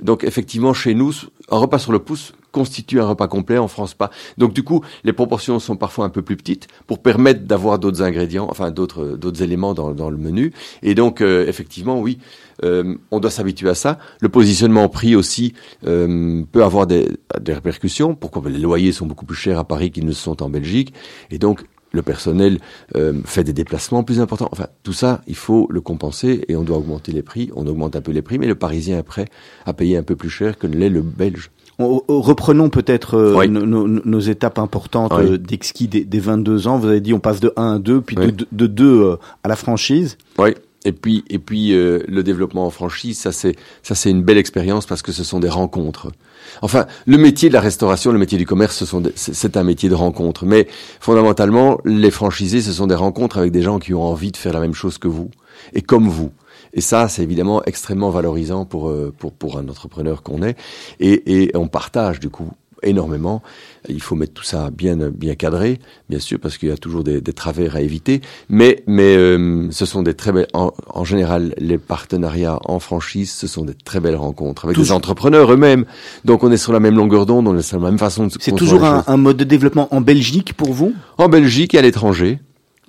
Donc 0.00 0.24
effectivement, 0.24 0.74
chez 0.74 0.94
nous, 0.94 1.12
un 1.50 1.58
repas 1.58 1.78
sur 1.78 1.92
le 1.92 2.00
pouce 2.00 2.32
constitue 2.50 3.00
un 3.00 3.06
repas 3.06 3.28
complet, 3.28 3.56
en 3.56 3.68
France 3.68 3.94
pas. 3.94 4.10
Donc 4.36 4.52
du 4.52 4.62
coup, 4.62 4.82
les 5.04 5.12
proportions 5.12 5.58
sont 5.58 5.76
parfois 5.76 6.04
un 6.04 6.10
peu 6.10 6.22
plus 6.22 6.36
petites 6.36 6.68
pour 6.86 6.98
permettre 6.98 7.44
d'avoir 7.44 7.78
d'autres 7.78 8.02
ingrédients, 8.02 8.46
enfin 8.50 8.70
d'autres 8.70 9.16
d'autres 9.16 9.42
éléments 9.42 9.74
dans, 9.74 9.92
dans 9.92 10.10
le 10.10 10.18
menu. 10.18 10.52
Et 10.82 10.94
donc 10.94 11.20
euh, 11.20 11.46
effectivement, 11.46 12.00
oui, 12.00 12.18
euh, 12.62 12.96
on 13.10 13.20
doit 13.20 13.30
s'habituer 13.30 13.70
à 13.70 13.74
ça. 13.74 13.98
Le 14.20 14.28
positionnement 14.28 14.88
prix 14.88 15.16
aussi 15.16 15.54
euh, 15.86 16.42
peut 16.52 16.62
avoir 16.62 16.86
des, 16.86 17.08
des 17.40 17.54
répercussions. 17.54 18.14
Pourquoi? 18.14 18.42
Les 18.50 18.58
loyers 18.58 18.92
sont 18.92 19.06
beaucoup 19.06 19.24
plus 19.24 19.36
chers 19.36 19.58
à 19.58 19.64
Paris 19.64 19.90
qu'ils 19.90 20.04
ne 20.04 20.12
sont 20.12 20.42
en 20.42 20.50
Belgique, 20.50 20.92
et 21.30 21.38
donc 21.38 21.64
le 21.92 22.02
personnel 22.02 22.58
euh, 22.96 23.12
fait 23.24 23.44
des 23.44 23.52
déplacements 23.52 24.02
plus 24.02 24.20
importants. 24.20 24.48
Enfin, 24.52 24.66
tout 24.82 24.92
ça, 24.92 25.20
il 25.26 25.36
faut 25.36 25.66
le 25.70 25.80
compenser 25.80 26.44
et 26.48 26.56
on 26.56 26.62
doit 26.62 26.78
augmenter 26.78 27.12
les 27.12 27.22
prix. 27.22 27.50
On 27.54 27.66
augmente 27.66 27.96
un 27.96 28.00
peu 28.00 28.12
les 28.12 28.22
prix, 28.22 28.38
mais 28.38 28.46
le 28.46 28.54
Parisien 28.54 28.98
est 28.98 29.02
prêt 29.02 29.26
à 29.66 29.72
payer 29.72 29.96
un 29.96 30.02
peu 30.02 30.16
plus 30.16 30.30
cher 30.30 30.58
que 30.58 30.66
ne 30.66 30.76
l'est 30.76 30.88
le 30.88 31.02
Belge. 31.02 31.50
On, 31.78 32.02
on, 32.08 32.20
reprenons 32.20 32.68
peut-être 32.68 33.14
euh, 33.16 33.34
Oui. 33.36 33.48
nos, 33.48 34.20
étapes 34.20 34.58
importantes 34.58 35.12
Oui. 35.16 35.24
euh, 35.32 35.38
d'exquis 35.38 35.88
des, 35.88 36.04
des 36.04 36.20
22 36.20 36.68
ans. 36.68 36.78
Vous 36.78 36.86
avez 36.88 37.00
dit 37.00 37.14
on 37.14 37.20
passe 37.20 37.40
de 37.40 37.52
1 37.56 37.74
à 37.76 37.78
2, 37.78 38.00
puis 38.02 38.16
Oui. 38.18 38.32
de, 38.32 38.46
de 38.52 38.66
2 38.66 38.84
euh, 39.02 39.16
à 39.42 39.48
la 39.48 39.56
franchise. 39.56 40.18
Oui. 40.38 40.50
Et 40.84 40.92
puis, 40.92 41.24
et 41.30 41.38
puis 41.38 41.72
euh, 41.72 42.00
le 42.08 42.22
développement 42.24 42.66
en 42.66 42.70
franchise, 42.70 43.16
ça 43.18 43.30
c'est 43.30 43.54
ça 43.84 43.94
c'est 43.94 44.10
une 44.10 44.22
belle 44.22 44.38
expérience 44.38 44.84
parce 44.84 45.00
que 45.00 45.12
ce 45.12 45.22
sont 45.22 45.38
des 45.38 45.48
rencontres. 45.48 46.10
Enfin, 46.60 46.86
le 47.06 47.18
métier 47.18 47.48
de 47.48 47.54
la 47.54 47.60
restauration, 47.60 48.12
le 48.12 48.18
métier 48.18 48.38
du 48.38 48.46
commerce, 48.46 48.84
c'est 49.14 49.56
un 49.56 49.64
métier 49.64 49.88
de 49.88 49.94
rencontre. 49.94 50.44
Mais 50.44 50.68
fondamentalement, 51.00 51.78
les 51.84 52.10
franchisés, 52.10 52.60
ce 52.60 52.72
sont 52.72 52.86
des 52.86 52.94
rencontres 52.94 53.38
avec 53.38 53.52
des 53.52 53.62
gens 53.62 53.78
qui 53.78 53.94
ont 53.94 54.02
envie 54.02 54.32
de 54.32 54.36
faire 54.36 54.52
la 54.52 54.60
même 54.60 54.74
chose 54.74 54.98
que 54.98 55.08
vous 55.08 55.30
et 55.72 55.82
comme 55.82 56.08
vous. 56.08 56.32
Et 56.74 56.80
ça, 56.80 57.08
c'est 57.08 57.22
évidemment 57.22 57.62
extrêmement 57.64 58.10
valorisant 58.10 58.64
pour 58.64 58.88
euh, 58.88 59.12
pour 59.18 59.32
pour 59.32 59.58
un 59.58 59.68
entrepreneur 59.68 60.22
qu'on 60.22 60.42
est. 60.42 60.56
Et, 61.00 61.42
et 61.42 61.56
on 61.56 61.68
partage 61.68 62.18
du 62.18 62.30
coup 62.30 62.50
énormément. 62.82 63.42
Il 63.88 64.00
faut 64.00 64.14
mettre 64.14 64.32
tout 64.32 64.44
ça 64.44 64.70
bien 64.70 64.96
bien 64.96 65.34
cadré, 65.34 65.80
bien 66.08 66.18
sûr, 66.18 66.38
parce 66.38 66.58
qu'il 66.58 66.68
y 66.68 66.72
a 66.72 66.76
toujours 66.76 67.04
des, 67.04 67.20
des 67.20 67.32
travers 67.32 67.76
à 67.76 67.80
éviter. 67.80 68.20
Mais 68.48 68.82
mais 68.86 69.16
euh, 69.16 69.68
ce 69.70 69.86
sont 69.86 70.02
des 70.02 70.14
très 70.14 70.32
belles. 70.32 70.48
En, 70.52 70.72
en 70.88 71.04
général, 71.04 71.54
les 71.58 71.78
partenariats 71.78 72.58
en 72.64 72.78
franchise, 72.78 73.32
ce 73.32 73.46
sont 73.46 73.64
des 73.64 73.74
très 73.74 74.00
belles 74.00 74.16
rencontres 74.16 74.64
avec 74.64 74.76
des 74.76 74.92
entrepreneurs 74.92 75.52
eux-mêmes. 75.52 75.84
Donc 76.24 76.44
on 76.44 76.50
est 76.50 76.56
sur 76.56 76.72
la 76.72 76.80
même 76.80 76.96
longueur 76.96 77.26
d'onde, 77.26 77.48
on 77.48 77.56
est 77.56 77.62
sur 77.62 77.78
la 77.78 77.90
même 77.90 77.98
façon 77.98 78.26
de. 78.26 78.32
C'est 78.40 78.54
toujours 78.54 78.80
les 78.80 79.00
un, 79.06 79.16
mode 79.16 79.36
de 79.36 79.44
développement 79.44 79.88
en 79.94 80.00
Belgique 80.00 80.54
pour 80.54 80.72
vous? 80.72 80.94
En 81.18 81.28
Belgique 81.28 81.74
et 81.74 81.78
à 81.78 81.82
l'étranger. 81.82 82.38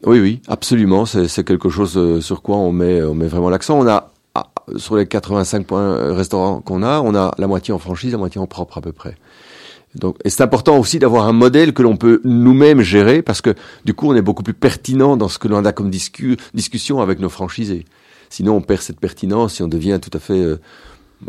Oui, 0.05 0.19
oui, 0.19 0.41
absolument. 0.47 1.05
C'est 1.05 1.27
c'est 1.27 1.43
quelque 1.43 1.69
chose 1.69 1.97
euh, 1.97 2.19
sur 2.19 2.41
quoi 2.41 2.57
on 2.57 2.71
met, 2.71 3.01
on 3.03 3.13
met 3.13 3.27
vraiment 3.27 3.49
l'accent. 3.49 3.79
On 3.79 3.87
a, 3.87 4.11
ah, 4.35 4.47
sur 4.77 4.95
les 4.95 5.05
85 5.05 5.65
points 5.65 5.79
euh, 5.79 6.13
restaurants 6.13 6.59
qu'on 6.59 6.83
a, 6.83 7.01
on 7.01 7.15
a 7.15 7.33
la 7.37 7.47
moitié 7.47 7.73
en 7.73 7.79
franchise, 7.79 8.11
la 8.11 8.17
moitié 8.17 8.41
en 8.41 8.47
propre 8.47 8.79
à 8.79 8.81
peu 8.81 8.91
près. 8.91 9.15
Donc, 9.95 10.17
et 10.23 10.29
c'est 10.29 10.41
important 10.41 10.77
aussi 10.79 10.97
d'avoir 10.99 11.27
un 11.27 11.33
modèle 11.33 11.73
que 11.73 11.83
l'on 11.83 11.97
peut 11.97 12.19
nous-mêmes 12.23 12.81
gérer 12.81 13.21
parce 13.21 13.41
que 13.41 13.53
du 13.85 13.93
coup, 13.93 14.09
on 14.09 14.15
est 14.15 14.21
beaucoup 14.21 14.43
plus 14.43 14.53
pertinent 14.53 15.17
dans 15.17 15.29
ce 15.29 15.37
que 15.37 15.47
l'on 15.47 15.63
a 15.65 15.71
comme 15.71 15.91
discu- 15.91 16.37
discussion 16.53 17.01
avec 17.01 17.19
nos 17.19 17.29
franchisés. 17.29 17.85
Sinon, 18.29 18.55
on 18.55 18.61
perd 18.61 18.81
cette 18.81 18.99
pertinence 18.99 19.59
et 19.59 19.63
on 19.63 19.67
devient 19.67 19.99
tout 20.01 20.15
à 20.17 20.19
fait 20.19 20.39
euh, 20.39 20.59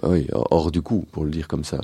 bah 0.02 0.08
oui, 0.10 0.26
hors 0.32 0.70
du 0.70 0.82
coup, 0.82 1.04
pour 1.12 1.24
le 1.24 1.30
dire 1.30 1.48
comme 1.48 1.64
ça. 1.64 1.78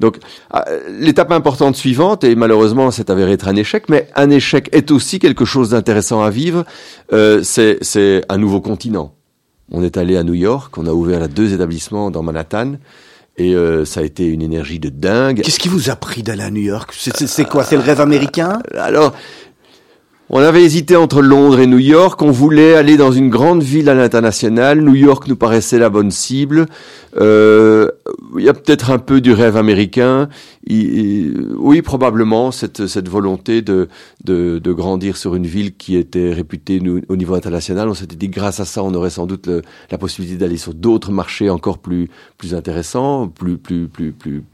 Donc, 0.00 0.18
ah, 0.50 0.64
l'étape 0.88 1.30
importante 1.30 1.76
suivante, 1.76 2.24
et 2.24 2.34
malheureusement 2.34 2.90
c'est 2.90 3.10
avéré 3.10 3.32
être 3.32 3.46
un 3.46 3.54
échec, 3.54 3.88
mais 3.88 4.08
un 4.16 4.30
échec 4.30 4.68
est 4.72 4.90
aussi 4.90 5.18
quelque 5.18 5.44
chose 5.44 5.70
d'intéressant 5.70 6.22
à 6.22 6.30
vivre, 6.30 6.64
euh, 7.12 7.42
c'est 7.44 8.22
un 8.28 8.38
nouveau 8.38 8.60
continent. 8.60 9.14
On 9.70 9.82
est 9.82 9.96
allé 9.96 10.16
à 10.16 10.24
New 10.24 10.34
York, 10.34 10.76
on 10.76 10.86
a 10.86 10.92
ouvert 10.92 11.28
deux 11.28 11.54
établissements 11.54 12.10
dans 12.10 12.22
Manhattan, 12.22 12.78
et 13.38 13.54
euh, 13.54 13.84
ça 13.84 14.00
a 14.00 14.02
été 14.02 14.26
une 14.26 14.42
énergie 14.42 14.78
de 14.78 14.88
dingue. 14.90 15.42
Qu'est-ce 15.42 15.58
qui 15.58 15.68
vous 15.68 15.90
a 15.90 15.96
pris 15.96 16.22
d'aller 16.22 16.42
à 16.42 16.50
New 16.50 16.62
York? 16.62 16.92
C'est- 16.96 17.44
quoi? 17.48 17.64
C'est 17.64 17.76
le 17.76 17.82
rêve 17.82 18.00
américain? 18.00 18.60
Alors, 18.76 19.14
on 20.34 20.38
avait 20.38 20.64
hésité 20.64 20.96
entre 20.96 21.20
Londres 21.20 21.60
et 21.60 21.66
New 21.66 21.78
York. 21.78 22.22
On 22.22 22.30
voulait 22.30 22.74
aller 22.74 22.96
dans 22.96 23.12
une 23.12 23.28
grande 23.28 23.62
ville 23.62 23.90
à 23.90 23.94
l'international. 23.94 24.80
New 24.80 24.94
York 24.94 25.28
nous 25.28 25.36
paraissait 25.36 25.78
la 25.78 25.90
bonne 25.90 26.10
cible. 26.10 26.66
Euh, 27.20 27.88
Il 28.38 28.42
y 28.42 28.48
a 28.48 28.54
peut-être 28.54 28.90
un 28.90 28.98
peu 28.98 29.20
du 29.20 29.32
rêve 29.34 29.58
américain. 29.58 30.30
Oui, 30.70 31.82
probablement 31.82 32.50
cette, 32.50 32.86
cette 32.86 33.10
volonté 33.10 33.60
de, 33.60 33.88
de, 34.24 34.58
de 34.58 34.72
grandir 34.72 35.18
sur 35.18 35.34
une 35.34 35.46
ville 35.46 35.76
qui 35.76 35.96
était 35.96 36.32
réputée 36.32 36.80
au 37.08 37.16
niveau 37.16 37.34
international. 37.34 37.90
On 37.90 37.94
s'était 37.94 38.16
dit 38.16 38.28
grâce 38.28 38.58
à 38.58 38.64
ça, 38.64 38.82
on 38.82 38.94
aurait 38.94 39.10
sans 39.10 39.26
doute 39.26 39.50
la 39.90 39.98
possibilité 39.98 40.38
d'aller 40.38 40.56
sur 40.56 40.72
d'autres 40.72 41.12
marchés 41.12 41.50
encore 41.50 41.76
plus 41.76 42.08
plus 42.38 42.54
intéressants, 42.54 43.28
plus 43.28 43.58
plus 43.58 43.86
plus 43.86 44.12
plus 44.12 44.44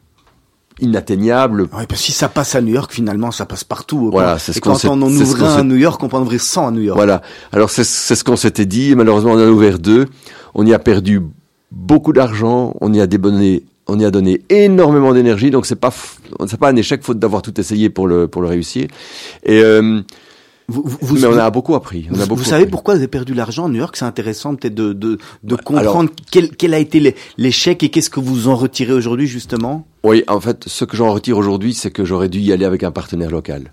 inatteignables, 0.81 1.63
Ouais, 1.63 1.87
parce 1.89 2.01
que 2.01 2.07
si 2.07 2.13
ça 2.13 2.29
passe 2.29 2.55
à 2.55 2.61
New 2.61 2.73
York, 2.73 2.93
finalement, 2.93 3.31
ça 3.31 3.47
passe 3.47 3.65
partout. 3.65 4.11
Voilà, 4.11 4.39
c'est 4.39 4.53
ce 4.53 4.59
et 4.59 4.61
qu'on 4.61 4.73
quand 4.75 4.85
on 4.87 5.03
en 5.03 5.11
ouvre 5.11 5.45
un 5.45 5.57
à 5.57 5.63
New 5.63 5.77
York, 5.77 6.03
on 6.03 6.09
peut 6.09 6.17
en 6.17 6.23
ouvrir 6.23 6.41
100 6.41 6.69
à 6.69 6.71
New 6.71 6.81
York. 6.81 6.97
Voilà. 6.97 7.23
Alors 7.53 7.71
c'est 7.71 7.85
ce 7.85 8.25
qu'on 8.25 8.37
s'était 8.37 8.67
dit. 8.67 8.95
Malheureusement, 8.95 9.33
on 9.33 9.37
en 9.37 9.39
a 9.39 9.49
ouvert 9.49 9.79
deux. 9.79 10.07
On 10.55 10.67
y 10.67 10.75
a 10.75 10.79
perdu 10.79 11.23
beaucoup 11.71 12.13
d'argent. 12.13 12.75
On 12.81 12.93
y 12.93 13.01
a 13.01 13.07
débonné. 13.07 13.65
On 13.87 13.99
y 13.99 14.05
a 14.05 14.11
donné 14.11 14.43
énormément 14.51 15.15
d'énergie. 15.15 15.51
Donc 15.51 15.65
c'est 15.65 15.77
pas 15.77 15.93
c'est 16.47 16.61
pas 16.61 16.69
un 16.69 16.77
échec 16.77 17.03
faute 17.03 17.19
d'avoir 17.19 17.41
tout 17.43 17.59
essayé 17.59 17.89
pour 17.89 18.07
le 18.07 18.29
pour 18.29 18.43
le 18.43 18.49
réussir. 18.49 18.87
Et 19.45 19.63
euh, 19.63 20.03
Vous, 20.71 20.83
vous- 20.85 20.99
vous- 21.01 21.15
mais 21.19 21.27
on 21.27 21.39
a 21.39 21.51
beaucoup 21.51 21.75
appris. 21.75 22.07
On 22.11 22.15
a 22.15 22.19
Vous, 22.19 22.27
beaucoup 22.27 22.39
vous 22.41 22.45
savez 22.45 22.63
appris. 22.65 22.71
pourquoi 22.71 22.95
vous 22.95 22.99
avez 23.01 23.09
perdu 23.09 23.33
l'argent 23.33 23.67
à 23.67 23.69
New 23.71 23.77
York? 23.77 23.97
C'est 23.97 24.05
intéressant 24.05 24.55
peut-être 24.55 24.75
de, 24.75 24.93
de, 24.93 25.19
de 25.43 25.55
Ouais, 25.55 25.61
comprendre 25.65 26.11
quel, 26.31 26.51
quel 26.55 26.75
a 26.75 26.79
été 26.79 27.01
l'é- 27.01 27.17
l'échec 27.39 27.83
et 27.83 27.89
qu'est-ce 27.89 28.11
que 28.11 28.21
vous 28.21 28.49
en 28.49 28.55
retirez 28.57 28.93
aujourd'hui 28.93 29.27
justement? 29.27 29.87
Oui, 30.05 30.25
en 30.29 30.41
fait, 30.41 30.65
ce 30.67 30.85
que 30.85 30.97
j'en 30.97 31.13
retire 31.13 31.39
aujourd'hui, 31.39 31.73
c'est 31.73 31.91
que 31.91 32.05
j'aurais 32.05 32.29
dû 32.29 32.39
y 32.41 32.53
aller 32.53 32.67
avec 32.67 32.83
un 32.85 32.91
partenaire 32.91 33.31
local. 33.31 33.71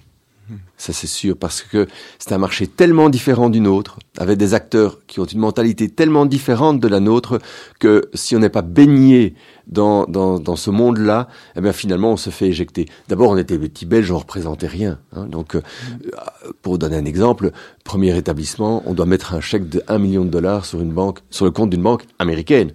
Ça, 0.77 0.93
c'est 0.93 1.07
sûr, 1.07 1.35
parce 1.37 1.63
que 1.63 1.87
c'est 2.19 2.31
un 2.33 2.37
marché 2.37 2.67
tellement 2.67 3.09
différent 3.09 3.49
du 3.49 3.59
nôtre, 3.61 3.97
avec 4.19 4.37
des 4.37 4.53
acteurs 4.53 4.99
qui 5.07 5.19
ont 5.19 5.25
une 5.25 5.39
mentalité 5.39 5.89
tellement 5.89 6.25
différente 6.27 6.79
de 6.79 6.87
la 6.87 6.99
nôtre, 6.99 7.39
que 7.79 8.09
si 8.13 8.35
on 8.35 8.39
n'est 8.39 8.49
pas 8.49 8.61
baigné 8.61 9.33
dans, 9.67 10.05
dans, 10.05 10.39
dans 10.39 10.55
ce 10.55 10.69
monde-là, 10.69 11.27
eh 11.55 11.61
bien, 11.61 11.73
finalement, 11.73 12.11
on 12.13 12.17
se 12.17 12.29
fait 12.29 12.47
éjecter. 12.47 12.87
D'abord, 13.07 13.31
on 13.31 13.37
était 13.37 13.57
petits 13.57 13.85
Belges, 13.85 14.11
on 14.11 14.17
représentait 14.19 14.67
rien. 14.67 14.99
hein. 15.15 15.25
donc, 15.25 15.55
euh, 15.55 15.61
pour 16.61 16.77
donner 16.77 16.97
un 16.97 17.05
exemple, 17.05 17.51
premier 17.83 18.15
établissement, 18.17 18.83
on 18.85 18.93
doit 18.93 19.05
mettre 19.05 19.33
un 19.33 19.41
chèque 19.41 19.69
de 19.69 19.81
1 19.87 19.97
million 19.97 20.23
de 20.25 20.29
dollars 20.29 20.65
sur 20.65 20.81
une 20.81 20.91
banque, 20.91 21.19
sur 21.29 21.45
le 21.45 21.51
compte 21.51 21.69
d'une 21.69 21.83
banque 21.83 22.03
américaine. 22.19 22.71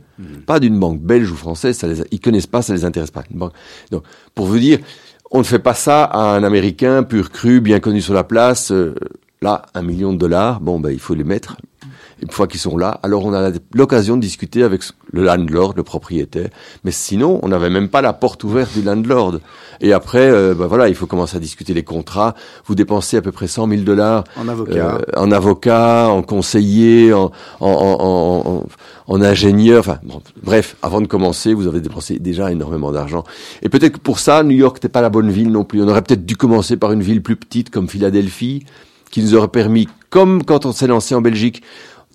Pas 0.46 0.61
d'une 0.61 0.79
banque 0.79 1.00
belge 1.00 1.31
ou 1.31 1.35
française, 1.37 1.79
ça 1.79 1.87
les, 1.87 2.03
ils 2.11 2.20
connaissent 2.20 2.46
pas, 2.46 2.61
ça 2.61 2.74
les 2.74 2.85
intéresse 2.85 3.10
pas. 3.10 3.23
Une 3.31 3.38
banque. 3.38 3.52
Donc, 3.90 4.02
pour 4.35 4.44
vous 4.46 4.58
dire, 4.58 4.79
on 5.31 5.38
ne 5.38 5.44
fait 5.44 5.58
pas 5.60 5.73
ça 5.73 6.04
à 6.04 6.35
un 6.37 6.42
Américain 6.44 7.04
pur 7.04 7.31
cru, 7.31 7.60
bien 7.62 7.81
connu 7.81 8.02
sur 8.02 8.12
la 8.12 8.23
place. 8.25 8.71
euh, 8.71 8.94
là, 9.40 9.62
un 9.73 9.81
million 9.81 10.12
de 10.12 10.19
dollars, 10.19 10.60
bon, 10.60 10.79
ben, 10.79 10.90
il 10.90 10.98
faut 11.00 11.15
les 11.15 11.25
mettre. 11.25 11.56
Une 12.23 12.31
fois 12.31 12.46
qu'ils 12.46 12.60
sont 12.60 12.77
là, 12.77 13.00
alors 13.02 13.25
on 13.25 13.33
a 13.35 13.50
l'occasion 13.75 14.16
de 14.16 14.21
discuter 14.21 14.62
avec 14.62 14.83
le 15.12 15.23
landlord, 15.25 15.75
le 15.77 15.83
propriétaire. 15.83 16.48
Mais 16.85 16.90
sinon, 16.90 17.40
on 17.42 17.48
n'avait 17.48 17.71
même 17.71 17.88
pas 17.88 18.02
la 18.02 18.12
porte 18.12 18.44
ouverte 18.44 18.73
du 18.75 18.83
landlord. 18.83 19.38
Et 19.81 19.92
après, 19.92 20.31
euh, 20.31 20.54
ben 20.54 20.66
voilà, 20.66 20.88
il 20.88 20.94
faut 20.94 21.06
commencer 21.06 21.37
à 21.37 21.40
discuter 21.40 21.73
les 21.75 21.83
contrats. 21.83 22.35
Vous 22.66 22.75
dépensez 22.75 23.16
à 23.16 23.23
peu 23.23 23.33
près 23.33 23.46
100 23.46 23.68
000 23.68 23.81
dollars 23.83 24.25
En 24.37 24.48
avocat. 24.48 24.73
euh, 24.96 24.98
en 25.16 25.31
avocat, 25.33 26.08
en 26.10 26.23
conseiller, 26.23 27.12
en, 27.14 27.33
en, 27.60 27.68
en, 27.71 28.50
en, 28.50 28.66
en 29.14 29.23
ingénieur. 29.23 29.81
Enfin, 29.81 29.98
bon, 30.02 30.21
bref, 30.42 30.77
avant 30.83 31.00
de 31.00 31.06
commencer, 31.06 31.54
vous 31.54 31.66
avez 31.66 31.81
dépensé 31.81 32.18
déjà 32.18 32.52
énormément 32.52 32.92
d'argent. 32.92 33.25
Et 33.62 33.68
peut-être 33.71 33.94
que 33.94 33.98
pour 34.00 34.18
ça, 34.18 34.42
New 34.42 34.56
York 34.56 34.77
n'était 34.77 34.88
pas 34.90 35.00
la 35.02 35.10
bonne 35.10 35.31
ville 35.31 35.50
non 35.50 35.64
plus. 35.64 35.83
On 35.83 35.88
aurait 35.88 36.02
peut-être 36.02 36.27
dû 36.27 36.37
commencer 36.37 36.77
par 36.77 36.92
une 36.92 37.02
ville 37.02 37.23
plus 37.23 37.37
petite 37.37 37.71
comme 37.71 37.88
Philadelphie, 37.88 38.64
qui 39.10 39.23
nous 39.23 39.35
aurait 39.35 39.48
permis, 39.48 39.88
comme 40.10 40.44
quand 40.44 40.66
on 40.66 40.73
s'est 40.73 40.87
lancé 40.87 41.16
en 41.16 41.21
Belgique, 41.21 41.62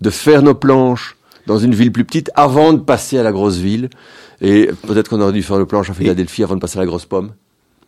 de 0.02 0.10
faire 0.10 0.42
nos 0.42 0.56
planches 0.56 1.16
dans 1.48 1.58
une 1.58 1.74
ville 1.76 1.92
plus 1.92 2.06
petite 2.06 2.32
avant 2.36 2.74
de 2.74 2.80
passer 2.80 3.18
à 3.18 3.24
la 3.24 3.32
grosse 3.32 3.58
ville. 3.58 3.90
Et 4.42 4.70
peut-être 4.88 5.10
qu'on 5.10 5.22
aurait 5.22 5.32
dû 5.34 5.44
faire 5.44 5.58
nos 5.58 5.66
planches 5.66 5.90
à 5.90 5.94
Philadelphie 5.94 6.44
avant 6.44 6.56
de 6.56 6.60
passer 6.62 6.78
à 6.78 6.82
la 6.82 6.88
grosse 6.88 7.06
pomme. 7.06 7.32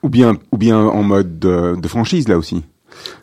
Ou 0.03 0.09
bien, 0.09 0.37
ou 0.51 0.57
bien 0.57 0.77
en 0.79 1.03
mode 1.03 1.39
de, 1.39 1.75
de 1.75 1.87
franchise 1.87 2.27
là 2.27 2.37
aussi. 2.37 2.63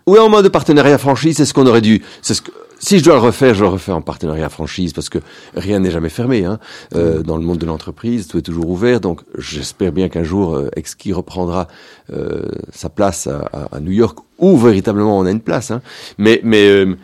Oui, 0.07 0.19
en 0.19 0.29
mode 0.29 0.49
partenariat 0.51 0.99
franchise, 0.99 1.37
c'est 1.37 1.45
ce 1.45 1.55
qu'on 1.55 1.67
aurait 1.67 1.81
dû. 1.81 2.03
C'est 2.21 2.35
ce 2.35 2.43
que, 2.43 2.51
si 2.81 2.99
je 2.99 3.05
dois 3.05 3.15
le 3.15 3.21
refaire, 3.21 3.55
je 3.55 3.63
le 3.63 3.69
refais 3.71 3.93
en 3.93 4.03
partenariat 4.03 4.49
franchise 4.49 4.93
parce 4.93 5.09
que 5.09 5.19
rien 5.57 5.79
n'est 5.79 5.91
jamais 5.91 6.11
fermé. 6.11 6.45
Hein. 6.45 6.59
Euh, 6.95 7.23
dans 7.23 7.37
le 7.39 7.45
monde 7.45 7.59
de 7.59 7.67
l'entreprise, 7.67 8.27
tout 8.27 8.39
est 8.39 8.43
toujours 8.43 8.69
ouvert. 8.69 9.01
Donc, 9.01 9.21
j'espère 9.39 9.93
bien 9.93 10.09
qu'un 10.09 10.25
jour, 10.25 10.55
euh, 10.57 10.69
Exki 10.77 11.13
reprendra 11.13 11.69
euh, 12.13 12.43
sa 12.73 12.89
place 12.91 13.27
à, 13.29 13.49
à- 13.53 13.77
à 13.77 13.81
New 13.81 13.93
York 13.93 14.19
où 14.39 14.59
véritablement 14.59 15.19
on 15.19 15.25
a 15.27 15.31
une 15.31 15.41
place. 15.41 15.71
Hein. 15.71 15.81
Mais, 16.19 16.41
mais 16.45 16.69
euh, 16.69 16.97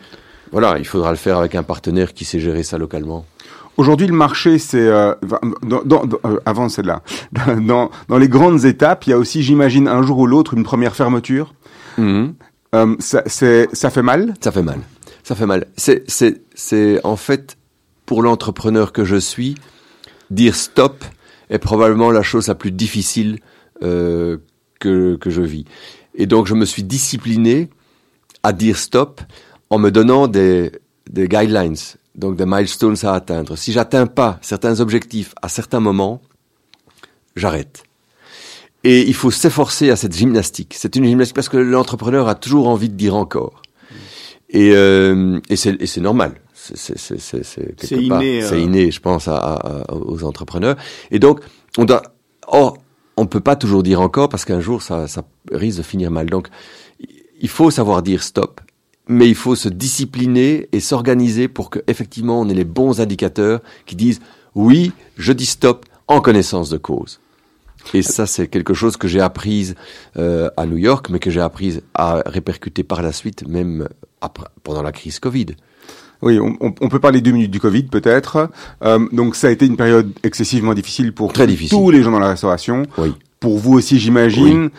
voilà, 0.51 0.77
il 0.77 0.85
faudra 0.85 1.11
le 1.11 1.17
faire 1.17 1.37
avec 1.37 1.55
un 1.55 1.63
partenaire 1.63 2.13
qui 2.13 2.25
sait 2.25 2.39
gérer 2.39 2.63
ça 2.63 2.77
localement. 2.77 3.25
Aujourd'hui, 3.77 4.07
le 4.07 4.13
marché, 4.13 4.59
c'est 4.59 4.87
euh, 4.87 5.13
dans, 5.63 5.81
dans, 5.83 6.03
euh, 6.25 6.39
avant 6.45 6.67
celle-là, 6.67 7.03
dans, 7.61 7.89
dans 8.09 8.17
les 8.17 8.27
grandes 8.27 8.65
étapes, 8.65 9.07
il 9.07 9.11
y 9.11 9.13
a 9.13 9.17
aussi, 9.17 9.43
j'imagine, 9.43 9.87
un 9.87 10.01
jour 10.03 10.19
ou 10.19 10.27
l'autre, 10.27 10.53
une 10.53 10.63
première 10.63 10.95
fermeture. 10.95 11.53
Mhm. 11.97 12.33
Euh, 12.75 12.95
ça, 12.99 13.23
ça 13.27 13.89
fait 13.89 14.01
mal? 14.01 14.33
Ça 14.41 14.51
fait 14.51 14.61
mal. 14.61 14.79
Ça 15.23 15.35
fait 15.35 15.45
mal. 15.45 15.67
C'est 15.77 16.99
en 17.03 17.15
fait 17.15 17.57
pour 18.05 18.23
l'entrepreneur 18.23 18.91
que 18.91 19.05
je 19.05 19.17
suis, 19.17 19.55
dire 20.29 20.55
stop 20.55 21.03
est 21.49 21.59
probablement 21.59 22.11
la 22.11 22.23
chose 22.23 22.47
la 22.47 22.55
plus 22.55 22.71
difficile 22.71 23.39
euh, 23.83 24.37
que 24.79 25.15
que 25.15 25.29
je 25.29 25.41
vis. 25.41 25.65
Et 26.15 26.25
donc 26.25 26.47
je 26.47 26.55
me 26.55 26.65
suis 26.65 26.83
discipliné 26.83 27.69
à 28.43 28.53
dire 28.53 28.77
stop 28.77 29.21
en 29.71 29.79
me 29.79 29.89
donnant 29.89 30.27
des 30.27 30.71
des 31.09 31.27
guidelines, 31.27 31.75
donc 32.15 32.35
des 32.35 32.45
milestones 32.45 32.95
à 33.03 33.13
atteindre. 33.13 33.55
Si 33.57 33.71
j'atteins 33.71 34.05
pas 34.05 34.37
certains 34.41 34.79
objectifs 34.79 35.33
à 35.41 35.49
certains 35.49 35.79
moments, 35.79 36.21
j'arrête. 37.35 37.83
Et 38.83 39.01
il 39.07 39.13
faut 39.13 39.31
s'efforcer 39.31 39.89
à 39.89 39.95
cette 39.95 40.15
gymnastique. 40.15 40.73
C'est 40.77 40.95
une 40.95 41.05
gymnastique 41.05 41.35
parce 41.35 41.49
que 41.49 41.57
l'entrepreneur 41.57 42.27
a 42.27 42.35
toujours 42.35 42.67
envie 42.67 42.89
de 42.89 42.95
dire 42.95 43.15
encore. 43.15 43.61
Et, 44.49 44.71
euh, 44.73 45.39
et 45.49 45.55
c'est 45.55 46.01
normal. 46.01 46.33
C'est 46.53 46.77
c'est 46.77 47.17
c'est 47.19 48.01
inné, 48.01 48.43
euh. 48.43 48.47
C'est 48.49 48.61
inné, 48.61 48.91
je 48.91 48.99
pense, 48.99 49.27
à, 49.27 49.35
à- 49.37 49.93
aux 49.93 50.23
entrepreneurs. 50.23 50.75
Et 51.09 51.19
donc, 51.19 51.39
on 51.77 51.85
doit. 51.85 52.01
Or, 52.47 52.77
on 53.17 53.25
peut 53.27 53.39
pas 53.39 53.55
toujours 53.55 53.83
dire 53.83 54.01
encore 54.01 54.29
parce 54.29 54.45
qu'un 54.45 54.61
jour, 54.61 54.81
ça, 54.81 55.07
ça 55.07 55.23
risque 55.51 55.77
de 55.79 55.83
finir 55.83 56.11
mal. 56.11 56.27
Donc, 56.29 56.47
il 57.39 57.49
faut 57.49 57.71
savoir 57.71 58.01
dire 58.03 58.21
stop, 58.23 58.61
mais 59.07 59.27
il 59.27 59.35
faut 59.35 59.55
se 59.55 59.69
discipliner 59.69 60.69
et 60.71 60.79
s'organiser 60.79 61.47
pour 61.47 61.69
que 61.69 61.79
effectivement 61.87 62.39
on 62.39 62.49
ait 62.49 62.53
les 62.53 62.63
bons 62.63 63.01
indicateurs 63.01 63.61
qui 63.85 63.95
disent 63.95 64.21
oui, 64.55 64.91
je 65.17 65.33
dis 65.33 65.45
stop 65.45 65.85
en 66.07 66.21
connaissance 66.21 66.69
de 66.69 66.77
cause. 66.77 67.19
Et 67.93 68.03
ça, 68.03 68.27
c'est 68.27 68.47
quelque 68.47 68.73
chose 68.73 68.97
que 68.97 69.07
j'ai 69.07 69.21
appris 69.21 69.73
euh, 70.17 70.49
à 70.55 70.65
New 70.65 70.77
York, 70.77 71.07
mais 71.09 71.19
que 71.19 71.31
j'ai 71.31 71.41
appris 71.41 71.79
à 71.95 72.21
répercuter 72.25 72.83
par 72.83 73.01
la 73.01 73.11
suite, 73.11 73.47
même 73.47 73.87
après, 74.21 74.45
pendant 74.63 74.83
la 74.83 74.91
crise 74.91 75.19
Covid. 75.19 75.47
Oui, 76.21 76.39
on, 76.39 76.71
peut 76.71 76.99
parler 76.99 77.21
deux 77.21 77.31
minutes 77.31 77.49
du 77.49 77.59
Covid 77.59 77.83
peut-être. 77.83 78.51
Euh, 78.83 78.99
donc 79.11 79.35
ça 79.35 79.47
a 79.47 79.49
été 79.49 79.65
une 79.65 79.75
période 79.75 80.11
excessivement 80.21 80.75
difficile 80.75 81.13
pour 81.13 81.33
Très 81.33 81.47
difficile. 81.47 81.75
tous 81.75 81.89
les 81.89 82.03
gens 82.03 82.11
dans 82.11 82.19
la 82.19 82.29
restauration. 82.29 82.83
Oui. 82.99 83.13
Pour 83.39 83.57
vous 83.57 83.73
aussi, 83.73 83.97
j'imagine. 83.97 84.69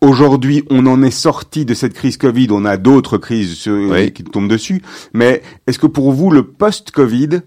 Aujourd'hui, 0.00 0.64
on 0.70 0.86
en 0.86 1.02
est 1.02 1.10
sorti 1.10 1.64
de 1.66 1.74
cette 1.74 1.92
crise 1.92 2.16
Covid. 2.16 2.48
On 2.52 2.64
a 2.64 2.76
d'autres 2.78 3.18
crises 3.18 3.66
Oui. 3.68 4.12
qui 4.12 4.24
tombent 4.24 4.48
dessus. 4.48 4.80
Mais 5.12 5.42
est-ce 5.66 5.78
que 5.78 5.86
pour 5.86 6.12
vous, 6.12 6.30
le 6.30 6.42
post-Covid 6.42 7.40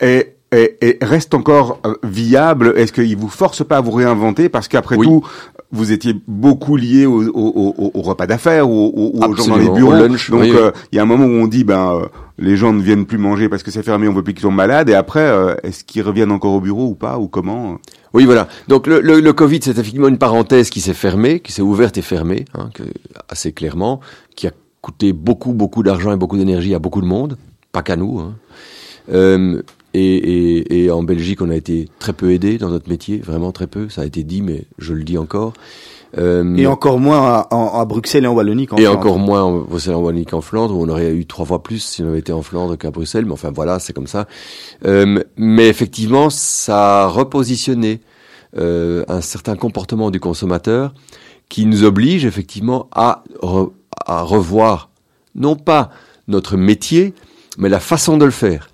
est, 0.00 0.36
est- 0.52 0.76
est- 0.82 1.02
reste 1.02 1.32
encore 1.32 1.80
euh, 1.86 1.94
viable? 2.02 2.74
Est-ce 2.76 2.92
qu'il 2.92 3.16
vous 3.16 3.28
force 3.30 3.64
pas 3.66 3.78
à 3.78 3.80
vous 3.80 3.92
réinventer? 3.92 4.50
Parce 4.50 4.68
qu'après 4.68 4.96
Oui. 4.96 5.06
tout, 5.06 5.22
vous 5.72 5.90
étiez 5.90 6.14
beaucoup 6.28 6.76
lié 6.76 7.06
au, 7.06 7.22
au, 7.28 7.74
au- 7.78 7.90
au 7.94 8.02
repas 8.02 8.26
d'affaires 8.26 8.68
ou, 8.68 8.74
au- 8.74 9.12
ou 9.14 9.24
aux 9.24 9.34
gens 9.36 9.46
dans 9.46 9.56
les 9.56 9.70
bureaux. 9.70 9.92
au 9.94 10.06
lunch, 10.06 10.30
Donc, 10.30 10.42
oui. 10.42 10.52
euh, 10.54 10.72
il 10.92 10.96
y 10.96 10.98
a 10.98 11.02
un 11.02 11.06
moment 11.06 11.24
où 11.24 11.30
on 11.42 11.46
dit, 11.46 11.64
ben, 11.64 11.94
euh, 11.94 12.06
les 12.36 12.58
gens 12.58 12.74
ne 12.74 12.82
viennent 12.82 13.06
plus 13.06 13.16
manger 13.18 13.48
parce 13.48 13.62
que 13.62 13.70
c'est 13.70 13.82
fermé, 13.82 14.06
on 14.06 14.12
veut 14.12 14.22
plus 14.22 14.34
qu'ils 14.34 14.42
tombent 14.42 14.54
malades. 14.54 14.90
Et 14.90 14.94
après, 14.94 15.20
euh, 15.20 15.54
est-ce 15.62 15.82
qu'ils 15.84 16.02
reviennent 16.02 16.32
encore 16.32 16.52
au 16.52 16.60
bureau 16.60 16.88
ou 16.88 16.94
pas 16.94 17.18
ou 17.18 17.26
comment 17.28 17.78
Oui, 18.12 18.24
voilà. 18.24 18.48
Donc 18.68 18.86
le, 18.86 19.00
le, 19.00 19.20
le 19.20 19.32
Covid, 19.32 19.60
c'est 19.62 19.70
effectivement 19.70 20.08
une 20.08 20.18
parenthèse 20.18 20.70
qui 20.70 20.80
s'est 20.80 20.94
fermée, 20.94 21.40
qui 21.40 21.52
s'est 21.52 21.62
ouverte 21.62 21.96
et 21.98 22.02
fermée, 22.02 22.44
hein, 22.54 22.70
assez 23.28 23.52
clairement, 23.52 24.00
qui 24.34 24.46
a 24.46 24.52
coûté 24.80 25.12
beaucoup, 25.12 25.52
beaucoup 25.52 25.82
d'argent 25.82 26.12
et 26.12 26.16
beaucoup 26.16 26.36
d'énergie 26.36 26.74
à 26.74 26.78
beaucoup 26.78 27.00
de 27.00 27.06
monde, 27.06 27.36
pas 27.72 27.82
qu'à 27.82 27.96
nous. 27.96 28.18
Hein. 28.18 28.34
Euh, 29.12 29.62
et, 29.94 30.16
et, 30.16 30.84
et 30.84 30.90
en 30.90 31.02
Belgique, 31.02 31.42
on 31.42 31.50
a 31.50 31.56
été 31.56 31.88
très 31.98 32.12
peu 32.12 32.32
aidé 32.32 32.58
dans 32.58 32.70
notre 32.70 32.88
métier, 32.88 33.18
vraiment 33.18 33.52
très 33.52 33.66
peu. 33.66 33.88
Ça 33.88 34.02
a 34.02 34.04
été 34.04 34.22
dit, 34.24 34.42
mais 34.42 34.64
je 34.78 34.94
le 34.94 35.02
dis 35.02 35.18
encore. 35.18 35.52
Euh, 36.18 36.56
Et 36.56 36.66
encore 36.66 36.98
moins 36.98 37.46
à, 37.50 37.84
Bruxelles 37.84 38.24
et 38.24 38.26
en 38.26 38.32
Wallonie 38.34 38.66
qu'en 38.66 38.76
et 38.76 38.84
France. 38.84 38.96
encore 38.96 39.18
moins 39.18 39.42
en 39.44 39.58
Bruxelles 39.58 39.94
en 39.94 40.00
Wallonie 40.00 40.26
qu'en 40.26 40.40
Flandre, 40.40 40.74
où 40.76 40.82
on 40.84 40.88
aurait 40.88 41.12
eu 41.12 41.24
trois 41.26 41.46
fois 41.46 41.62
plus 41.62 41.78
si 41.78 42.02
on 42.02 42.08
avait 42.08 42.18
été 42.18 42.32
en 42.32 42.42
Flandre 42.42 42.76
qu'à 42.76 42.90
Bruxelles. 42.90 43.26
Mais 43.26 43.32
enfin 43.32 43.52
voilà, 43.54 43.78
c'est 43.78 43.92
comme 43.92 44.08
ça. 44.08 44.26
Euh, 44.84 45.22
mais 45.36 45.68
effectivement, 45.68 46.28
ça 46.30 47.04
a 47.04 47.06
repositionné 47.06 48.00
euh, 48.58 49.04
un 49.08 49.20
certain 49.20 49.54
comportement 49.54 50.10
du 50.10 50.18
consommateur 50.18 50.92
qui 51.48 51.66
nous 51.66 51.84
oblige 51.84 52.24
effectivement 52.24 52.88
à, 52.92 53.22
re- 53.40 53.70
à 54.06 54.22
revoir 54.22 54.90
non 55.36 55.54
pas 55.54 55.90
notre 56.26 56.56
métier, 56.56 57.14
mais 57.58 57.68
la 57.68 57.78
façon 57.80 58.16
de 58.16 58.24
le 58.24 58.30
faire. 58.32 58.68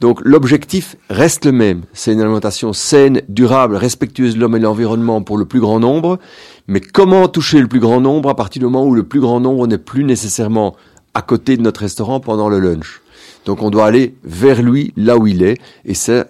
Donc 0.00 0.20
l'objectif 0.24 0.96
reste 1.08 1.46
le 1.46 1.52
même, 1.52 1.82
c'est 1.92 2.12
une 2.12 2.20
alimentation 2.20 2.72
saine, 2.72 3.22
durable, 3.28 3.76
respectueuse 3.76 4.34
de 4.34 4.40
l'homme 4.40 4.56
et 4.56 4.58
de 4.58 4.64
l'environnement 4.64 5.22
pour 5.22 5.38
le 5.38 5.44
plus 5.44 5.60
grand 5.60 5.78
nombre, 5.78 6.18
mais 6.66 6.80
comment 6.80 7.28
toucher 7.28 7.60
le 7.60 7.68
plus 7.68 7.78
grand 7.80 8.00
nombre 8.00 8.28
à 8.28 8.34
partir 8.34 8.60
du 8.60 8.64
moment 8.66 8.84
où 8.84 8.94
le 8.94 9.04
plus 9.04 9.20
grand 9.20 9.38
nombre 9.40 9.66
n'est 9.68 9.78
plus 9.78 10.02
nécessairement 10.04 10.74
à 11.14 11.22
côté 11.22 11.56
de 11.56 11.62
notre 11.62 11.80
restaurant 11.80 12.18
pendant 12.18 12.48
le 12.48 12.58
lunch? 12.58 13.02
Donc 13.46 13.62
on 13.62 13.70
doit 13.70 13.86
aller 13.86 14.16
vers 14.24 14.62
lui, 14.62 14.92
là 14.96 15.16
où 15.16 15.26
il 15.28 15.42
est, 15.42 15.58
et 15.84 15.94
c'est 15.94 16.24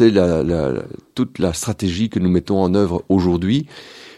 la- 0.00 0.72
toute 1.14 1.38
la 1.38 1.52
stratégie 1.52 2.08
que 2.08 2.18
nous 2.20 2.30
mettons 2.30 2.62
en 2.62 2.74
œuvre 2.74 3.02
aujourd'hui 3.10 3.66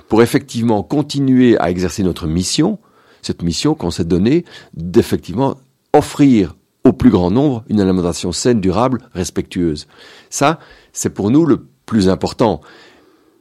pour 0.08 0.22
effectivement 0.22 0.82
continuer 0.82 1.58
à 1.58 1.70
exercer 1.70 2.04
notre 2.04 2.26
mission, 2.28 2.78
cette 3.20 3.42
mission 3.42 3.74
qu'on 3.74 3.90
s'est 3.90 4.04
donnée 4.04 4.44
d'effectivement 4.74 5.56
offrir 5.92 6.54
au 6.84 6.92
plus 6.92 7.10
grand 7.10 7.30
nombre 7.30 7.64
une 7.68 7.80
alimentation 7.80 8.32
saine, 8.32 8.60
durable, 8.60 9.02
respectueuse. 9.14 9.86
Ça, 10.30 10.58
c'est 10.92 11.10
pour 11.10 11.30
nous 11.30 11.46
le 11.46 11.66
plus 11.86 12.08
important. 12.08 12.60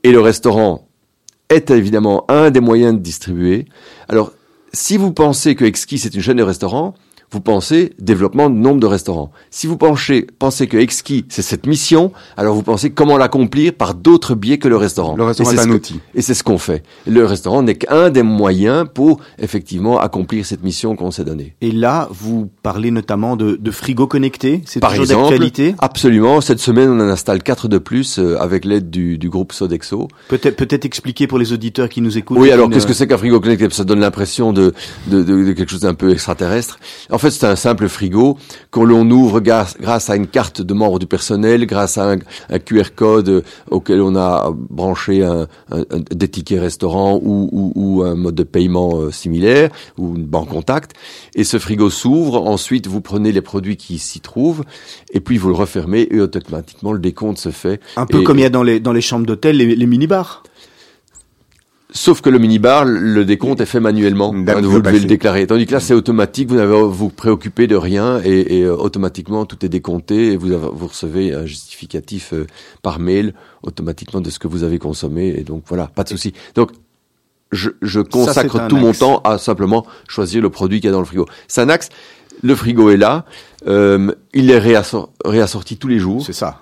Et 0.04 0.12
le 0.12 0.20
restaurant 0.20 0.88
est 1.50 1.70
évidemment 1.72 2.26
un 2.30 2.52
des 2.52 2.60
moyens 2.60 2.94
de 2.94 3.00
distribuer. 3.00 3.66
Alors, 4.08 4.32
si 4.74 4.98
vous 4.98 5.12
pensez 5.12 5.56
que 5.56 5.66
Exquis 5.66 6.00
c'est 6.00 6.16
une 6.16 6.22
chaîne 6.22 6.38
de 6.38 6.44
restaurants, 6.44 6.94
vous 7.32 7.40
pensez 7.42 7.94
développement 8.00 8.50
de 8.50 8.56
nombre 8.56 8.80
de 8.80 8.86
restaurants. 8.88 9.32
Si 9.50 9.66
vous 9.68 9.78
pensez, 9.78 10.28
pensez 10.38 10.68
que 10.68 10.78
Exquis 10.78 11.26
c'est 11.30 11.42
cette 11.42 11.66
mission, 11.66 12.12
alors 12.38 12.56
vous 12.56 12.64
pensez 12.64 12.90
comment 12.92 13.18
l'accomplir 13.18 13.74
par 13.74 13.94
d'autres 13.96 14.36
biais 14.36 14.58
que 14.58 14.68
le 14.68 14.76
restaurant. 14.78 15.16
Le 15.16 15.24
restaurant 15.24 15.52
est 15.52 15.56
c'est 15.56 15.62
un 15.62 15.66
que- 15.68 15.72
outil. 15.72 16.00
Et 16.16 16.22
c'est 16.22 16.34
ce 16.34 16.44
qu'on 16.44 16.58
fait. 16.58 16.84
Le 17.08 17.26
restaurant 17.26 17.64
n'est 17.64 17.76
qu'un 17.76 18.10
des 18.10 18.24
moyens 18.24 18.86
pour 18.94 19.20
effectivement 19.40 20.00
accomplir 20.00 20.46
cette 20.46 20.64
mission 20.64 20.96
qu'on 20.96 21.12
s'est 21.12 21.24
donnée. 21.24 21.56
Et 21.62 21.72
là, 21.72 22.08
vous 22.12 22.50
parlez 22.64 22.92
notamment 22.92 23.36
de, 23.36 23.56
de 23.56 23.72
frigo 23.72 24.08
connecté. 24.08 24.62
C'est 24.66 24.80
toujours 24.82 25.06
d'actualité. 25.06 25.76
absolument. 25.80 26.42
Cette 26.42 26.60
semaine, 26.60 26.90
on 26.90 27.00
en 27.00 27.10
installe 27.10 27.44
quatre 27.44 27.68
de 27.68 27.78
plus 27.78 28.20
euh, 28.20 28.38
avec 28.42 28.66
l'aide 28.66 28.90
du, 28.90 29.18
du 29.18 29.30
groupe 29.30 29.54
Sodexo. 29.54 30.08
Peut-être 30.28 30.58
peut-être 30.58 30.86
expliquer 30.86 31.28
pour 31.28 31.40
les 31.40 31.54
auditeurs 31.54 31.88
qui 31.90 32.02
nous 32.02 32.18
écoutent. 32.18 32.38
Oui, 32.40 32.52
alors 32.52 32.70
qu'est-ce 32.70 32.88
que 32.88 32.94
c'est 32.94 33.08
qu'un 33.08 33.18
frigo 33.18 33.40
connecté? 33.40 33.68
Ça 33.72 33.84
donne 33.86 34.00
l'impression 34.02 34.52
de, 34.52 34.74
de, 35.08 35.24
de, 35.24 35.44
de 35.46 35.52
quelque 35.54 35.70
chose 35.70 35.82
d'un 35.82 35.94
peu 35.94 36.12
extraterrestre. 36.12 36.78
En 37.10 37.18
fait, 37.22 37.32
c'est 37.32 37.46
un 37.46 37.56
simple 37.56 37.88
frigo 37.88 38.38
qu'on 38.72 38.84
l'on 38.84 39.10
ouvre 39.10 39.40
grâce, 39.40 39.78
grâce 39.80 40.10
à 40.10 40.16
une 40.16 40.28
carte 40.28 40.62
de 40.62 40.74
membre 40.74 41.00
du 41.00 41.06
personnel, 41.08 41.66
grâce 41.66 41.98
à 41.98 42.12
un, 42.12 42.18
un 42.50 42.60
QR 42.60 42.94
code 42.96 43.30
euh, 43.30 43.42
auquel 43.70 44.02
on 44.02 44.16
a 44.16 44.52
branché 44.70 45.24
un, 45.24 45.48
un- 45.72 45.80
un- 45.90 46.00
des 46.12 46.28
tickets 46.28 46.60
restaurants 46.60 47.20
ou, 47.22 47.50
ou- 47.52 47.72
ou 47.76 48.04
un 48.04 48.16
mode 48.16 48.36
de 48.36 48.44
paiement 48.44 48.98
euh, 49.00 49.12
similaire 49.12 49.70
ou 49.98 50.16
une 50.16 50.26
banque 50.26 50.50
contact. 50.50 50.92
Et 51.36 51.44
ce 51.44 51.58
frigo 51.60 51.90
s'ouvre. 51.90 52.42
Ensuite, 52.48 52.88
vous 52.88 53.02
prenez 53.02 53.32
les 53.32 53.42
produits 53.42 53.78
qui 53.78 53.98
s'y 54.00 54.20
trouvent 54.20 54.64
et 55.14 55.20
puis 55.22 55.38
vous 55.38 55.48
le 55.50 55.56
refermez 55.56 56.08
et 56.12 56.20
automatiquement 56.20 56.92
le 56.94 57.00
décompte 57.00 57.38
se 57.38 57.50
fait. 57.52 57.80
Un 57.96 58.06
peu 58.06 58.22
Et- 58.22 58.24
comme 58.24 58.38
il 58.40 58.42
y 58.42 58.46
a 58.46 58.50
dans 58.50 58.64
les, 58.64 58.80
dans 58.80 58.94
les 58.94 59.02
chambres 59.02 59.26
d'hôtel, 59.26 59.58
les, 59.58 59.76
les 59.76 59.86
minibars. 59.86 60.44
Sauf 61.94 62.22
que 62.22 62.30
le 62.30 62.40
minibar, 62.40 62.86
le 62.86 63.26
décompte 63.26 63.60
est 63.60 63.66
fait 63.66 63.82
manuellement. 63.82 64.32
Hein, 64.34 64.62
vous 64.70 64.80
devez 64.82 65.00
le 65.00 65.06
déclarer. 65.10 65.46
Tandis 65.46 65.66
que 65.66 65.74
là, 65.74 65.82
c'est 65.82 65.94
automatique. 65.94 66.48
Vous 66.50 66.56
n'avez 66.56 66.82
vous 66.84 67.10
préoccuper 67.10 67.68
de 67.68 67.76
rien 67.76 68.22
et, 68.24 68.60
et, 68.60 68.62
euh, 68.64 68.76
automatiquement 68.76 69.46
tout 69.46 69.66
est 69.66 69.70
décompté 69.70 70.32
et 70.32 70.38
vous, 70.38 70.52
avez- 70.54 70.70
vous 70.72 70.88
recevez 70.88 71.34
un 71.34 71.46
justificatif 71.46 72.32
euh, 72.34 72.48
par 72.82 73.00
mail 73.00 73.34
automatiquement 73.64 74.22
de 74.22 74.30
ce 74.30 74.40
que 74.40 74.48
vous 74.48 74.64
avez 74.64 74.80
consommé 74.80 75.36
et 75.38 75.44
donc 75.44 75.64
voilà, 75.68 75.88
pas 75.88 76.04
de 76.04 76.10
souci. 76.10 76.32
Donc 76.56 76.72
je, 77.52 77.72
je 77.82 78.00
consacre 78.00 78.68
tout 78.70 78.78
mon 78.78 78.90
axe. 78.92 79.00
temps 79.00 79.20
à 79.26 79.38
simplement 79.38 79.86
choisir 80.08 80.42
le 80.42 80.50
produit 80.50 80.80
qu'il 80.80 80.88
y 80.88 80.90
a 80.90 80.94
dans 80.94 81.00
le 81.00 81.06
frigo. 81.06 81.26
C'est 81.50 81.60
un 81.62 81.68
axe. 81.70 81.90
Le 82.42 82.56
frigo 82.56 82.90
est 82.90 82.98
là. 82.98 83.26
Euh, 83.68 84.14
il 84.34 84.50
est 84.50 84.60
réassor- 84.60 85.10
réassorti 85.26 85.76
tous 85.76 85.90
les 85.90 86.00
jours 86.00 86.24
C'est 86.26 86.32
ça. 86.32 86.62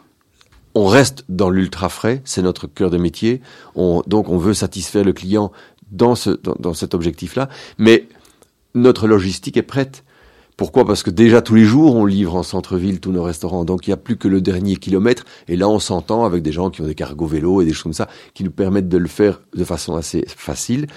On 0.75 0.85
reste 0.85 1.25
dans 1.29 1.49
l'ultra 1.49 1.89
frais, 1.89 2.21
c'est 2.25 2.41
notre 2.41 2.67
cœur 2.67 2.89
de 2.89 2.97
métier. 2.97 3.41
On, 3.75 4.01
donc 4.07 4.29
on 4.29 4.37
veut 4.37 4.53
satisfaire 4.53 5.03
le 5.03 5.13
client 5.13 5.51
dans, 5.91 6.13
dans 6.59 6.73
cet 6.73 6.93
objectif-là. 6.93 7.49
Mais 7.77 8.07
notre 8.75 9.07
logistique 9.07 9.57
est 9.57 9.63
prête. 9.63 10.03
Pourquoi? 10.57 10.85
Parce 10.85 11.03
que 11.03 11.09
déjà 11.09 11.41
tous 11.41 11.55
les 11.55 11.63
jours, 11.63 11.95
on 11.95 12.05
livre 12.05 12.35
en 12.35 12.43
centre-ville 12.43 12.99
tous 12.99 13.13
nos 13.13 13.23
restaurants. 13.23 13.63
Donc 13.63 13.87
il 13.87 13.91
n'y 13.91 13.93
a 13.93 13.97
plus 13.97 14.17
que 14.17 14.27
le 14.27 14.41
dernier 14.41 14.75
kilomètre. 14.75 15.23
Et 15.47 15.55
là, 15.55 15.69
on 15.69 15.79
s'entend 15.79 16.25
avec 16.25 16.43
des 16.43 16.51
gens 16.51 16.69
qui 16.69 16.81
ont 16.81 16.85
des 16.85 16.95
cargos 16.95 17.27
vélos 17.27 17.61
et 17.61 17.65
des 17.65 17.71
choses 17.71 17.83
comme 17.83 17.93
ça, 17.93 18.09
qui 18.33 18.43
nous 18.43 18.51
permettent 18.51 18.89
de 18.89 18.97
le 18.97 19.07
faire 19.07 19.41
de 19.55 19.63
façon 19.63 19.95
assez 19.95 20.25
facile. 20.27 20.87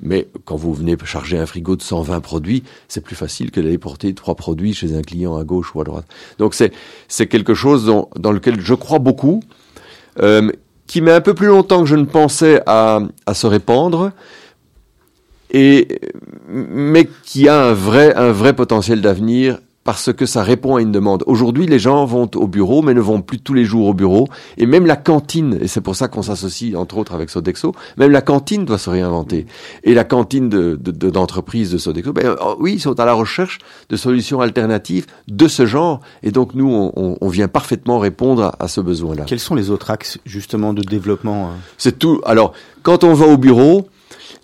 Mais 0.00 0.28
quand 0.44 0.56
vous 0.56 0.74
venez 0.74 0.96
charger 1.04 1.38
un 1.38 1.46
frigo 1.46 1.74
de 1.74 1.82
120 1.82 2.20
produits, 2.20 2.62
c'est 2.88 3.00
plus 3.00 3.16
facile 3.16 3.50
que 3.50 3.60
d'aller 3.60 3.78
porter 3.78 4.12
trois 4.14 4.34
produits 4.34 4.74
chez 4.74 4.94
un 4.94 5.02
client 5.02 5.36
à 5.36 5.44
gauche 5.44 5.74
ou 5.74 5.80
à 5.80 5.84
droite. 5.84 6.06
Donc 6.38 6.54
c'est 6.54 7.26
quelque 7.26 7.54
chose 7.54 7.86
dans, 7.86 8.32
lequel 8.32 8.60
je 8.60 8.74
crois 8.74 8.98
beaucoup, 8.98 9.42
euh, 10.20 10.50
qui 10.86 11.00
met 11.00 11.12
un 11.12 11.20
peu 11.20 11.34
plus 11.34 11.46
longtemps 11.46 11.80
que 11.80 11.88
je 11.88 11.96
ne 11.96 12.04
pensais 12.04 12.60
à, 12.66 13.00
se 13.32 13.46
répandre, 13.46 14.12
et 15.50 16.00
mais 16.48 17.08
qui 17.24 17.48
a 17.48 17.68
un 17.68 17.72
vrai 17.72 18.52
potentiel 18.54 19.00
d'avenir 19.00 19.58
parce 19.86 20.12
que 20.12 20.26
ça 20.26 20.42
répond 20.42 20.76
à 20.76 20.82
une 20.82 20.92
demande. 20.92 21.22
Aujourd'hui, 21.26 21.66
les 21.66 21.78
gens 21.78 22.04
vont 22.04 22.28
au 22.34 22.46
bureau, 22.48 22.82
mais 22.82 22.92
ne 22.92 23.00
vont 23.00 23.22
plus 23.22 23.38
tous 23.38 23.54
les 23.54 23.64
jours 23.64 23.86
au 23.86 23.94
bureau. 23.94 24.28
Et 24.58 24.66
même 24.66 24.84
la 24.84 24.96
cantine, 24.96 25.56
et 25.62 25.68
c'est 25.68 25.80
pour 25.80 25.96
ça 25.96 26.08
qu'on 26.08 26.22
s'associe 26.22 26.74
entre 26.76 26.98
autres 26.98 27.14
avec 27.14 27.30
Sodexo, 27.30 27.72
même 27.96 28.10
la 28.10 28.20
cantine 28.20 28.64
doit 28.64 28.76
se 28.78 28.90
réinventer. 28.90 29.46
Et 29.84 29.94
la 29.94 30.04
cantine 30.04 30.48
de, 30.48 30.76
de, 30.78 30.90
de- 30.90 31.08
d'entreprise 31.10 31.70
de 31.70 31.78
Sodexo, 31.78 32.12
ben, 32.12 32.34
oh, 32.44 32.56
oui, 32.58 32.74
ils 32.74 32.80
sont 32.80 32.98
à 33.00 33.04
la 33.06 33.14
recherche 33.14 33.58
de 33.88 33.96
solutions 33.96 34.40
alternatives 34.40 35.06
de 35.28 35.46
ce 35.48 35.64
genre. 35.64 36.00
Et 36.24 36.32
donc 36.32 36.54
nous, 36.54 36.68
on, 36.68 36.92
on- 36.96 37.16
on 37.20 37.28
vient 37.28 37.48
parfaitement 37.48 37.98
répondre 38.00 38.42
à, 38.42 38.56
à 38.58 38.68
ce 38.68 38.80
besoin-là. 38.80 39.22
Quels 39.26 39.40
sont 39.40 39.54
les 39.54 39.70
autres 39.70 39.90
axes 39.90 40.18
justement 40.26 40.72
de 40.74 40.82
développement 40.82 41.46
euh 41.46 41.54
C'est 41.78 41.98
tout. 41.98 42.20
Alors, 42.26 42.52
quand 42.82 43.04
on 43.04 43.14
va 43.14 43.26
au 43.26 43.36
bureau, 43.36 43.86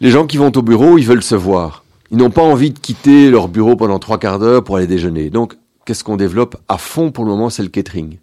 les 0.01 0.11
gens 0.11 0.27
qui 0.27 0.37
vont 0.37 0.53
au 0.55 0.63
bureau, 0.63 0.99
ils 0.99 1.07
veulent 1.07 1.23
se 1.23 1.35
voir. 1.35 1.82
Ils 2.13 2.19
n'ont 2.19 2.31
pas 2.31 2.43
envie 2.43 2.71
de 2.71 2.79
quitter 2.79 3.31
leur 3.31 3.49
bureau 3.49 3.75
pendant 3.75 3.99
trois 3.99 4.19
quarts 4.19 4.39
d'heure 4.39 4.63
pour 4.63 4.77
aller 4.77 4.87
déjeuner. 4.87 5.31
Donc, 5.31 5.57
qu'est-ce 5.87 6.05
qu'on 6.05 6.19
développe 6.19 6.59
à 6.69 6.77
fond 6.77 7.11
pour 7.11 7.25
le 7.25 7.31
moment 7.31 7.49
C'est 7.49 7.63
le 7.63 7.71
catering. 7.71 8.19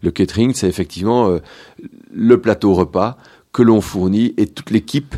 Le 0.00 0.10
catering, 0.10 0.54
c'est 0.54 0.68
effectivement 0.68 1.28
euh, 1.28 1.40
le 2.10 2.40
plateau 2.40 2.72
repas 2.72 3.18
que 3.52 3.62
l'on 3.62 3.82
fournit 3.82 4.32
et 4.38 4.46
toute 4.46 4.70
l'équipe. 4.70 5.16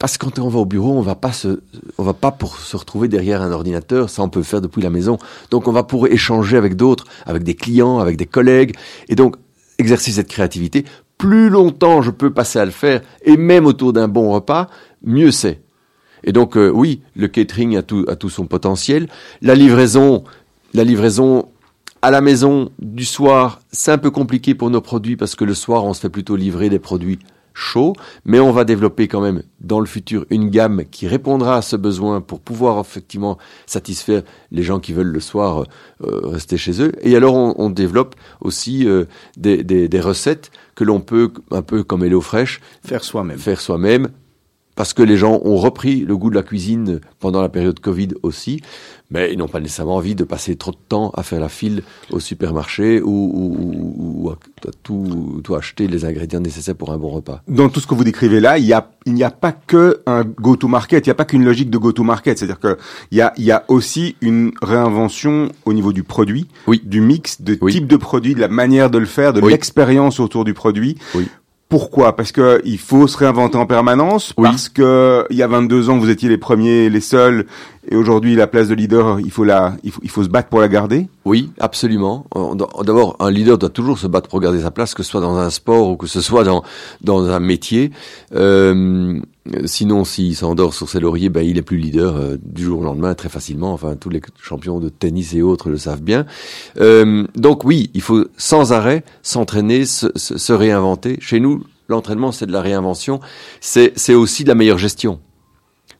Parce 0.00 0.18
que 0.18 0.26
quand 0.26 0.40
on 0.40 0.48
va 0.48 0.58
au 0.58 0.66
bureau, 0.66 0.94
on 0.94 1.00
va 1.00 1.14
pas 1.14 1.32
se, 1.32 1.60
on 1.96 2.02
va 2.02 2.12
pas 2.12 2.32
pour 2.32 2.58
se 2.58 2.76
retrouver 2.76 3.06
derrière 3.06 3.40
un 3.40 3.52
ordinateur. 3.52 4.10
Ça, 4.10 4.22
on 4.22 4.28
peut 4.28 4.40
le 4.40 4.44
faire 4.44 4.60
depuis 4.60 4.82
la 4.82 4.90
maison. 4.90 5.16
Donc, 5.52 5.68
on 5.68 5.72
va 5.72 5.84
pour 5.84 6.08
échanger 6.08 6.56
avec 6.56 6.74
d'autres, 6.74 7.04
avec 7.24 7.44
des 7.44 7.54
clients, 7.54 8.00
avec 8.00 8.16
des 8.16 8.26
collègues, 8.26 8.74
et 9.08 9.14
donc 9.14 9.36
exercer 9.78 10.10
cette 10.10 10.28
créativité. 10.28 10.84
Plus 11.18 11.50
longtemps 11.50 12.02
je 12.02 12.10
peux 12.10 12.32
passer 12.32 12.58
à 12.58 12.64
le 12.64 12.72
faire, 12.72 13.00
et 13.22 13.36
même 13.36 13.64
autour 13.64 13.92
d'un 13.92 14.08
bon 14.08 14.32
repas, 14.32 14.68
mieux 15.04 15.30
c'est. 15.30 15.63
Et 16.24 16.32
donc, 16.32 16.56
euh, 16.56 16.70
oui, 16.70 17.02
le 17.14 17.28
catering 17.28 17.76
a 17.76 17.82
tout, 17.82 18.04
a 18.08 18.16
tout 18.16 18.30
son 18.30 18.46
potentiel. 18.46 19.08
La 19.42 19.54
livraison, 19.54 20.24
la 20.72 20.84
livraison 20.84 21.48
à 22.02 22.10
la 22.10 22.20
maison 22.20 22.70
du 22.80 23.04
soir, 23.04 23.60
c'est 23.72 23.92
un 23.92 23.98
peu 23.98 24.10
compliqué 24.10 24.54
pour 24.54 24.70
nos 24.70 24.80
produits 24.80 25.16
parce 25.16 25.34
que 25.36 25.44
le 25.44 25.54
soir, 25.54 25.84
on 25.84 25.94
se 25.94 26.00
fait 26.00 26.10
plutôt 26.10 26.36
livrer 26.36 26.68
des 26.68 26.78
produits 26.78 27.18
chauds, 27.54 27.94
mais 28.24 28.40
on 28.40 28.50
va 28.50 28.64
développer 28.64 29.06
quand 29.06 29.20
même 29.20 29.42
dans 29.60 29.78
le 29.80 29.86
futur 29.86 30.26
une 30.28 30.50
gamme 30.50 30.84
qui 30.90 31.06
répondra 31.06 31.56
à 31.56 31.62
ce 31.62 31.76
besoin 31.76 32.20
pour 32.20 32.40
pouvoir 32.40 32.80
effectivement 32.80 33.38
satisfaire 33.64 34.22
les 34.50 34.64
gens 34.64 34.80
qui 34.80 34.92
veulent 34.92 35.06
le 35.12 35.20
soir 35.20 35.64
euh, 36.02 36.20
rester 36.24 36.56
chez 36.56 36.82
eux. 36.82 36.92
Et 37.00 37.14
alors 37.14 37.36
on, 37.36 37.54
on 37.56 37.70
développe 37.70 38.16
aussi 38.40 38.88
euh, 38.88 39.04
des, 39.36 39.62
des, 39.62 39.88
des 39.88 40.00
recettes 40.00 40.50
que 40.74 40.82
l'on 40.82 41.00
peut, 41.00 41.32
un 41.52 41.62
peu 41.62 41.84
comme 41.84 42.02
Hello 42.04 42.20
Fresh, 42.20 42.60
Faire 42.84 43.04
soi-même. 43.04 43.38
faire 43.38 43.60
soi-même 43.60 44.08
parce 44.76 44.92
que 44.92 45.02
les 45.02 45.16
gens 45.16 45.40
ont 45.44 45.56
repris 45.56 46.00
le 46.00 46.16
goût 46.16 46.30
de 46.30 46.34
la 46.34 46.42
cuisine 46.42 47.00
pendant 47.20 47.40
la 47.42 47.48
période 47.48 47.78
Covid 47.80 48.08
aussi, 48.22 48.60
mais 49.10 49.32
ils 49.32 49.38
n'ont 49.38 49.48
pas 49.48 49.60
nécessairement 49.60 49.96
envie 49.96 50.14
de 50.14 50.24
passer 50.24 50.56
trop 50.56 50.72
de 50.72 50.76
temps 50.88 51.10
à 51.14 51.22
faire 51.22 51.38
la 51.40 51.48
file 51.48 51.82
au 52.10 52.18
supermarché 52.20 53.00
ou, 53.00 53.08
ou, 53.08 53.56
ou- 53.58 54.24
ou 54.26 54.30
à 54.30 54.36
tout, 54.82 55.40
tout 55.44 55.54
acheter 55.54 55.86
les 55.86 56.04
ingrédients 56.04 56.40
nécessaires 56.40 56.74
pour 56.74 56.90
un 56.92 56.98
bon 56.98 57.10
repas. 57.10 57.42
Dans 57.46 57.68
tout 57.68 57.80
ce 57.80 57.86
que 57.86 57.94
vous 57.94 58.02
décrivez 58.04 58.40
là, 58.40 58.58
il 58.58 58.64
y 58.64 58.72
a, 58.72 58.90
il 59.06 59.14
n'y 59.14 59.22
a 59.22 59.30
pas 59.30 59.52
que 59.52 60.00
un 60.06 60.24
go-to-market, 60.24 61.06
il 61.06 61.08
n'y 61.10 61.12
a 61.12 61.14
pas 61.16 61.24
qu'une 61.26 61.44
logique 61.44 61.70
de 61.70 61.78
go-to-market, 61.78 62.38
c'est-à-dire 62.38 62.58
que 62.58 62.76
il 63.12 63.18
y 63.18 63.20
a, 63.20 63.32
il 63.36 63.44
y 63.44 63.52
a 63.52 63.64
aussi 63.68 64.16
une 64.22 64.52
réinvention 64.62 65.50
au 65.66 65.72
niveau 65.72 65.92
du 65.92 66.02
produit, 66.02 66.48
Oui. 66.66 66.80
du 66.84 67.00
mix, 67.00 67.40
de 67.42 67.56
Oui. 67.60 67.72
type 67.72 67.86
de 67.86 67.96
produit, 67.96 68.34
de 68.34 68.40
la 68.40 68.48
manière 68.48 68.90
de 68.90 68.98
le 68.98 69.06
faire, 69.06 69.32
de 69.32 69.40
Oui. 69.40 69.52
l'expérience 69.52 70.18
autour 70.20 70.44
du 70.44 70.54
produit. 70.54 70.96
Pourquoi? 71.74 72.14
Parce 72.14 72.30
que 72.30 72.62
il 72.64 72.78
faut 72.78 73.08
se 73.08 73.18
réinventer 73.18 73.56
en 73.56 73.66
permanence. 73.66 74.32
Oui. 74.36 74.48
Parce 74.48 74.68
que 74.68 75.26
il 75.30 75.36
y 75.36 75.42
a 75.42 75.48
22 75.48 75.90
ans, 75.90 75.98
vous 75.98 76.08
étiez 76.08 76.28
les 76.28 76.38
premiers, 76.38 76.88
les 76.88 77.00
seuls, 77.00 77.46
et 77.90 77.96
aujourd'hui 77.96 78.34
la 78.36 78.46
place 78.46 78.68
de 78.68 78.74
leader, 78.74 79.20
il 79.20 79.30
faut 79.30 79.44
la, 79.44 79.76
il 79.84 79.90
faut, 79.90 80.00
il 80.02 80.10
faut 80.10 80.22
se 80.24 80.28
battre 80.28 80.48
pour 80.48 80.60
la 80.60 80.68
garder. 80.68 81.08
Oui, 81.24 81.50
absolument. 81.58 82.26
Doit- 82.34 82.68
D'abord, 82.84 83.16
un 83.20 83.30
leader 83.30 83.58
doit 83.58 83.68
toujours 83.70 83.98
se 83.98 84.06
battre 84.06 84.28
pour 84.28 84.40
garder 84.40 84.60
sa 84.60 84.70
place, 84.70 84.94
que 84.94 85.02
ce 85.02 85.10
soit 85.10 85.20
dans 85.20 85.36
un 85.36 85.50
sport 85.50 85.88
ou 85.90 85.96
que 85.96 86.06
ce 86.06 86.20
soit 86.20 86.44
dans 86.44 86.62
dans 87.02 87.28
un 87.30 87.40
métier. 87.40 87.90
Euh, 88.34 89.20
sinon, 89.66 90.04
s'il 90.04 90.34
s'endort 90.36 90.74
sur 90.74 90.88
ses 90.88 91.00
lauriers, 91.00 91.28
ben 91.28 91.42
il 91.46 91.58
est 91.58 91.62
plus 91.62 91.76
leader 91.76 92.16
euh, 92.16 92.36
du 92.42 92.62
jour 92.64 92.80
au 92.80 92.84
lendemain 92.84 93.14
très 93.14 93.28
facilement. 93.28 93.72
Enfin, 93.72 93.96
tous 93.96 94.08
les 94.10 94.20
champions 94.42 94.80
de 94.80 94.88
tennis 94.88 95.34
et 95.34 95.42
autres 95.42 95.68
le 95.70 95.76
savent 95.78 96.02
bien. 96.02 96.26
Euh, 96.80 97.24
donc 97.36 97.64
oui, 97.64 97.90
il 97.94 98.00
faut 98.02 98.24
sans 98.36 98.72
arrêt 98.72 99.04
s'entraîner, 99.22 99.84
se, 99.86 100.06
se- 100.16 100.38
se 100.38 100.52
réinventer. 100.52 101.18
Chez 101.20 101.40
nous, 101.40 101.64
l'entraînement 101.88 102.32
c'est 102.32 102.46
de 102.46 102.52
la 102.52 102.60
réinvention. 102.62 103.20
C'est 103.60 104.14
aussi 104.14 104.44
de 104.44 104.48
la 104.48 104.54
meilleure 104.54 104.78
gestion. 104.78 105.20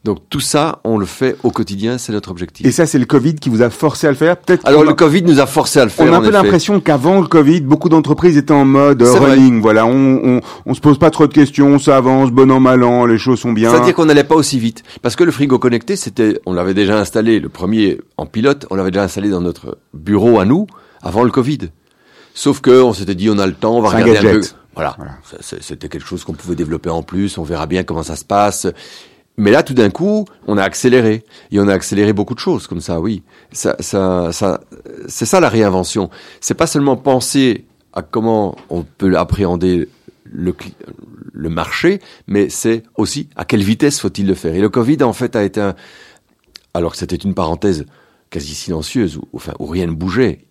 Donc 0.05 0.19
tout 0.29 0.41
ça, 0.41 0.81
on 0.85 0.99
le 0.99 1.07
fait 1.07 1.37
au 1.45 1.51
quotidien, 1.51 1.97
c'est 1.97 2.13
notre 2.13 2.31
objectif. 2.31 2.67
Et 2.67 2.73
ça, 2.73 2.85
c'est 2.85 2.99
le 2.99 3.07
Covid 3.07 3.37
qui 3.37 3.49
vous 3.49 3.63
a 3.63 3.71
forcé 3.71 4.07
à 4.07 4.11
le 4.11 4.17
faire. 4.17 4.37
Peut-être. 4.37 4.67
Alors 4.67 4.85
le 4.85 4.93
Covid 4.93 5.23
nous 5.23 5.41
a 5.41 5.47
forcé 5.47 5.81
à 5.81 5.85
le 5.85 5.91
faire. 5.91 6.07
On 6.07 6.13
a 6.13 6.19
un 6.19 6.21
peu 6.21 6.31
l'impression 6.31 6.79
qu'avant 6.81 7.23
le 7.23 7.27
Covid, 7.27 7.63
beaucoup 7.63 7.89
d'entreprises 7.89 8.37
étaient 8.37 8.53
en 8.53 8.67
mode 8.67 9.03
vrai. 9.03 9.31
running. 9.33 9.63
Voilà, 9.63 9.87
on, 9.87 10.21
on, 10.23 10.41
on 10.67 10.75
se 10.75 10.81
pose 10.81 10.99
pas 10.99 11.11
trop 11.11 11.27
de 11.27 11.33
questions, 11.33 11.79
ça 11.79 11.97
avance, 11.97 12.31
bon 12.31 12.51
an 12.51 12.61
mal 12.61 12.85
an, 12.85 13.07
les 13.07 13.17
choses 13.17 13.41
sont 13.41 13.53
bien. 13.53 13.71
C'est-à-dire 13.71 13.95
qu'on 13.95 14.05
n'allait 14.05 14.25
pas 14.25 14.35
aussi 14.35 14.59
vite. 14.59 14.83
Parce 15.01 15.17
que 15.17 15.25
le 15.25 15.33
frigo 15.33 15.59
connecté, 15.59 15.97
c'était, 15.97 16.39
on 16.45 16.53
l'avait 16.53 16.75
déjà 16.75 16.99
installé, 16.99 17.41
le 17.41 17.49
premier 17.49 17.99
en 18.19 18.27
pilote, 18.27 18.67
on 18.71 18.75
l'avait 18.75 18.91
déjà 18.91 19.05
installé 19.05 19.31
dans 19.31 19.41
notre 19.41 19.79
bureau 19.95 20.39
à 20.39 20.45
nous, 20.45 20.67
avant 21.03 21.23
le 21.25 21.31
Covid. 21.31 21.71
Sauf 22.35 22.61
que 22.61 22.83
on 22.83 22.93
s'était 22.93 23.15
dit, 23.15 23.31
on 23.31 23.39
a 23.39 23.47
le 23.47 23.55
temps, 23.55 23.77
on 23.79 23.81
va 23.81 23.89
un 23.89 24.03
regarder 24.03 24.29
un, 24.29 24.33
peu. 24.35 24.47
Voilà. 24.75 24.97
Voilà. 24.99 25.13
C'était 25.41 25.89
quelque 25.89 26.07
chose 26.07 26.25
qu'on 26.25 26.35
pouvait 26.35 26.57
développer 26.57 26.91
en 26.91 27.03
plus, 27.03 27.39
on 27.39 27.43
verra 27.43 27.67
bien 27.67 27.85
comment 27.85 28.03
ça 28.03 28.17
se 28.17 28.25
passe. 28.25 28.67
Mais 29.37 29.51
là, 29.51 29.63
tout 29.63 29.75
d'un 29.75 29.91
coup, 29.91 30.27
on 30.47 30.59
a 30.59 30.63
accéléré. 30.63 31.25
Et 31.51 31.59
on 31.59 31.69
a 31.69 31.75
accéléré 31.75 32.13
beaucoup 32.13 32.35
de 32.35 32.41
choses 32.41 32.67
comme 32.67 32.81
ça, 32.81 33.01
oui. 33.01 33.23
Ça, 33.53 33.77
ça, 33.81 34.33
ça, 34.33 34.61
c'est 35.09 35.27
ça 35.27 35.41
la 35.41 35.49
réinvention. 35.49 36.11
C'est 36.41 36.55
pas 36.55 36.67
seulement 36.67 36.97
penser 36.97 37.67
à 37.93 38.03
comment 38.03 38.57
on 38.71 38.83
peut 38.83 39.17
appréhender 39.17 39.89
le, 40.25 40.55
le 41.33 41.49
marché, 41.49 42.01
mais 42.27 42.49
c'est 42.49 42.83
aussi 42.97 43.29
à 43.37 43.45
quelle 43.45 43.63
vitesse 43.63 44.01
faut-il 44.01 44.27
le 44.27 44.35
faire. 44.35 44.55
Et 44.55 44.61
le 44.61 44.69
Covid, 44.69 45.03
en 45.03 45.13
fait, 45.13 45.37
a 45.37 45.45
été 45.45 45.61
un, 45.61 45.75
alors 46.73 46.93
que 46.93 46.99
c'était 46.99 47.17
une 47.17 47.35
parenthèse 47.35 47.87
quasi 48.31 48.55
silencieuse, 48.55 49.17
où, 49.17 49.29
enfin, 49.33 49.55
où 49.59 49.67
rien 49.67 49.87
ne 49.87 49.93
bougeait. 49.93 50.47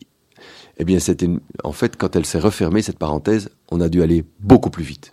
Eh 0.78 0.86
bien, 0.86 1.00
c'était 1.00 1.30
en 1.64 1.72
fait, 1.72 1.98
quand 1.98 2.16
elle 2.16 2.26
s'est 2.26 2.40
refermée, 2.40 2.82
cette 2.82 2.98
parenthèse, 2.98 3.50
on 3.70 3.80
a 3.82 3.90
dû 3.90 4.02
aller 4.02 4.26
beaucoup 4.40 4.70
plus 4.70 4.84
vite. 4.84 5.13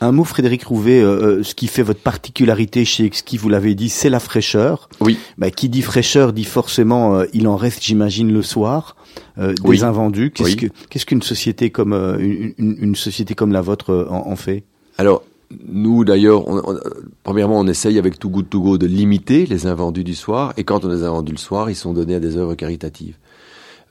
Un 0.00 0.12
mot, 0.12 0.24
Frédéric 0.24 0.64
Rouvet, 0.64 1.00
euh, 1.00 1.38
euh, 1.38 1.42
ce 1.42 1.54
qui 1.54 1.66
fait 1.68 1.82
votre 1.82 2.00
particularité 2.00 2.84
chez 2.84 3.04
Exki, 3.04 3.36
vous 3.36 3.48
l'avez 3.48 3.74
dit, 3.74 3.88
c'est 3.88 4.10
la 4.10 4.18
fraîcheur. 4.20 4.88
Oui. 5.00 5.18
Bah, 5.38 5.50
qui 5.50 5.68
dit 5.68 5.82
fraîcheur 5.82 6.32
dit 6.32 6.44
forcément, 6.44 7.14
euh, 7.16 7.24
il 7.32 7.46
en 7.46 7.56
reste, 7.56 7.82
j'imagine, 7.84 8.32
le 8.32 8.42
soir, 8.42 8.96
euh, 9.38 9.54
des 9.64 9.84
invendus. 9.84 10.30
Qu'est-ce 10.30 10.48
Oui. 10.50 10.56
que 10.56 10.66
qu'est-ce 10.90 11.06
qu'une 11.06 11.22
société 11.22 11.70
comme 11.70 11.92
une, 11.92 12.52
une- 12.58 12.76
une 12.80 12.94
société 12.96 13.34
comme 13.34 13.52
la 13.52 13.60
vôtre 13.60 14.06
en, 14.10 14.26
en 14.30 14.36
fait? 14.36 14.64
Alors, 14.98 15.22
nous 15.68 16.04
d'ailleurs, 16.04 16.48
on- 16.48 16.62
on- 16.64 16.78
premièrement, 17.22 17.60
on 17.60 17.66
essaye 17.66 17.98
avec 17.98 18.18
Too 18.18 18.30
Good 18.30 18.48
To 18.50 18.60
Go 18.60 18.78
de 18.78 18.86
limiter 18.86 19.46
les 19.46 19.66
invendus 19.66 20.02
du 20.04 20.14
soir, 20.14 20.52
et 20.56 20.64
quand 20.64 20.84
on 20.84 20.88
les 20.88 21.02
a 21.04 21.10
vendus 21.10 21.32
le 21.32 21.38
soir, 21.38 21.70
ils 21.70 21.76
sont 21.76 21.92
donnés 21.92 22.14
à 22.16 22.20
des 22.20 22.36
œuvres 22.36 22.54
caritatives. 22.54 23.16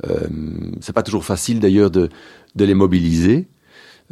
Euh, 0.09 0.17
c'est 0.81 0.93
pas 0.93 1.03
toujours 1.03 1.23
facile 1.23 1.59
d'ailleurs 1.59 1.91
de, 1.91 2.09
de 2.55 2.65
les 2.65 2.73
mobiliser. 2.73 3.45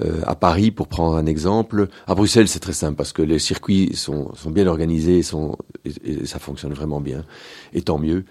Euh, 0.02 0.22
à 0.26 0.36
Paris, 0.36 0.72
pour 0.72 0.88
prendre 0.88 1.16
un 1.16 1.26
exemple, 1.26 1.88
à 2.08 2.16
Bruxelles, 2.16 2.47
c'est 2.47 2.60
très 2.60 2.74
simple 2.74 2.95
parce 2.95 3.14
que 3.14 3.22
les 3.22 3.39
circuits 3.39 3.95
sont, 3.95 4.34
sont 4.36 4.52
bien 4.52 4.68
organisés 4.68 5.24
sont, 5.24 5.58
et, 5.86 6.26
ça 6.26 6.39
fonctionne 6.39 6.74
vraiment 6.74 7.02
bien. 7.02 7.24
Et 7.74 7.82
tant 7.82 7.97
mieux. 7.97 8.26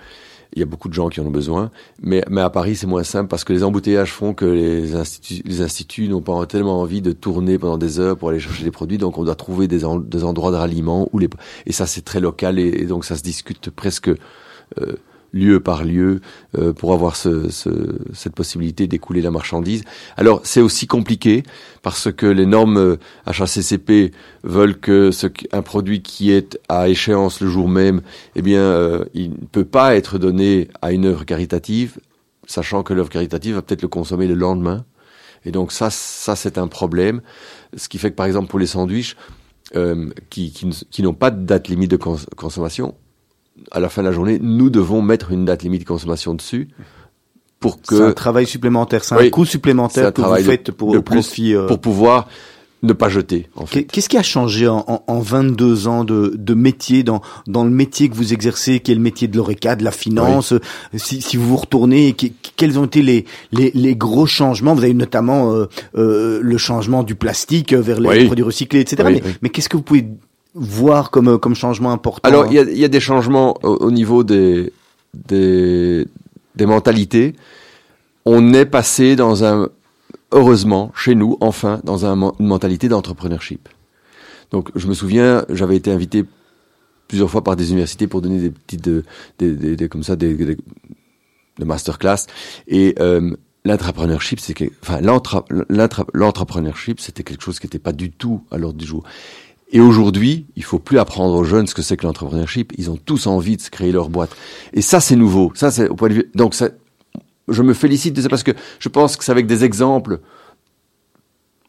Il 0.54 0.60
y 0.60 0.62
a 0.62 0.66
beaucoup 0.66 0.88
de 0.88 0.94
gens 0.94 1.10
qui 1.10 1.20
en 1.20 1.26
ont 1.26 1.30
besoin. 1.30 1.70
Mais, 2.00 2.24
mais 2.30 2.40
à 2.40 2.48
Paris, 2.48 2.74
c'est 2.74 2.86
moins 2.86 3.02
simple 3.02 3.28
parce 3.28 3.44
que 3.44 3.52
les 3.52 3.64
embouteillages 3.64 4.12
font 4.12 4.32
que 4.32 4.46
les 4.46 4.94
instituts, 4.94 5.42
les 5.44 5.60
instituts 5.60 6.08
n'ont 6.08 6.22
pas 6.22 6.46
tellement 6.46 6.80
envie 6.80 7.02
de 7.02 7.12
tourner 7.12 7.58
pendant 7.58 7.76
des 7.76 8.00
heures 8.00 8.16
pour 8.16 8.30
aller 8.30 8.40
chercher 8.40 8.64
des 8.64 8.70
produits. 8.70 8.96
Donc, 8.96 9.18
on 9.18 9.24
doit 9.24 9.34
trouver 9.34 9.68
des, 9.68 9.80
des 9.80 10.24
endroits 10.24 10.50
de 10.50 10.56
ralliement 10.56 11.10
où 11.12 11.18
les, 11.18 11.28
et 11.66 11.72
ça, 11.72 11.86
c'est 11.86 12.00
très 12.00 12.20
local 12.20 12.58
et, 12.58 12.66
et 12.66 12.86
donc 12.86 13.04
ça 13.04 13.16
se 13.16 13.22
discute 13.22 13.68
presque, 13.68 14.08
euh, 14.08 14.96
lieu 15.32 15.60
par 15.60 15.84
lieu 15.84 16.20
euh, 16.56 16.72
pour 16.72 16.92
avoir 16.92 17.16
ce, 17.16 17.50
ce, 17.50 17.70
cette 18.14 18.34
possibilité 18.34 18.86
d'écouler 18.86 19.20
la 19.22 19.30
marchandise. 19.30 19.84
Alors 20.16 20.40
c'est 20.44 20.60
aussi 20.60 20.86
compliqué 20.86 21.42
parce 21.82 22.12
que 22.12 22.26
les 22.26 22.46
normes 22.46 22.78
euh, 22.78 22.96
HACCP 23.26 24.12
veulent 24.44 24.78
que 24.78 25.10
ce, 25.10 25.26
un 25.52 25.62
produit 25.62 26.02
qui 26.02 26.30
est 26.30 26.58
à 26.68 26.88
échéance 26.88 27.40
le 27.40 27.48
jour 27.48 27.68
même, 27.68 28.00
eh 28.36 28.42
bien, 28.42 28.60
euh, 28.60 29.04
il 29.14 29.30
ne 29.30 29.46
peut 29.50 29.64
pas 29.64 29.96
être 29.96 30.18
donné 30.18 30.68
à 30.82 30.92
une 30.92 31.04
œuvre 31.06 31.24
caritative, 31.24 31.98
sachant 32.46 32.82
que 32.82 32.94
l'œuvre 32.94 33.10
caritative 33.10 33.54
va 33.56 33.62
peut-être 33.62 33.82
le 33.82 33.88
consommer 33.88 34.26
le 34.26 34.34
lendemain. 34.34 34.84
Et 35.44 35.52
donc 35.52 35.72
ça, 35.72 35.90
ça 35.90 36.34
c'est 36.36 36.58
un 36.58 36.68
problème. 36.68 37.20
Ce 37.76 37.88
qui 37.88 37.98
fait 37.98 38.10
que 38.10 38.16
par 38.16 38.26
exemple 38.26 38.48
pour 38.48 38.58
les 38.58 38.66
sandwichs 38.66 39.16
euh, 39.76 40.08
qui, 40.30 40.52
qui, 40.90 41.02
n'ont 41.02 41.14
pas 41.14 41.30
de 41.30 41.44
date 41.44 41.68
limite 41.68 41.90
de 41.90 41.96
cons- 41.96 42.26
consommation, 42.36 42.94
à 43.70 43.80
la 43.80 43.88
fin 43.88 44.02
de 44.02 44.08
la 44.08 44.12
journée, 44.12 44.38
nous 44.40 44.70
devons 44.70 45.02
mettre 45.02 45.30
une 45.32 45.44
date 45.44 45.62
limite 45.62 45.82
de 45.82 45.86
consommation 45.86 46.34
dessus 46.34 46.68
pour 47.60 47.78
C'est 47.88 48.00
un 48.00 48.08
que 48.08 48.12
travail 48.12 48.46
supplémentaire, 48.46 49.04
c'est 49.04 49.14
un 49.16 49.30
coût 49.30 49.44
supplémentaire 49.44 50.12
que 50.12 50.20
vous 50.22 50.34
faites 50.36 50.70
pour 50.70 50.92
plus 50.92 51.02
profit. 51.02 51.54
euh, 51.54 51.66
pour 51.66 51.80
pouvoir 51.80 52.28
ne 52.84 52.92
pas 52.92 53.08
jeter. 53.08 53.48
En 53.56 53.66
fait. 53.66 53.82
Qu'est-ce 53.82 54.08
qui 54.08 54.16
a 54.16 54.22
changé 54.22 54.68
en, 54.68 54.84
en, 54.86 55.02
en 55.08 55.18
22 55.18 55.88
ans 55.88 56.04
de, 56.04 56.32
de 56.38 56.54
métier 56.54 57.02
dans, 57.02 57.20
dans 57.48 57.64
le 57.64 57.70
métier 57.70 58.08
que 58.08 58.14
vous 58.14 58.32
exercez, 58.32 58.78
qui 58.78 58.92
est 58.92 58.94
le 58.94 59.00
métier 59.00 59.26
de 59.26 59.36
l'ORECA, 59.36 59.74
de 59.74 59.82
la 59.82 59.90
finance 59.90 60.52
euh, 60.52 60.60
si, 60.94 61.20
si 61.20 61.36
vous 61.36 61.48
vous 61.48 61.56
retournez, 61.56 62.14
quels 62.56 62.78
ont 62.78 62.84
été 62.84 63.02
les, 63.02 63.24
les, 63.50 63.72
les 63.74 63.96
gros 63.96 64.26
changements? 64.26 64.76
Vous 64.76 64.84
avez 64.84 64.94
notamment 64.94 65.52
euh, 65.52 65.66
euh, 65.96 66.38
le 66.40 66.56
changement 66.58 67.02
du 67.02 67.16
plastique 67.16 67.74
vers 67.74 67.98
les 67.98 68.08
Oui. 68.08 68.26
produits 68.26 68.44
recyclés, 68.44 68.78
etc. 68.82 69.02
Oui, 69.04 69.14
mais 69.14 69.22
oui. 69.26 69.34
mais 69.42 69.48
qu'est-ce 69.48 69.68
que 69.68 69.76
vous 69.76 69.82
pouvez 69.82 70.06
voir 70.58 71.10
comme, 71.10 71.28
euh, 71.28 71.38
comme 71.38 71.54
changement 71.54 71.92
important 71.92 72.28
Alors, 72.28 72.46
il 72.46 72.54
y 72.54 72.58
a, 72.58 72.62
il 72.62 72.78
y 72.78 72.84
a 72.84 72.88
des 72.88 73.00
changements 73.00 73.54
au, 73.62 73.76
au 73.76 73.90
niveau 73.90 74.24
des, 74.24 74.72
des, 75.14 76.06
des 76.56 76.66
mentalités. 76.66 77.34
On 78.24 78.52
est 78.52 78.66
passé 78.66 79.16
dans 79.16 79.44
un, 79.44 79.68
heureusement, 80.32 80.92
chez 80.94 81.14
nous, 81.14 81.36
enfin, 81.40 81.80
dans 81.84 82.04
un, 82.06 82.32
une 82.38 82.46
mentalité 82.46 82.88
d'entrepreneurship. 82.88 83.68
Donc, 84.50 84.70
je 84.74 84.86
me 84.86 84.94
souviens, 84.94 85.44
j'avais 85.48 85.76
été 85.76 85.90
invité 85.90 86.24
plusieurs 87.06 87.30
fois 87.30 87.42
par 87.44 87.56
des 87.56 87.70
universités 87.70 88.06
pour 88.06 88.20
donner 88.20 88.38
des 88.38 88.50
petites, 88.50 88.88
euh, 88.88 89.02
des, 89.38 89.52
des, 89.52 89.76
des- 89.76 89.88
comme 89.88 90.02
ça, 90.02 90.16
des, 90.16 90.34
des, 90.34 90.56
de 91.58 91.64
masterclass. 91.64 92.26
Et 92.66 92.94
euh, 92.98 93.34
l'entrepreneurship, 93.64 94.40
c'est 94.40 94.54
que, 94.54 94.64
enfin, 94.82 95.00
l'entrepreneurship, 96.12 97.00
c'était 97.00 97.22
quelque 97.22 97.42
chose 97.42 97.58
qui 97.60 97.66
n'était 97.66 97.78
pas 97.78 97.92
du 97.92 98.10
tout 98.10 98.42
à 98.50 98.58
l'ordre 98.58 98.78
du 98.78 98.86
jour. 98.86 99.04
Et 99.70 99.80
aujourd'hui, 99.80 100.46
il 100.56 100.64
faut 100.64 100.78
plus 100.78 100.98
apprendre 100.98 101.34
aux 101.34 101.44
jeunes 101.44 101.66
ce 101.66 101.74
que 101.74 101.82
c'est 101.82 101.96
que 101.96 102.06
l'entrepreneurship. 102.06 102.72
Ils 102.78 102.90
ont 102.90 102.96
tous 102.96 103.26
envie 103.26 103.56
de 103.56 103.62
se 103.62 103.70
créer 103.70 103.92
leur 103.92 104.08
boîte. 104.08 104.30
Et 104.72 104.80
ça, 104.80 105.00
c'est 105.00 105.16
nouveau. 105.16 105.52
Ça, 105.54 105.70
c'est 105.70 105.88
au 105.88 105.94
point 105.94 106.08
de 106.08 106.14
vue. 106.14 106.30
Donc, 106.34 106.54
ça, 106.54 106.70
je 107.48 107.62
me 107.62 107.74
félicite 107.74 108.14
de 108.14 108.22
ça 108.22 108.28
parce 108.28 108.42
que 108.42 108.52
je 108.78 108.88
pense 108.88 109.16
que 109.16 109.24
c'est 109.24 109.32
avec 109.32 109.46
des 109.46 109.64
exemples 109.64 110.20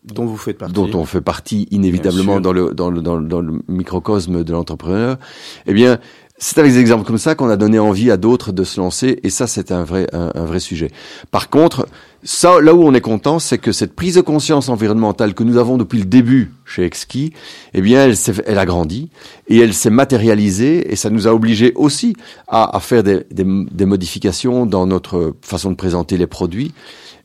dont 0.04 0.26
vous 0.26 0.38
faites 0.38 0.58
partie 0.58 0.74
dont 0.74 0.90
on 0.94 1.06
fait 1.06 1.22
partie 1.22 1.68
inévitablement 1.72 2.40
dans 2.40 2.54
le, 2.54 2.74
dans, 2.74 2.90
le, 2.90 3.02
dans, 3.02 3.18
le, 3.18 3.28
dans 3.28 3.42
le 3.42 3.62
microcosme 3.68 4.46
de 4.46 4.52
l'entrepreneur, 4.54 5.18
eh 5.66 5.74
bien, 5.74 6.00
c'est 6.42 6.58
avec 6.58 6.72
des 6.72 6.80
exemples 6.80 7.06
comme 7.06 7.18
ça 7.18 7.36
qu'on 7.36 7.50
a 7.50 7.58
donné 7.58 7.78
envie 7.80 8.10
à 8.10 8.18
d'autres 8.18 8.52
de 8.54 8.64
se 8.64 8.80
lancer, 8.80 9.20
et 9.24 9.30
ça, 9.30 9.46
c'est 9.46 9.72
un 9.72 9.84
vrai, 9.84 10.08
un, 10.14 10.32
un 10.34 10.46
vrai 10.46 10.60
sujet. 10.62 10.90
Par 11.32 11.50
contre, 11.50 11.88
ça, 12.24 12.60
là 12.62 12.74
où 12.74 12.84
on 12.84 12.94
est 12.94 13.02
content, 13.02 13.40
c'est 13.40 13.58
que 13.58 13.72
cette 13.74 13.94
prise 13.94 14.16
de 14.16 14.22
conscience 14.22 14.70
environnementale 14.70 15.34
que 15.34 15.44
nous 15.44 15.58
avons 15.58 15.78
depuis 15.78 16.00
le 16.00 16.06
début 16.06 16.52
chez 16.66 16.84
Exki, 16.86 17.34
eh 17.74 17.82
bien, 17.82 18.06
elle, 18.06 18.16
elle 18.46 18.58
a 18.58 18.66
grandi 18.66 19.10
et 19.50 19.58
elle 19.60 19.74
s'est 19.74 19.90
matérialisée, 19.90 20.92
et 20.92 20.96
ça 20.96 21.10
nous 21.10 21.28
a 21.28 21.34
obligés 21.34 21.74
aussi 21.76 22.16
à, 22.48 22.76
à 22.76 22.80
faire 22.80 23.04
des, 23.04 23.26
des, 23.32 23.46
des 23.46 23.86
modifications 23.86 24.66
dans 24.66 24.88
notre 24.88 25.36
façon 25.42 25.72
de 25.72 25.76
présenter 25.76 26.18
les 26.18 26.28
produits, 26.28 26.74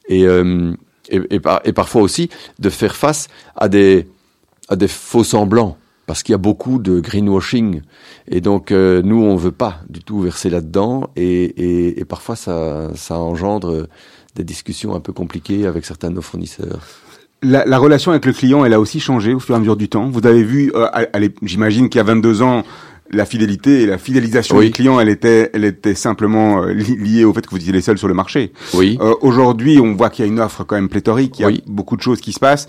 et, 0.09 0.27
euh, 0.27 0.73
et, 1.09 1.21
et, 1.31 1.41
par- 1.41 1.61
et 1.65 1.73
parfois 1.73 2.03
aussi 2.03 2.31
de 2.59 2.69
faire 2.69 2.97
face 2.97 3.29
à 3.57 3.69
des, 3.69 4.07
à 4.69 4.77
des 4.77 4.89
faux 4.89 5.25
semblants, 5.25 5.77
parce 6.07 6.23
qu'il 6.23 6.33
y 6.33 6.35
a 6.35 6.39
beaucoup 6.39 6.79
de 6.79 7.01
greenwashing. 7.01 7.81
Et 8.29 8.41
donc, 8.41 8.73
euh, 8.73 9.03
nous, 9.03 9.23
on 9.23 9.37
veut 9.37 9.53
pas 9.53 9.81
du 9.89 10.01
tout 10.03 10.21
verser 10.21 10.51
là-dedans, 10.51 11.09
et, 11.17 11.45
et, 11.45 12.01
et 12.01 12.05
parfois, 12.05 12.37
ça, 12.37 12.91
ça 12.95 13.19
engendre 13.19 13.87
des 14.37 14.45
discussions 14.45 14.95
un 14.95 15.01
peu 15.01 15.13
compliquées 15.13 15.67
avec 15.67 15.85
certains 15.85 16.11
de 16.11 16.17
nos 16.17 16.23
fournisseurs. 16.23 16.81
La, 17.43 17.65
la 17.67 17.79
relation 17.79 18.11
avec 18.11 18.25
le 18.25 18.33
client, 18.33 18.65
elle 18.65 18.73
a 18.73 18.81
aussi 18.81 19.01
changé 19.01 19.35
au 19.35 19.39
fur 19.41 19.55
et 19.55 19.57
à 19.57 19.61
mesure 19.61 19.77
du 19.77 19.89
temps. 19.89 20.09
Vous 20.09 20.27
avez 20.27 20.43
vu, 20.43 20.73
euh, 20.75 20.87
j'imagine 21.43 21.89
qu'il 21.89 21.99
y 21.99 22.01
a 22.01 22.05
22 22.05 22.43
ans, 22.43 22.65
la 23.11 23.27
fidélité 23.27 23.83
et 23.83 23.87
la 23.87 23.99
fidélisation 23.99 24.57
Oui. 24.57 24.67
des 24.67 24.71
clients, 24.71 24.99
elle 24.99 25.11
était, 25.11 25.51
elle 25.53 25.65
était 25.65 25.95
simplement 25.95 26.63
euh, 26.63 26.73
li- 26.73 26.97
liée 26.97 27.25
au 27.25 27.35
fait 27.35 27.43
que 27.47 27.51
vous 27.51 27.59
étiez 27.59 27.73
les 27.73 27.83
seuls 27.83 27.99
sur 27.99 28.09
le 28.09 28.15
marché. 28.15 28.53
Oui. 28.73 28.97
Euh, 29.01 29.15
Aujourd'hui, 29.21 29.79
on 29.79 29.95
voit 29.95 30.09
qu'il 30.09 30.25
y 30.25 30.29
a 30.29 30.31
une 30.33 30.41
offre 30.41 30.65
quand 30.65 30.75
même 30.75 30.89
pléthorique, 30.89 31.39
il 31.39 31.43
y 31.43 31.45
a 31.45 31.49
Oui. 31.49 31.63
beaucoup 31.67 31.97
de 31.97 32.03
choses 32.03 32.21
qui 32.23 32.33
se 32.33 32.41
passent. 32.41 32.67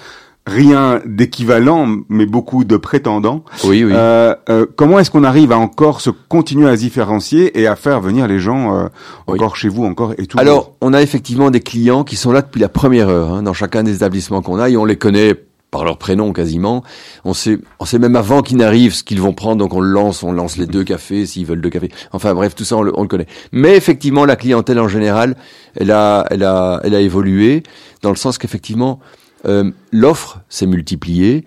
Rien 0.47 1.01
d'équivalent, 1.05 1.87
mais 2.07 2.27
beaucoup 2.27 2.65
de 2.65 2.77
prétendants. 2.77 3.43
Oui, 3.63 3.83
oui. 3.83 3.91
Euh, 3.95 4.35
euh, 4.49 4.67
comment 4.75 4.99
est-ce 4.99 5.09
qu'on 5.09 5.23
arrive 5.23 5.51
à 5.51 5.57
encore 5.57 6.01
se 6.01 6.11
continuer 6.11 6.69
à 6.69 6.75
se 6.75 6.81
différencier 6.81 7.59
et 7.59 7.65
à 7.65 7.75
faire 7.75 7.99
venir 7.99 8.27
les 8.27 8.37
gens 8.37 8.75
euh, 8.75 8.87
Oui. 9.27 9.35
encore 9.39 9.55
chez 9.55 9.69
vous, 9.69 9.85
encore 9.85 10.13
et 10.19 10.27
tout 10.27 10.37
Alors, 10.39 10.73
on 10.81 10.93
a 10.93 11.01
effectivement 11.01 11.49
des 11.49 11.61
clients 11.61 12.03
qui 12.03 12.15
sont 12.15 12.31
là 12.31 12.43
depuis 12.43 12.61
la 12.61 12.69
première 12.69 13.09
heure, 13.09 13.33
hein, 13.33 13.41
dans 13.41 13.53
chacun 13.53 13.81
des 13.81 13.95
établissements 13.95 14.43
qu'on 14.43 14.59
a, 14.59 14.69
et 14.69 14.77
on 14.77 14.85
les 14.85 14.97
connaît 14.97 15.33
par 15.71 15.83
leur 15.83 15.97
prénom 15.97 16.31
quasiment. 16.31 16.83
On 17.25 17.33
sait, 17.33 17.57
on 17.79 17.85
sait 17.85 17.97
même 17.97 18.15
avant 18.15 18.43
qu'ils 18.43 18.57
n'arrivent 18.57 18.93
ce 18.93 19.03
qu'ils 19.03 19.19
vont 19.21 19.33
prendre, 19.33 19.57
donc 19.57 19.73
on 19.73 19.79
le 19.81 19.89
lance, 19.89 20.21
on 20.21 20.31
lance 20.31 20.57
les 20.57 20.67
deux 20.67 20.83
cafés 20.83 21.25
s'ils 21.25 21.47
veulent 21.47 21.59
deux 21.59 21.71
cafés. 21.71 21.91
Enfin 22.13 22.35
bref, 22.35 22.53
tout 22.53 22.63
ça 22.63 22.77
on 22.77 22.83
le, 22.83 22.93
on 22.95 23.01
le 23.01 23.07
connaît. 23.07 23.27
Mais 23.51 23.75
effectivement, 23.75 24.25
la 24.25 24.35
clientèle 24.35 24.79
en 24.79 24.87
général, 24.87 25.35
elle 25.75 25.89
a, 25.91 26.25
elle 26.29 26.43
a, 26.43 26.79
elle 26.83 26.93
a 26.93 27.01
évolué 27.01 27.63
dans 28.03 28.11
le 28.11 28.15
sens 28.15 28.37
qu'effectivement 28.37 28.99
euh, 29.45 29.71
l'offre 29.91 30.41
s'est 30.49 30.65
multipliée 30.65 31.45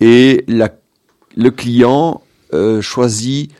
et 0.00 0.44
le 0.48 1.50
client 1.50 2.22
euh, 2.52 2.80
choisit 2.80 3.50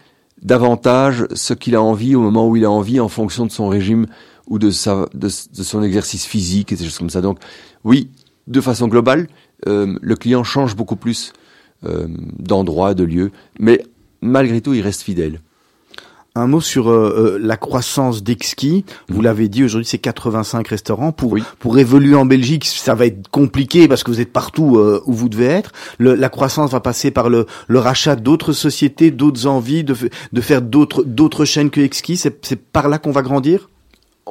davantage 0.43 1.27
ce 1.35 1.55
qu'il 1.55 1.75
a 1.75 1.83
envie 1.83 2.15
au 2.15 2.21
moment 2.21 2.49
où 2.49 2.57
il 2.57 2.65
a 2.65 2.71
envie 2.71 3.01
en 3.01 3.09
fonction 3.09 3.47
de 3.47 3.53
son 3.53 3.69
régime 3.69 4.07
ou 4.47 4.59
de, 4.59 4.71
son 4.71 5.83
exercice 5.83 6.27
physique 6.27 6.73
et 6.73 6.77
des 6.77 6.85
choses 6.85 6.99
comme 6.99 7.11
ça. 7.11 7.21
Donc 7.21 7.39
oui, 7.85 8.11
de 8.47 8.61
façon 8.61 8.89
globale, 8.89 9.29
euh, 9.67 9.99
le 10.01 10.17
client 10.17 10.45
change 10.45 10.77
beaucoup 10.77 10.97
plus 10.97 11.33
d'endroits, 12.39 12.93
de 12.93 13.05
lieux, 13.05 13.31
mais 13.59 13.83
malgré 14.21 14.61
tout, 14.61 14.75
il 14.75 14.83
reste 14.83 15.01
fidèle. 15.01 15.41
Un 16.37 16.47
mot 16.47 16.61
sur 16.61 16.89
euh, 16.91 17.35
euh, 17.37 17.39
la 17.43 17.57
croissance 17.57 18.23
d'Exki. 18.23 18.85
Vous 19.09 19.21
l'avez 19.21 19.49
dit, 19.49 19.65
aujourd'hui 19.65 19.87
c'est 19.87 19.99
85 19.99 20.67
restaurants. 20.69 21.11
Pour 21.11 21.33
Oui. 21.33 21.43
pour 21.59 21.77
évoluer 21.79 22.15
en 22.15 22.25
Belgique, 22.25 22.65
ça 22.67 22.95
va 22.95 23.07
être 23.07 23.29
compliqué 23.29 23.89
parce 23.89 24.05
que 24.05 24.13
vous 24.13 24.21
êtes 24.21 24.33
partout 24.33 24.77
euh, 24.77 25.03
où 25.07 25.13
vous 25.13 25.29
devez 25.29 25.47
être. 25.47 25.73
Le- 25.99 26.15
la 26.15 26.29
croissance 26.29 26.71
va 26.71 26.79
passer 26.81 27.11
par 27.11 27.31
le, 27.31 27.47
le 27.67 27.79
rachat 27.81 28.15
d'autres 28.15 28.53
sociétés, 28.53 29.11
d'autres 29.11 29.47
envies 29.49 29.83
de, 29.83 29.97
de 30.33 30.41
faire 30.41 30.63
d'autres 30.63 31.03
d'autres 31.03 31.45
chaînes 31.45 31.71
que 31.71 31.81
Exki. 31.81 32.17
C'est 32.17 32.39
c'est 32.47 32.61
par 32.63 32.89
là 32.89 32.99
qu'on 32.99 33.11
va 33.13 33.23
grandir? 33.23 33.69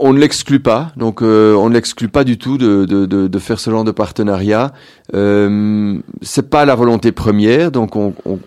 On 0.02 0.14
ne 0.14 0.20
l'exclut 0.20 0.62
pas, 0.62 0.94
donc 0.96 1.22
euh, 1.22 1.54
on 1.56 1.68
ne 1.68 1.74
l'exclut 1.74 2.08
pas 2.08 2.24
du 2.24 2.38
tout 2.38 2.58
de, 2.58 2.86
de, 2.86 3.06
de, 3.06 3.28
de 3.28 3.40
faire 3.40 3.60
ce 3.60 3.70
genre 3.70 3.84
de 3.84 3.92
partenariat. 3.92 4.72
Euh, 5.14 6.00
c'est 6.22 6.50
pas 6.50 6.64
la 6.64 6.76
volonté 6.76 7.12
première, 7.12 7.72
donc 7.72 7.98
on, 7.98 8.14
on, 8.26 8.40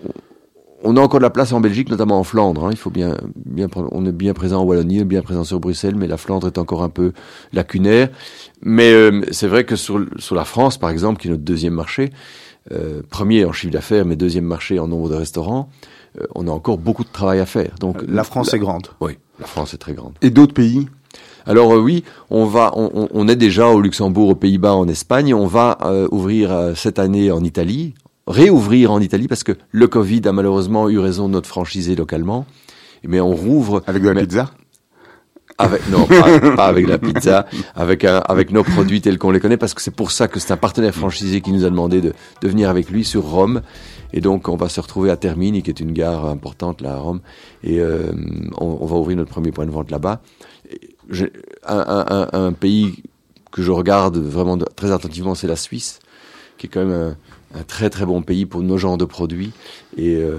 on 0.83 0.97
a 0.97 1.01
encore 1.01 1.21
de 1.21 1.25
la 1.25 1.31
place 1.31 1.53
en 1.53 1.61
Belgique, 1.61 1.89
notamment 1.91 2.19
en 2.19 2.25
Flandre. 2.25 2.65
hein. 2.67 2.71
Il 2.73 2.77
faut 2.77 2.91
bien, 2.91 3.17
bien, 3.47 3.69
prendre- 3.69 3.89
on 3.93 4.05
est 4.07 4.13
bien 4.13 4.35
présent 4.35 4.61
en 4.61 4.65
Wallonie, 4.65 4.99
on 4.99 5.03
est 5.03 5.05
bien 5.05 5.23
présent 5.23 5.45
sur 5.45 5.61
Bruxelles, 5.61 5.95
mais 5.97 6.07
la 6.07 6.17
Flandre 6.17 6.47
est 6.47 6.59
encore 6.59 6.83
un 6.83 6.89
peu 6.89 7.13
lacunaire. 7.53 8.09
Mais 8.63 8.93
euh, 8.93 9.23
c'est 9.31 9.47
vrai 9.49 9.65
que 9.65 9.77
sur, 9.77 10.05
sur 10.19 10.35
la 10.35 10.45
France, 10.45 10.79
par 10.79 10.91
exemple, 10.91 11.21
qui 11.21 11.29
est 11.29 11.31
notre 11.31 11.43
deuxième 11.43 11.75
marché, 11.75 12.11
euh, 12.73 13.03
premier 13.11 13.45
en 13.45 13.53
chiffre 13.53 13.73
d'affaires, 13.73 14.05
mais 14.05 14.17
deuxième 14.17 14.45
marché 14.45 14.79
en 14.79 14.89
nombre 14.89 15.09
de 15.09 15.15
restaurants, 15.17 15.69
euh, 16.21 16.27
on 16.35 16.47
a 16.47 16.51
encore 16.51 16.79
beaucoup 16.79 17.05
de 17.05 17.11
travail 17.13 17.41
à 17.41 17.47
faire. 17.47 17.73
Donc 17.81 18.03
La 18.09 18.25
France 18.25 18.53
est 18.55 18.59
grande. 18.59 18.89
Oui, 19.01 19.19
la 19.41 19.47
France 19.47 19.75
est 19.75 19.79
très 19.79 19.95
grande. 19.95 20.15
Et 20.23 20.31
d'autres 20.31 20.55
pays? 20.55 20.89
Alors 21.45 21.75
euh, 21.75 21.81
oui, 21.81 22.05
on 22.31 22.45
va, 22.47 22.71
on, 22.77 22.91
on- 22.95 23.09
on 23.13 23.29
est 23.29 23.35
déjà 23.37 23.67
au 23.69 23.81
Luxembourg, 23.81 24.29
aux 24.29 24.35
Pays-Bas, 24.37 24.75
en 24.75 24.87
Espagne. 24.87 25.35
On 25.35 25.47
va 25.47 25.79
euh, 25.85 26.07
ouvrir 26.13 26.53
euh, 26.53 26.75
cette 26.77 27.01
année 27.01 27.33
en 27.33 27.43
Italie, 27.43 27.95
réouvrir 28.27 28.91
en 28.93 29.01
Italie 29.01 29.29
parce 29.29 29.45
que 29.45 29.53
le 29.71 29.87
Covid 29.89 30.23
a 30.27 30.33
malheureusement 30.33 30.89
eu 30.89 30.99
raison 30.99 31.29
de 31.29 31.33
notre 31.35 31.49
franchisé 31.49 31.97
localement. 31.97 32.47
Mais 33.05 33.21
on 33.21 33.35
rouvre 33.35 33.83
Avec 33.87 34.03
de 34.03 34.09
la 34.09 34.15
mais- 34.15 34.23
pizza? 34.23 34.51
Avec 35.59 35.87
non 35.91 36.07
pas, 36.07 36.41
pas 36.57 36.67
avec 36.67 36.89
la 36.89 36.99
pizza, 36.99 37.47
avec 37.75 38.05
un, 38.05 38.19
avec 38.21 38.51
nos 38.53 38.65
produits 38.65 39.01
tels 39.03 39.19
qu'on 39.19 39.31
les 39.31 39.39
connaît 39.39 39.59
parce 39.59 39.75
que 39.75 39.83
c'est 39.83 39.91
pour 39.95 40.11
ça 40.11 40.27
que 40.27 40.41
c'est 40.41 40.51
un 40.53 40.57
partenaire 40.57 40.95
franchisé 40.95 41.41
qui 41.43 41.53
nous 41.53 41.65
a 41.65 41.71
demandé 41.71 42.01
de, 42.01 42.15
de 42.41 42.49
venir 42.49 42.71
avec 42.71 42.89
lui 42.89 43.05
sur 43.05 43.23
Rome. 43.25 43.61
Et 44.15 44.21
donc 44.23 44.49
on 44.49 44.57
va 44.57 44.69
se 44.71 44.81
retrouver 44.81 45.11
à 45.11 45.17
Termini, 45.17 45.63
qui 45.63 45.69
est 45.71 45.79
une 45.81 45.93
gare 45.93 46.25
importante 46.27 46.81
là 46.81 46.95
à 46.95 46.97
Rome, 46.99 47.21
et 47.63 47.81
euh, 47.81 48.13
on, 48.59 48.79
on 48.81 48.87
va 48.87 48.97
ouvrir 48.97 49.17
notre 49.19 49.31
premier 49.31 49.53
point 49.53 49.67
de 49.67 49.71
vente 49.71 49.91
là-bas. 49.91 50.23
Un, 51.11 51.27
un, 51.67 52.07
un, 52.09 52.29
un 52.47 52.53
pays 52.53 53.03
que 53.51 53.63
je 53.63 53.71
regarde 53.71 54.17
vraiment 54.17 54.57
de- 54.57 54.65
très 54.75 54.91
attentivement, 54.91 55.35
c'est 55.35 55.47
la 55.49 55.57
Suisse, 55.57 55.99
qui 56.57 56.67
est 56.67 56.71
quand 56.71 56.85
même 56.85 56.93
un, 56.93 57.17
un 57.55 57.63
très 57.63 57.91
très 57.91 58.07
bon 58.07 58.23
pays 58.23 58.47
pour 58.47 58.63
nos 58.63 58.79
genres 58.79 58.99
de 58.99 59.05
produits. 59.05 59.53
Et 59.97 60.17
euh, 60.17 60.39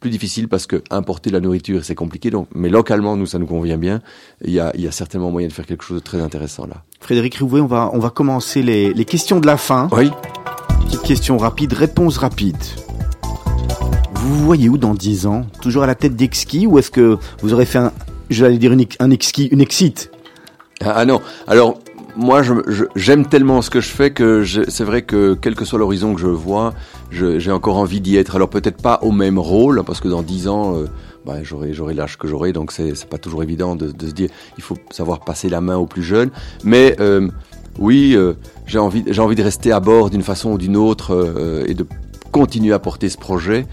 plus 0.00 0.10
difficile 0.10 0.48
parce 0.48 0.66
que 0.66 0.82
importer 0.90 1.30
la 1.30 1.40
nourriture 1.40 1.84
c'est 1.84 1.94
compliqué. 1.94 2.30
Donc 2.30 2.48
mais 2.54 2.68
localement 2.68 3.16
nous 3.16 3.26
ça 3.26 3.38
nous 3.38 3.46
convient 3.46 3.78
bien. 3.78 4.00
Il 4.44 4.52
y 4.52 4.60
a, 4.60 4.72
il 4.74 4.80
y 4.80 4.86
a 4.88 4.92
certainement 4.92 5.30
moyen 5.30 5.48
de 5.48 5.52
faire 5.52 5.66
quelque 5.66 5.84
chose 5.84 5.98
de 5.98 6.04
très 6.04 6.20
intéressant 6.20 6.66
là. 6.66 6.82
Frédéric 7.00 7.38
Rouvet, 7.38 7.60
on 7.60 7.66
va, 7.66 7.90
on 7.92 7.98
va 7.98 8.10
commencer 8.10 8.62
les, 8.62 8.92
les 8.92 9.04
questions 9.04 9.40
de 9.40 9.46
la 9.46 9.56
fin. 9.56 9.88
oui. 9.92 10.10
Petite 10.86 11.02
question 11.02 11.36
rapide, 11.36 11.74
réponse 11.74 12.16
rapide. 12.16 12.56
Vous 14.14 14.36
vous 14.36 14.44
voyez 14.44 14.68
où 14.70 14.78
dans 14.78 14.94
10 14.94 15.26
ans? 15.26 15.44
Toujours 15.60 15.82
à 15.82 15.86
la 15.86 15.94
tête 15.94 16.16
d'Exki 16.16 16.66
ou 16.66 16.78
est-ce 16.78 16.90
que 16.90 17.18
vous 17.42 17.52
aurez 17.52 17.66
fait 17.66 17.78
un, 17.78 17.92
j'allais 18.30 18.56
dire 18.58 18.72
une, 18.72 18.84
un 18.98 19.10
Exki, 19.10 19.46
une 19.46 19.60
exit? 19.60 20.10
Ah, 20.80 20.94
ah 20.96 21.04
non. 21.04 21.20
Alors 21.46 21.78
moi 22.18 22.42
je- 22.42 22.52
je- 22.66 22.84
j'aime 22.96 23.24
tellement 23.26 23.62
ce 23.62 23.70
que 23.70 23.80
je 23.80 23.88
fais 23.90 24.10
que 24.10 24.42
je- 24.42 24.68
c'est 24.68 24.82
vrai 24.84 25.02
que 25.02 25.34
quel 25.40 25.54
que 25.54 25.64
soit 25.64 25.78
l'horizon 25.78 26.14
que 26.14 26.20
je 26.20 26.26
vois 26.26 26.74
je- 27.10 27.38
j'ai 27.38 27.52
encore 27.52 27.76
envie 27.78 28.00
d'y 28.00 28.16
être. 28.16 28.34
Alors 28.36 28.50
peut-être 28.50 28.82
pas 28.82 28.98
au 29.02 29.12
même 29.12 29.38
rôle 29.38 29.82
parce 29.86 30.00
que 30.00 30.08
dans 30.08 30.22
10 30.22 30.48
ans 30.48 30.76
euh, 30.76 30.86
bah, 31.24 31.42
j'aurai 31.42 31.72
j'aurai 31.72 31.94
l'âge 31.94 32.18
que 32.18 32.26
j'aurai 32.26 32.52
donc 32.52 32.72
c'est 32.72 33.08
pas 33.08 33.18
toujours 33.18 33.42
évident 33.44 33.76
de, 33.76 33.90
de 33.92 34.06
se 34.08 34.12
dire 34.12 34.30
il 34.58 34.62
faut 34.64 34.76
savoir 34.90 35.20
passer 35.20 35.48
la 35.48 35.60
main 35.60 35.76
aux 35.76 35.86
plus 35.86 36.02
jeunes. 36.02 36.30
Mais 36.64 36.96
euh, 37.00 37.28
oui 37.78 38.14
euh, 38.16 38.32
j'ai 38.66 38.78
envie 38.80 39.04
j'ai 39.06 39.22
envie 39.22 39.36
de 39.36 39.42
rester 39.42 39.70
à 39.70 39.78
bord 39.80 40.10
d'une 40.10 40.22
façon 40.24 40.50
ou 40.52 40.58
d'une 40.58 40.76
autre 40.76 41.14
euh, 41.14 41.64
et 41.68 41.74
de 41.74 41.86
continuer 42.32 42.72
à 42.74 42.80
porter 42.80 43.08
ce 43.08 43.16
projet 43.16 43.64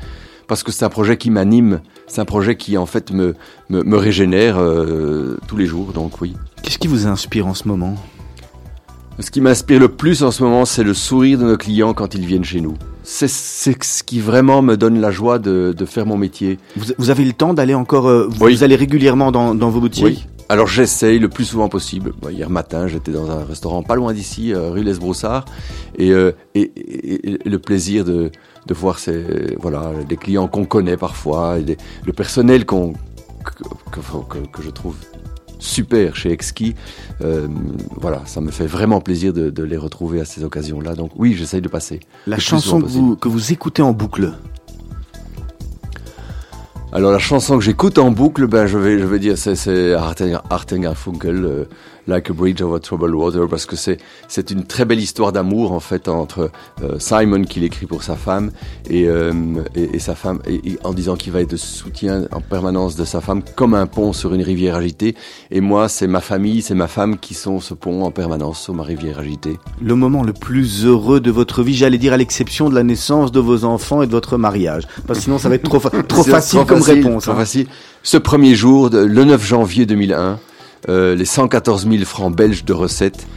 parce 0.48 0.62
que 0.62 0.72
c'est 0.72 0.86
un 0.86 0.90
projet 0.90 1.18
qui 1.18 1.32
m'anime 1.32 1.82
c'est 2.08 2.22
un 2.22 2.26
projet 2.26 2.56
qui 2.56 2.78
en 2.78 2.86
fait 2.86 3.12
me 3.12 3.34
me, 3.70 3.82
me 3.82 3.98
régénère 3.98 4.58
euh, 4.60 5.38
tous 5.48 5.58
les 5.58 5.66
jours 5.66 5.92
donc 5.94 6.22
oui. 6.22 6.36
Qu'est-ce 6.62 6.78
qui 6.78 6.88
vous 6.88 7.08
inspire 7.08 7.48
en 7.48 7.54
ce 7.56 7.68
moment? 7.68 7.96
Ce 9.20 9.32
qui 9.32 9.42
m'inspire 9.42 9.80
le 9.80 9.88
plus 9.90 10.24
en 10.24 10.32
ce 10.32 10.44
moment, 10.44 10.66
c'est 10.66 10.84
le 10.84 10.94
sourire 10.94 11.40
de 11.40 11.46
nos 11.46 11.58
clients 11.58 11.94
quand 11.94 12.16
ils 12.16 12.26
viennent 12.26 12.44
chez 12.44 12.62
nous. 12.62 12.76
C'est 13.04 13.28
ce 13.28 14.04
qui 14.04 14.20
vraiment 14.20 14.62
me 14.62 14.76
donne 14.78 15.00
la 15.00 15.12
joie 15.12 15.40
de, 15.40 15.74
de 15.78 15.86
faire 15.86 16.06
mon 16.06 16.18
métier. 16.18 16.58
vous, 16.76 16.86
vous 16.98 17.10
avez 17.10 17.24
le 17.24 17.34
temps 17.34 17.54
d'aller 17.54 17.74
encore, 17.76 18.08
euh, 18.08 18.28
vous, 18.30 18.46
Oui. 18.46 18.56
vous 18.56 18.64
allez 18.64 18.76
régulièrement 18.76 19.32
dans, 19.32 19.54
dans 19.56 19.70
vos 19.70 19.80
boutiques? 19.80 20.04
Oui. 20.04 20.26
Alors 20.50 20.68
j'essaye 20.68 21.18
le 21.18 21.28
plus 21.30 21.46
souvent 21.46 21.70
possible. 21.70 22.14
Bon, 22.22 22.30
hier 22.30 22.50
matin, 22.52 22.88
j'étais 22.88 23.12
dans 23.12 23.32
un 23.32 23.44
restaurant 23.46 23.82
pas 23.84 23.96
loin 23.96 24.14
d'ici, 24.14 24.54
euh, 24.54 24.70
rue 24.70 24.84
Les 24.84 24.94
Broussards, 24.94 25.46
et, 25.98 26.12
euh, 26.12 26.34
et, 26.54 26.62
et- 26.76 27.38
et 27.46 27.50
le 27.50 27.58
plaisir 27.60 28.06
de, 28.06 28.30
de 28.68 28.74
voir 28.76 29.00
ces, 29.00 29.56
voilà, 29.60 29.92
des 30.08 30.18
clients 30.18 30.48
qu'on 30.48 30.66
connaît 30.66 30.98
parfois, 30.98 31.58
et 31.58 31.64
des- 31.64 31.78
le 32.06 32.14
personnel 32.14 32.66
qu'on 32.66 32.94
que- 33.44 34.00
que- 34.00 34.48
que 34.52 34.62
je 34.62 34.70
trouve 34.70 34.96
super 35.66 36.16
chez 36.16 36.32
Exki. 36.32 36.76
Euh, 37.22 37.48
voilà, 37.98 38.22
ça 38.26 38.42
me 38.42 38.52
fait 38.52 38.68
vraiment 38.68 39.02
plaisir 39.02 39.34
de, 39.34 39.50
de 39.50 39.64
les 39.64 39.78
retrouver 39.78 40.22
à 40.22 40.26
ces 40.26 40.44
occasions-là. 40.44 40.96
Donc 40.96 41.12
oui, 41.16 41.34
j'essaye 41.34 41.62
de 41.62 41.70
passer. 41.70 42.00
La 42.28 42.40
chanson 42.40 42.82
que 42.82 42.88
vous, 42.88 43.16
que 43.16 43.28
vous 43.28 43.52
écoutez 43.52 43.82
en 43.82 43.92
boucle 43.92 44.34
Alors 46.92 47.12
la 47.12 47.20
chanson 47.20 47.58
que 47.58 47.64
j'écoute 47.64 47.98
en 47.98 48.12
boucle, 48.12 48.48
ben 48.48 48.68
je 48.68 48.78
vais 48.78 49.00
je 49.00 49.06
vais 49.06 49.20
dire 49.20 49.38
c'est 49.38 49.94
Hartinger 49.94 50.96
Funkel, 50.96 51.44
euh, 51.44 51.66
Like 52.08 52.30
a 52.30 52.34
Bridge 52.34 52.62
over 52.62 52.80
Troubled 52.80 53.16
Water, 53.16 53.48
parce 53.48 53.66
que 53.66 53.76
c'est 53.76 53.98
c'est 54.28 54.52
une 54.52 54.64
très 54.64 54.86
belle 54.86 55.00
histoire 55.00 55.32
d'amour 55.32 55.72
en 55.72 55.80
fait 55.80 56.08
entre 56.08 56.52
euh, 56.84 57.00
Simon 57.00 57.44
qui 57.44 57.60
l'écrit 57.60 57.88
pour 57.88 58.04
sa 58.04 58.16
femme 58.16 58.52
et 58.90 59.08
euh, 59.08 59.34
et, 59.76 59.96
et 59.96 60.00
sa 60.00 60.14
femme 60.14 60.40
et, 60.48 60.56
et 60.70 60.78
en 60.84 60.94
disant 60.94 61.16
qu'il 61.16 61.34
va 61.34 61.42
être 61.42 61.50
de 61.50 61.58
soutien 61.58 62.28
en 62.32 62.42
permanence 62.42 62.96
de 62.96 63.06
sa 63.06 63.22
femme 63.22 63.42
comme 63.56 63.74
un 63.74 63.88
pont 63.88 64.14
sur 64.14 64.34
une 64.34 64.44
rivière 64.44 64.76
agitée. 64.76 65.16
Et 65.50 65.62
moi 65.62 65.90
c'est 65.90 66.08
ma 66.08 66.22
famille, 66.22 66.62
c'est 66.62 66.76
ma 66.76 66.88
femme 66.88 67.18
qui 67.18 67.34
sont 67.34 67.60
ce 67.60 67.74
pont 67.74 68.04
en 68.04 68.12
permanence 68.12 68.62
sur 68.62 68.74
ma 68.76 68.84
rivière 68.84 69.20
agitée. 69.20 69.58
Le 69.82 69.96
moment 69.96 70.22
le 70.24 70.34
plus 70.34 70.86
heureux 70.86 71.20
de 71.20 71.32
votre 71.32 71.64
vie, 71.64 71.74
j'allais 71.74 71.98
dire 71.98 72.14
à 72.14 72.18
l'exception 72.18 72.70
de 72.70 72.76
la 72.76 72.84
naissance 72.84 73.32
de 73.32 73.40
vos 73.40 73.66
enfants 73.66 74.02
et 74.04 74.08
de 74.08 74.12
votre 74.12 74.38
mariage. 74.38 74.84
Parce 75.08 75.20
que 75.20 75.24
sinon 75.26 75.40
ça 75.40 75.50
va 75.50 75.56
être 75.56 75.64
trop, 75.64 75.80
fa- 75.80 75.90
trop 75.90 76.22
C'est 76.24 76.32
facile 76.32 76.60
trop 76.60 76.68
comme 76.68 76.84
facile, 76.84 77.04
réponse. 77.06 77.24
trop 77.24 77.32
hein. 77.32 77.36
facile. 77.36 77.68
Ce 78.04 78.18
premier 78.18 78.54
jour, 78.54 78.90
le 78.92 79.24
9 79.24 79.44
janvier 79.44 79.86
2001, 79.88 80.38
euh, 80.90 81.16
les 81.16 81.26
114 81.26 81.88
000 81.90 82.04
francs 82.06 82.36
belges 82.36 82.66
de 82.66 82.74
recettes, 82.74 83.28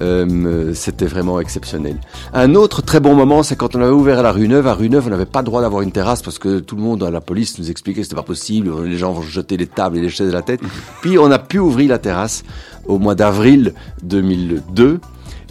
euh, 0.00 0.72
c'était 0.74 1.06
vraiment 1.06 1.40
exceptionnel. 1.40 1.96
Un 2.32 2.54
autre 2.54 2.82
très 2.82 3.00
bon 3.00 3.14
moment, 3.14 3.42
c'est 3.42 3.56
quand 3.56 3.74
on 3.74 3.82
avait 3.82 3.90
ouvert 3.90 4.20
à 4.20 4.22
la 4.22 4.32
rue 4.32 4.46
Neuve. 4.46 4.66
À 4.66 4.74
rue 4.74 4.88
Neuve, 4.88 5.04
on 5.06 5.10
n'avait 5.10 5.26
pas 5.26 5.40
le 5.40 5.46
droit 5.46 5.60
d'avoir 5.60 5.82
une 5.82 5.90
terrasse 5.90 6.22
parce 6.22 6.38
que 6.38 6.60
tout 6.60 6.76
le 6.76 6.82
monde, 6.82 7.02
à 7.02 7.10
la 7.10 7.20
police, 7.20 7.58
nous 7.58 7.70
expliquait 7.70 8.00
que 8.00 8.04
c'était 8.04 8.16
pas 8.16 8.22
possible. 8.22 8.70
Les 8.84 8.96
gens 8.96 9.12
vont 9.12 9.22
jeter 9.22 9.56
les 9.56 9.66
tables 9.66 9.96
et 9.96 10.00
les 10.00 10.08
chaises 10.08 10.30
à 10.30 10.34
la 10.34 10.42
tête. 10.42 10.60
Puis 11.02 11.18
on 11.18 11.30
a 11.30 11.38
pu 11.38 11.58
ouvrir 11.58 11.90
la 11.90 11.98
terrasse 11.98 12.44
au 12.86 12.98
mois 12.98 13.14
d'avril 13.14 13.74
2002. 14.02 15.00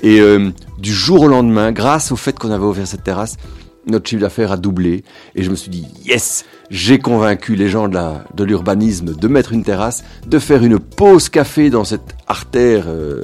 Et 0.03 0.21
euh, 0.21 0.51
du 0.79 0.93
jour 0.93 1.23
au 1.23 1.27
lendemain, 1.27 1.71
grâce 1.71 2.11
au 2.11 2.15
fait 2.15 2.37
qu'on 2.37 2.51
avait 2.51 2.65
ouvert 2.65 2.87
cette 2.87 3.03
terrasse, 3.03 3.35
notre 3.85 4.07
chiffre 4.07 4.21
d'affaires 4.21 4.51
a 4.51 4.57
doublé. 4.57 5.03
Et 5.35 5.43
je 5.43 5.49
me 5.49 5.55
suis 5.55 5.69
dit, 5.69 5.85
yes, 6.05 6.45
j'ai 6.69 6.99
convaincu 6.99 7.55
les 7.55 7.69
gens 7.69 7.87
de 7.87 7.93
la- 7.93 8.23
de 8.35 8.43
l'urbanisme 8.43 9.13
de 9.15 9.27
mettre 9.27 9.53
une 9.53 9.63
terrasse, 9.63 10.03
de 10.27 10.37
faire 10.39 10.63
une 10.63 10.79
pause 10.79 11.29
café 11.29 11.69
dans 11.69 11.83
cette 11.83 12.15
artère 12.27 12.85
euh, 12.87 13.23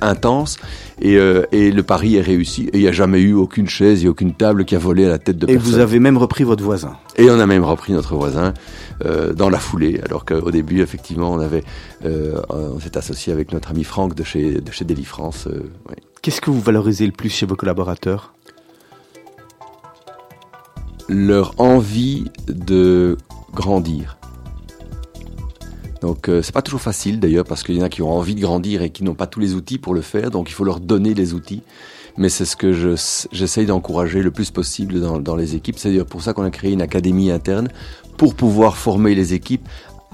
intense. 0.00 0.58
Et, 1.00 1.16
euh, 1.16 1.44
et 1.52 1.70
le 1.72 1.82
pari 1.82 2.16
est 2.16 2.20
réussi. 2.20 2.68
Et 2.72 2.78
il 2.78 2.80
n'y 2.82 2.88
a 2.88 2.92
jamais 2.92 3.20
eu 3.20 3.32
aucune 3.34 3.68
chaise 3.68 4.04
et 4.04 4.08
aucune 4.08 4.34
table 4.34 4.64
qui 4.64 4.76
a 4.76 4.78
volé 4.78 5.06
à 5.06 5.08
la 5.08 5.18
tête 5.18 5.38
de 5.38 5.46
Et 5.46 5.54
personne. 5.54 5.72
vous 5.72 5.78
avez 5.78 5.98
même 5.98 6.16
repris 6.18 6.44
votre 6.44 6.62
voisin. 6.62 6.96
Et 7.16 7.28
on 7.30 7.38
a 7.40 7.46
même 7.46 7.64
repris 7.64 7.92
notre 7.92 8.14
voisin 8.14 8.54
euh, 9.04 9.32
dans 9.32 9.48
la 9.50 9.58
foulée, 9.58 10.00
alors 10.04 10.24
qu'au 10.24 10.50
début, 10.50 10.80
effectivement, 10.80 11.32
on 11.32 11.40
avait, 11.40 11.64
euh, 12.04 12.40
on 12.48 12.78
s'est 12.78 12.96
associé 12.96 13.32
avec 13.32 13.52
notre 13.52 13.70
ami 13.70 13.82
Franck 13.84 14.14
de 14.14 14.22
chez 14.22 14.60
de 14.60 14.70
chez 14.70 14.84
Deli 14.84 15.04
France. 15.04 15.46
euh, 15.48 15.60
ouais. 15.88 15.96
Qu'est-ce 16.20 16.40
que 16.40 16.50
vous 16.50 16.60
valorisez 16.60 17.04
le 17.06 17.12
plus 17.12 17.30
chez 17.30 17.46
vos 17.46 17.56
collaborateurs? 17.56 18.32
Leur 21.12 21.54
envie 21.58 22.24
de 22.48 23.16
grandir. 23.54 24.18
Donc 26.00 26.28
euh, 26.28 26.42
c'est 26.42 26.52
pas 26.52 26.62
toujours 26.62 26.80
facile 26.80 27.20
d'ailleurs 27.20 27.44
parce 27.44 27.62
qu'il 27.62 27.76
y 27.76 27.80
en 27.80 27.84
a 27.84 27.88
qui 27.88 28.02
ont 28.02 28.10
envie 28.10 28.34
de 28.34 28.40
grandir 28.40 28.82
et 28.82 28.90
qui 28.90 29.04
n'ont 29.04 29.14
pas 29.14 29.28
tous 29.28 29.38
les 29.38 29.54
outils 29.54 29.78
pour 29.78 29.94
le 29.94 30.00
faire, 30.00 30.30
donc 30.30 30.50
il 30.50 30.52
faut 30.52 30.64
leur 30.64 30.80
donner 30.80 31.14
les 31.14 31.32
outils. 31.32 31.62
Mais 32.18 32.28
c'est 32.28 32.44
ce 32.44 32.56
que 32.56 32.72
je 32.72 32.90
j'essaye 33.30 33.66
d'encourager 33.66 34.20
le 34.20 34.30
plus 34.30 34.50
possible 34.50 35.00
dans, 35.00 35.18
dans 35.18 35.36
les 35.36 35.54
équipes. 35.54 35.78
C'est 35.78 35.90
d'ailleurs 35.90 36.06
pour 36.06 36.22
ça 36.22 36.34
qu'on 36.34 36.42
a 36.42 36.50
créé 36.50 36.72
une 36.72 36.82
académie 36.82 37.30
interne 37.30 37.68
pour 38.18 38.34
pouvoir 38.34 38.76
former 38.76 39.14
les 39.14 39.32
équipes 39.32 39.66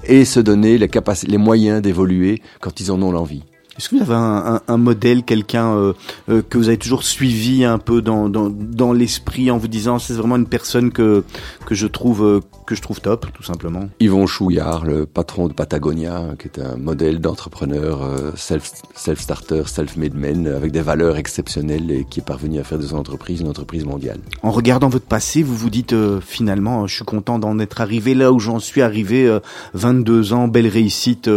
et 0.05 0.25
se 0.25 0.39
donner 0.39 0.79
les, 0.79 0.91
les 1.27 1.39
moyens 1.39 1.83
d'évoluer 1.83 2.43
quand 2.61 2.81
ils 2.81 2.93
en 2.93 3.03
ont 3.03 3.11
l'envie. 3.11 3.43
Est-ce 3.79 3.89
que 3.91 3.95
vous 3.97 4.03
avez 4.03 4.15
un, 4.15 4.55
un- 4.57 4.61
un 4.67 4.77
modèle, 4.77 5.23
quelqu'un 5.23 5.73
euh, 5.75 5.93
euh, 6.29 6.43
que 6.43 6.59
vous 6.59 6.67
avez 6.69 6.79
toujours 6.79 7.05
suivi 7.05 7.65
un 7.65 7.79
peu 7.79 8.03
dans, 8.03 8.29
dans, 8.29 8.51
dans 8.51 8.93
l'esprit 8.93 9.51
en 9.53 9.57
vous 9.59 9.69
disant 9.69 9.99
c'est 10.01 10.15
vraiment 10.15 10.35
une 10.37 10.49
personne 10.49 10.91
que, 10.91 11.23
que, 11.65 11.75
je 11.77 11.87
trouve, 11.87 12.25
euh, 12.25 12.41
que 12.67 12.75
je 12.75 12.83
trouve 12.83 13.01
top, 13.01 13.27
tout 13.33 13.45
simplement? 13.45 13.89
Yvon 14.01 14.27
Chouillard, 14.27 14.85
le 14.85 15.07
patron 15.07 15.47
de 15.47 15.53
Patagonia, 15.53 16.25
qui 16.41 16.49
est 16.49 16.61
un 16.61 16.77
modèle 16.77 17.21
d'entrepreneur 17.21 18.03
euh, 18.03 18.33
self, 18.35 18.73
self-starter, 18.97 19.63
self-made 19.67 20.15
man, 20.15 20.49
avec 20.49 20.73
des 20.73 20.83
valeurs 20.83 21.17
exceptionnelles 21.17 21.91
et 21.93 22.05
qui 22.05 22.19
est 22.19 22.25
parvenu 22.27 22.59
à 22.59 22.65
faire 22.65 22.79
de 22.81 22.87
son 22.87 22.97
entreprise 22.97 23.41
une 23.41 23.49
entreprise 23.49 23.85
mondiale. 23.85 24.19
En 24.43 24.51
regardant 24.51 24.89
votre 24.89 25.07
passé, 25.07 25.45
vous 25.45 25.55
vous 25.55 25.71
dites 25.71 25.95
finalement, 26.21 26.89
je 26.89 26.97
suis 26.97 27.05
content 27.05 27.39
d'en 27.39 27.61
être 27.61 27.81
arrivé 27.81 28.15
là 28.15 28.33
où 28.33 28.41
j'en 28.41 28.59
suis 28.59 28.83
arrivé, 28.83 29.27
euh, 29.29 29.39
22 29.75 30.33
ans, 30.33 30.49
belle 30.49 30.67
réussite 30.67 31.31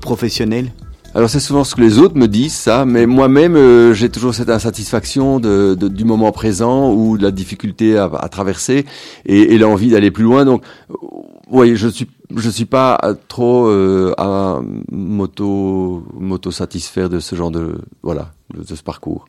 professionnelle 0.00 0.72
Alors 1.12 1.28
c'est 1.28 1.40
souvent 1.40 1.64
ce 1.64 1.74
que 1.74 1.80
les 1.80 1.98
autres 1.98 2.16
me 2.16 2.28
disent, 2.28 2.54
ça, 2.54 2.84
mais 2.84 3.04
moi-même 3.04 3.56
euh, 3.56 3.92
j'ai 3.94 4.08
toujours 4.10 4.32
cette 4.32 4.48
insatisfaction 4.48 5.40
de, 5.40 5.74
de- 5.74 5.88
du 5.88 6.04
moment 6.04 6.30
présent 6.30 6.92
ou 6.92 7.18
de 7.18 7.22
la 7.24 7.32
difficulté 7.32 7.98
à, 7.98 8.04
à 8.04 8.28
traverser 8.28 8.86
et, 9.26 9.54
et 9.54 9.58
l'envie 9.58 9.90
d'aller 9.90 10.12
plus 10.12 10.22
loin. 10.22 10.44
Donc, 10.44 10.62
euh, 10.90 10.94
oui, 11.50 11.74
je 11.74 11.88
suis 11.88 12.06
je 12.36 12.48
suis 12.48 12.64
pas 12.64 12.96
euh, 13.02 13.14
trop 13.26 13.66
euh, 13.66 14.14
à 14.18 14.60
m'auto 14.92 16.04
m'auto 16.16 16.52
satisfaire 16.52 17.08
de 17.08 17.18
ce 17.18 17.34
genre 17.34 17.50
de 17.50 17.74
voilà 18.04 18.30
de, 18.54 18.62
de 18.62 18.74
ce 18.76 18.82
parcours. 18.84 19.26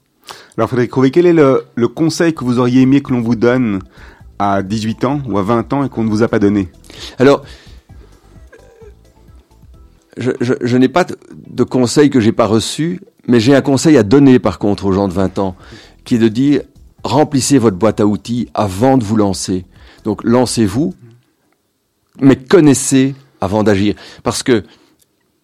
Alors 0.57 0.69
Frédéric 0.69 0.93
Rouvet, 0.93 1.09
quel 1.09 1.25
est 1.25 1.34
le, 1.34 1.63
le 1.73 1.88
conseil 1.88 2.36
que 2.36 2.43
vous 2.45 2.59
auriez 2.59 2.82
aimé 2.82 3.01
que 3.01 3.11
l'on 3.11 3.21
vous 3.21 3.36
donne 3.36 3.79
à 4.38 4.61
18 4.61 5.03
ans 5.05 5.21
ou 5.27 5.39
à 5.39 5.41
20 5.41 5.73
ans 5.73 5.84
et 5.84 5.89
qu'on 5.89 6.03
ne 6.03 6.09
vous 6.11 6.21
a 6.21 6.27
pas 6.27 6.38
donné? 6.39 6.69
Alors, 7.17 7.41
je, 10.18 10.32
je, 10.41 10.53
je 10.62 10.78
n'ai 10.78 10.89
pas 10.89 11.03
de, 11.03 11.18
de 11.47 11.64
conseil 11.64 12.09
que 12.09 12.20
j'ai 12.20 12.32
pas 12.32 12.45
reçu, 12.45 13.01
mais 13.28 13.39
j'ai 13.39 13.55
un 13.55 13.62
conseil 13.62 13.97
à 13.97 14.03
donner 14.03 14.39
par 14.39 14.59
contre 14.59 14.86
aux 14.86 14.91
gens 14.91 15.07
de 15.07 15.14
20 15.14 15.39
ans, 15.39 15.55
qui 16.03 16.16
est 16.16 16.20
de 16.20 16.28
dire 16.28 16.62
remplissez 17.03 17.57
votre 17.57 17.78
boîte 17.78 17.99
à 17.99 18.05
outils 18.05 18.49
avant 18.53 18.97
de 18.97 19.03
vous 19.03 19.16
lancer. 19.16 19.66
Donc 20.03 20.24
lancez-vous, 20.24 20.93
mais 22.20 22.36
connaissez 22.36 23.16
avant 23.39 23.64
d'agir. 23.64 23.95
Parce 24.24 24.43
que 24.43 24.64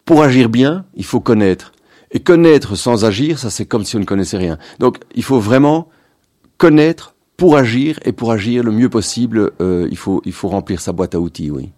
pour 0.06 0.24
agir 0.24 0.50
bien, 0.50 0.86
il 0.96 1.06
faut 1.06 1.20
connaître. 1.20 1.74
Et 2.12 2.20
connaître 2.20 2.76
sans 2.76 3.06
agir, 3.06 3.40
ça 3.40 3.50
c'est 3.50 3.66
comme 3.66 3.84
si 3.84 3.96
on 3.96 4.00
ne 4.00 4.06
connaissait 4.06 4.38
rien. 4.38 4.58
Donc 4.80 4.98
il 5.16 5.24
faut 5.24 5.40
vraiment 5.40 5.90
connaître 6.58 7.16
pour 7.36 7.58
agir 7.58 8.00
et 8.06 8.14
pour 8.14 8.32
agir 8.32 8.64
le 8.64 8.72
mieux 8.72 8.90
possible, 8.90 9.52
euh, 9.62 9.88
il 9.92 9.98
faut 9.98 10.22
il 10.26 10.34
faut 10.34 10.48
remplir 10.48 10.82
sa 10.82 10.92
boîte 10.92 11.14
à 11.14 11.20
outils, 11.20 11.52
oui. 11.52 11.72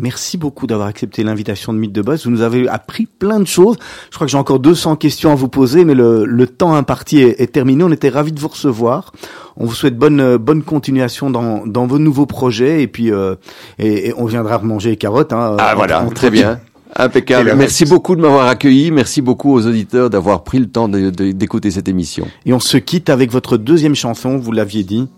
Merci 0.00 0.38
beaucoup 0.38 0.66
d'avoir 0.66 0.88
accepté 0.88 1.24
l'invitation 1.24 1.72
de 1.72 1.78
Mythe 1.78 1.92
de 1.92 2.02
Boss. 2.02 2.24
Vous 2.24 2.30
nous 2.30 2.42
avez 2.42 2.68
appris 2.68 3.06
plein 3.06 3.40
de 3.40 3.46
choses. 3.46 3.76
Je 4.10 4.14
crois 4.14 4.26
que 4.26 4.30
j'ai 4.30 4.38
encore 4.38 4.60
200 4.60 4.96
questions 4.96 5.32
à 5.32 5.34
vous 5.34 5.48
poser, 5.48 5.84
mais 5.84 5.94
le, 5.94 6.24
le 6.24 6.46
temps 6.46 6.74
imparti 6.74 7.20
est, 7.20 7.40
est, 7.40 7.52
terminé. 7.52 7.82
On 7.82 7.90
était 7.90 8.08
ravis 8.08 8.32
de 8.32 8.38
vous 8.38 8.48
recevoir. 8.48 9.12
On 9.56 9.66
vous 9.66 9.74
souhaite 9.74 9.98
bonne 9.98 10.36
bonne 10.36 10.62
continuation 10.62 11.30
dans, 11.30 11.66
dans 11.66 11.86
vos 11.86 11.98
nouveaux 11.98 12.26
projets 12.26 12.82
et 12.82 12.86
puis 12.86 13.10
euh, 13.10 13.34
et, 13.78 14.08
et, 14.08 14.14
on 14.16 14.26
viendra 14.26 14.58
remanger 14.58 14.90
les 14.90 14.96
carottes. 14.96 15.32
Hein, 15.32 15.56
ah 15.58 15.74
voilà, 15.74 16.06
très 16.14 16.30
bien. 16.30 16.60
Impeccable. 16.96 17.54
Merci 17.56 17.84
beaucoup 17.84 18.16
de 18.16 18.20
m'avoir 18.20 18.48
accueilli. 18.48 18.90
Merci 18.90 19.20
beaucoup 19.20 19.52
aux 19.52 19.66
auditeurs 19.66 20.10
d'avoir 20.10 20.44
pris 20.44 20.58
le 20.58 20.66
temps 20.66 20.88
d'écouter 20.88 21.70
cette 21.70 21.88
émission. 21.88 22.26
Et 22.46 22.52
on 22.52 22.60
se 22.60 22.76
quitte 22.76 23.10
avec 23.10 23.30
votre 23.30 23.56
deuxième 23.56 23.94
chanson, 23.94 24.38
vous 24.38 24.52
l'aviez 24.52 24.84
dit. 24.84 25.08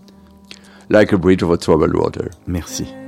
Like 0.89 1.13
a 1.13 1.17
Bridge 1.17 1.43
over 1.43 1.57
Troubled 1.57 1.95
Water. 1.95 2.25
Merci. 2.47 2.93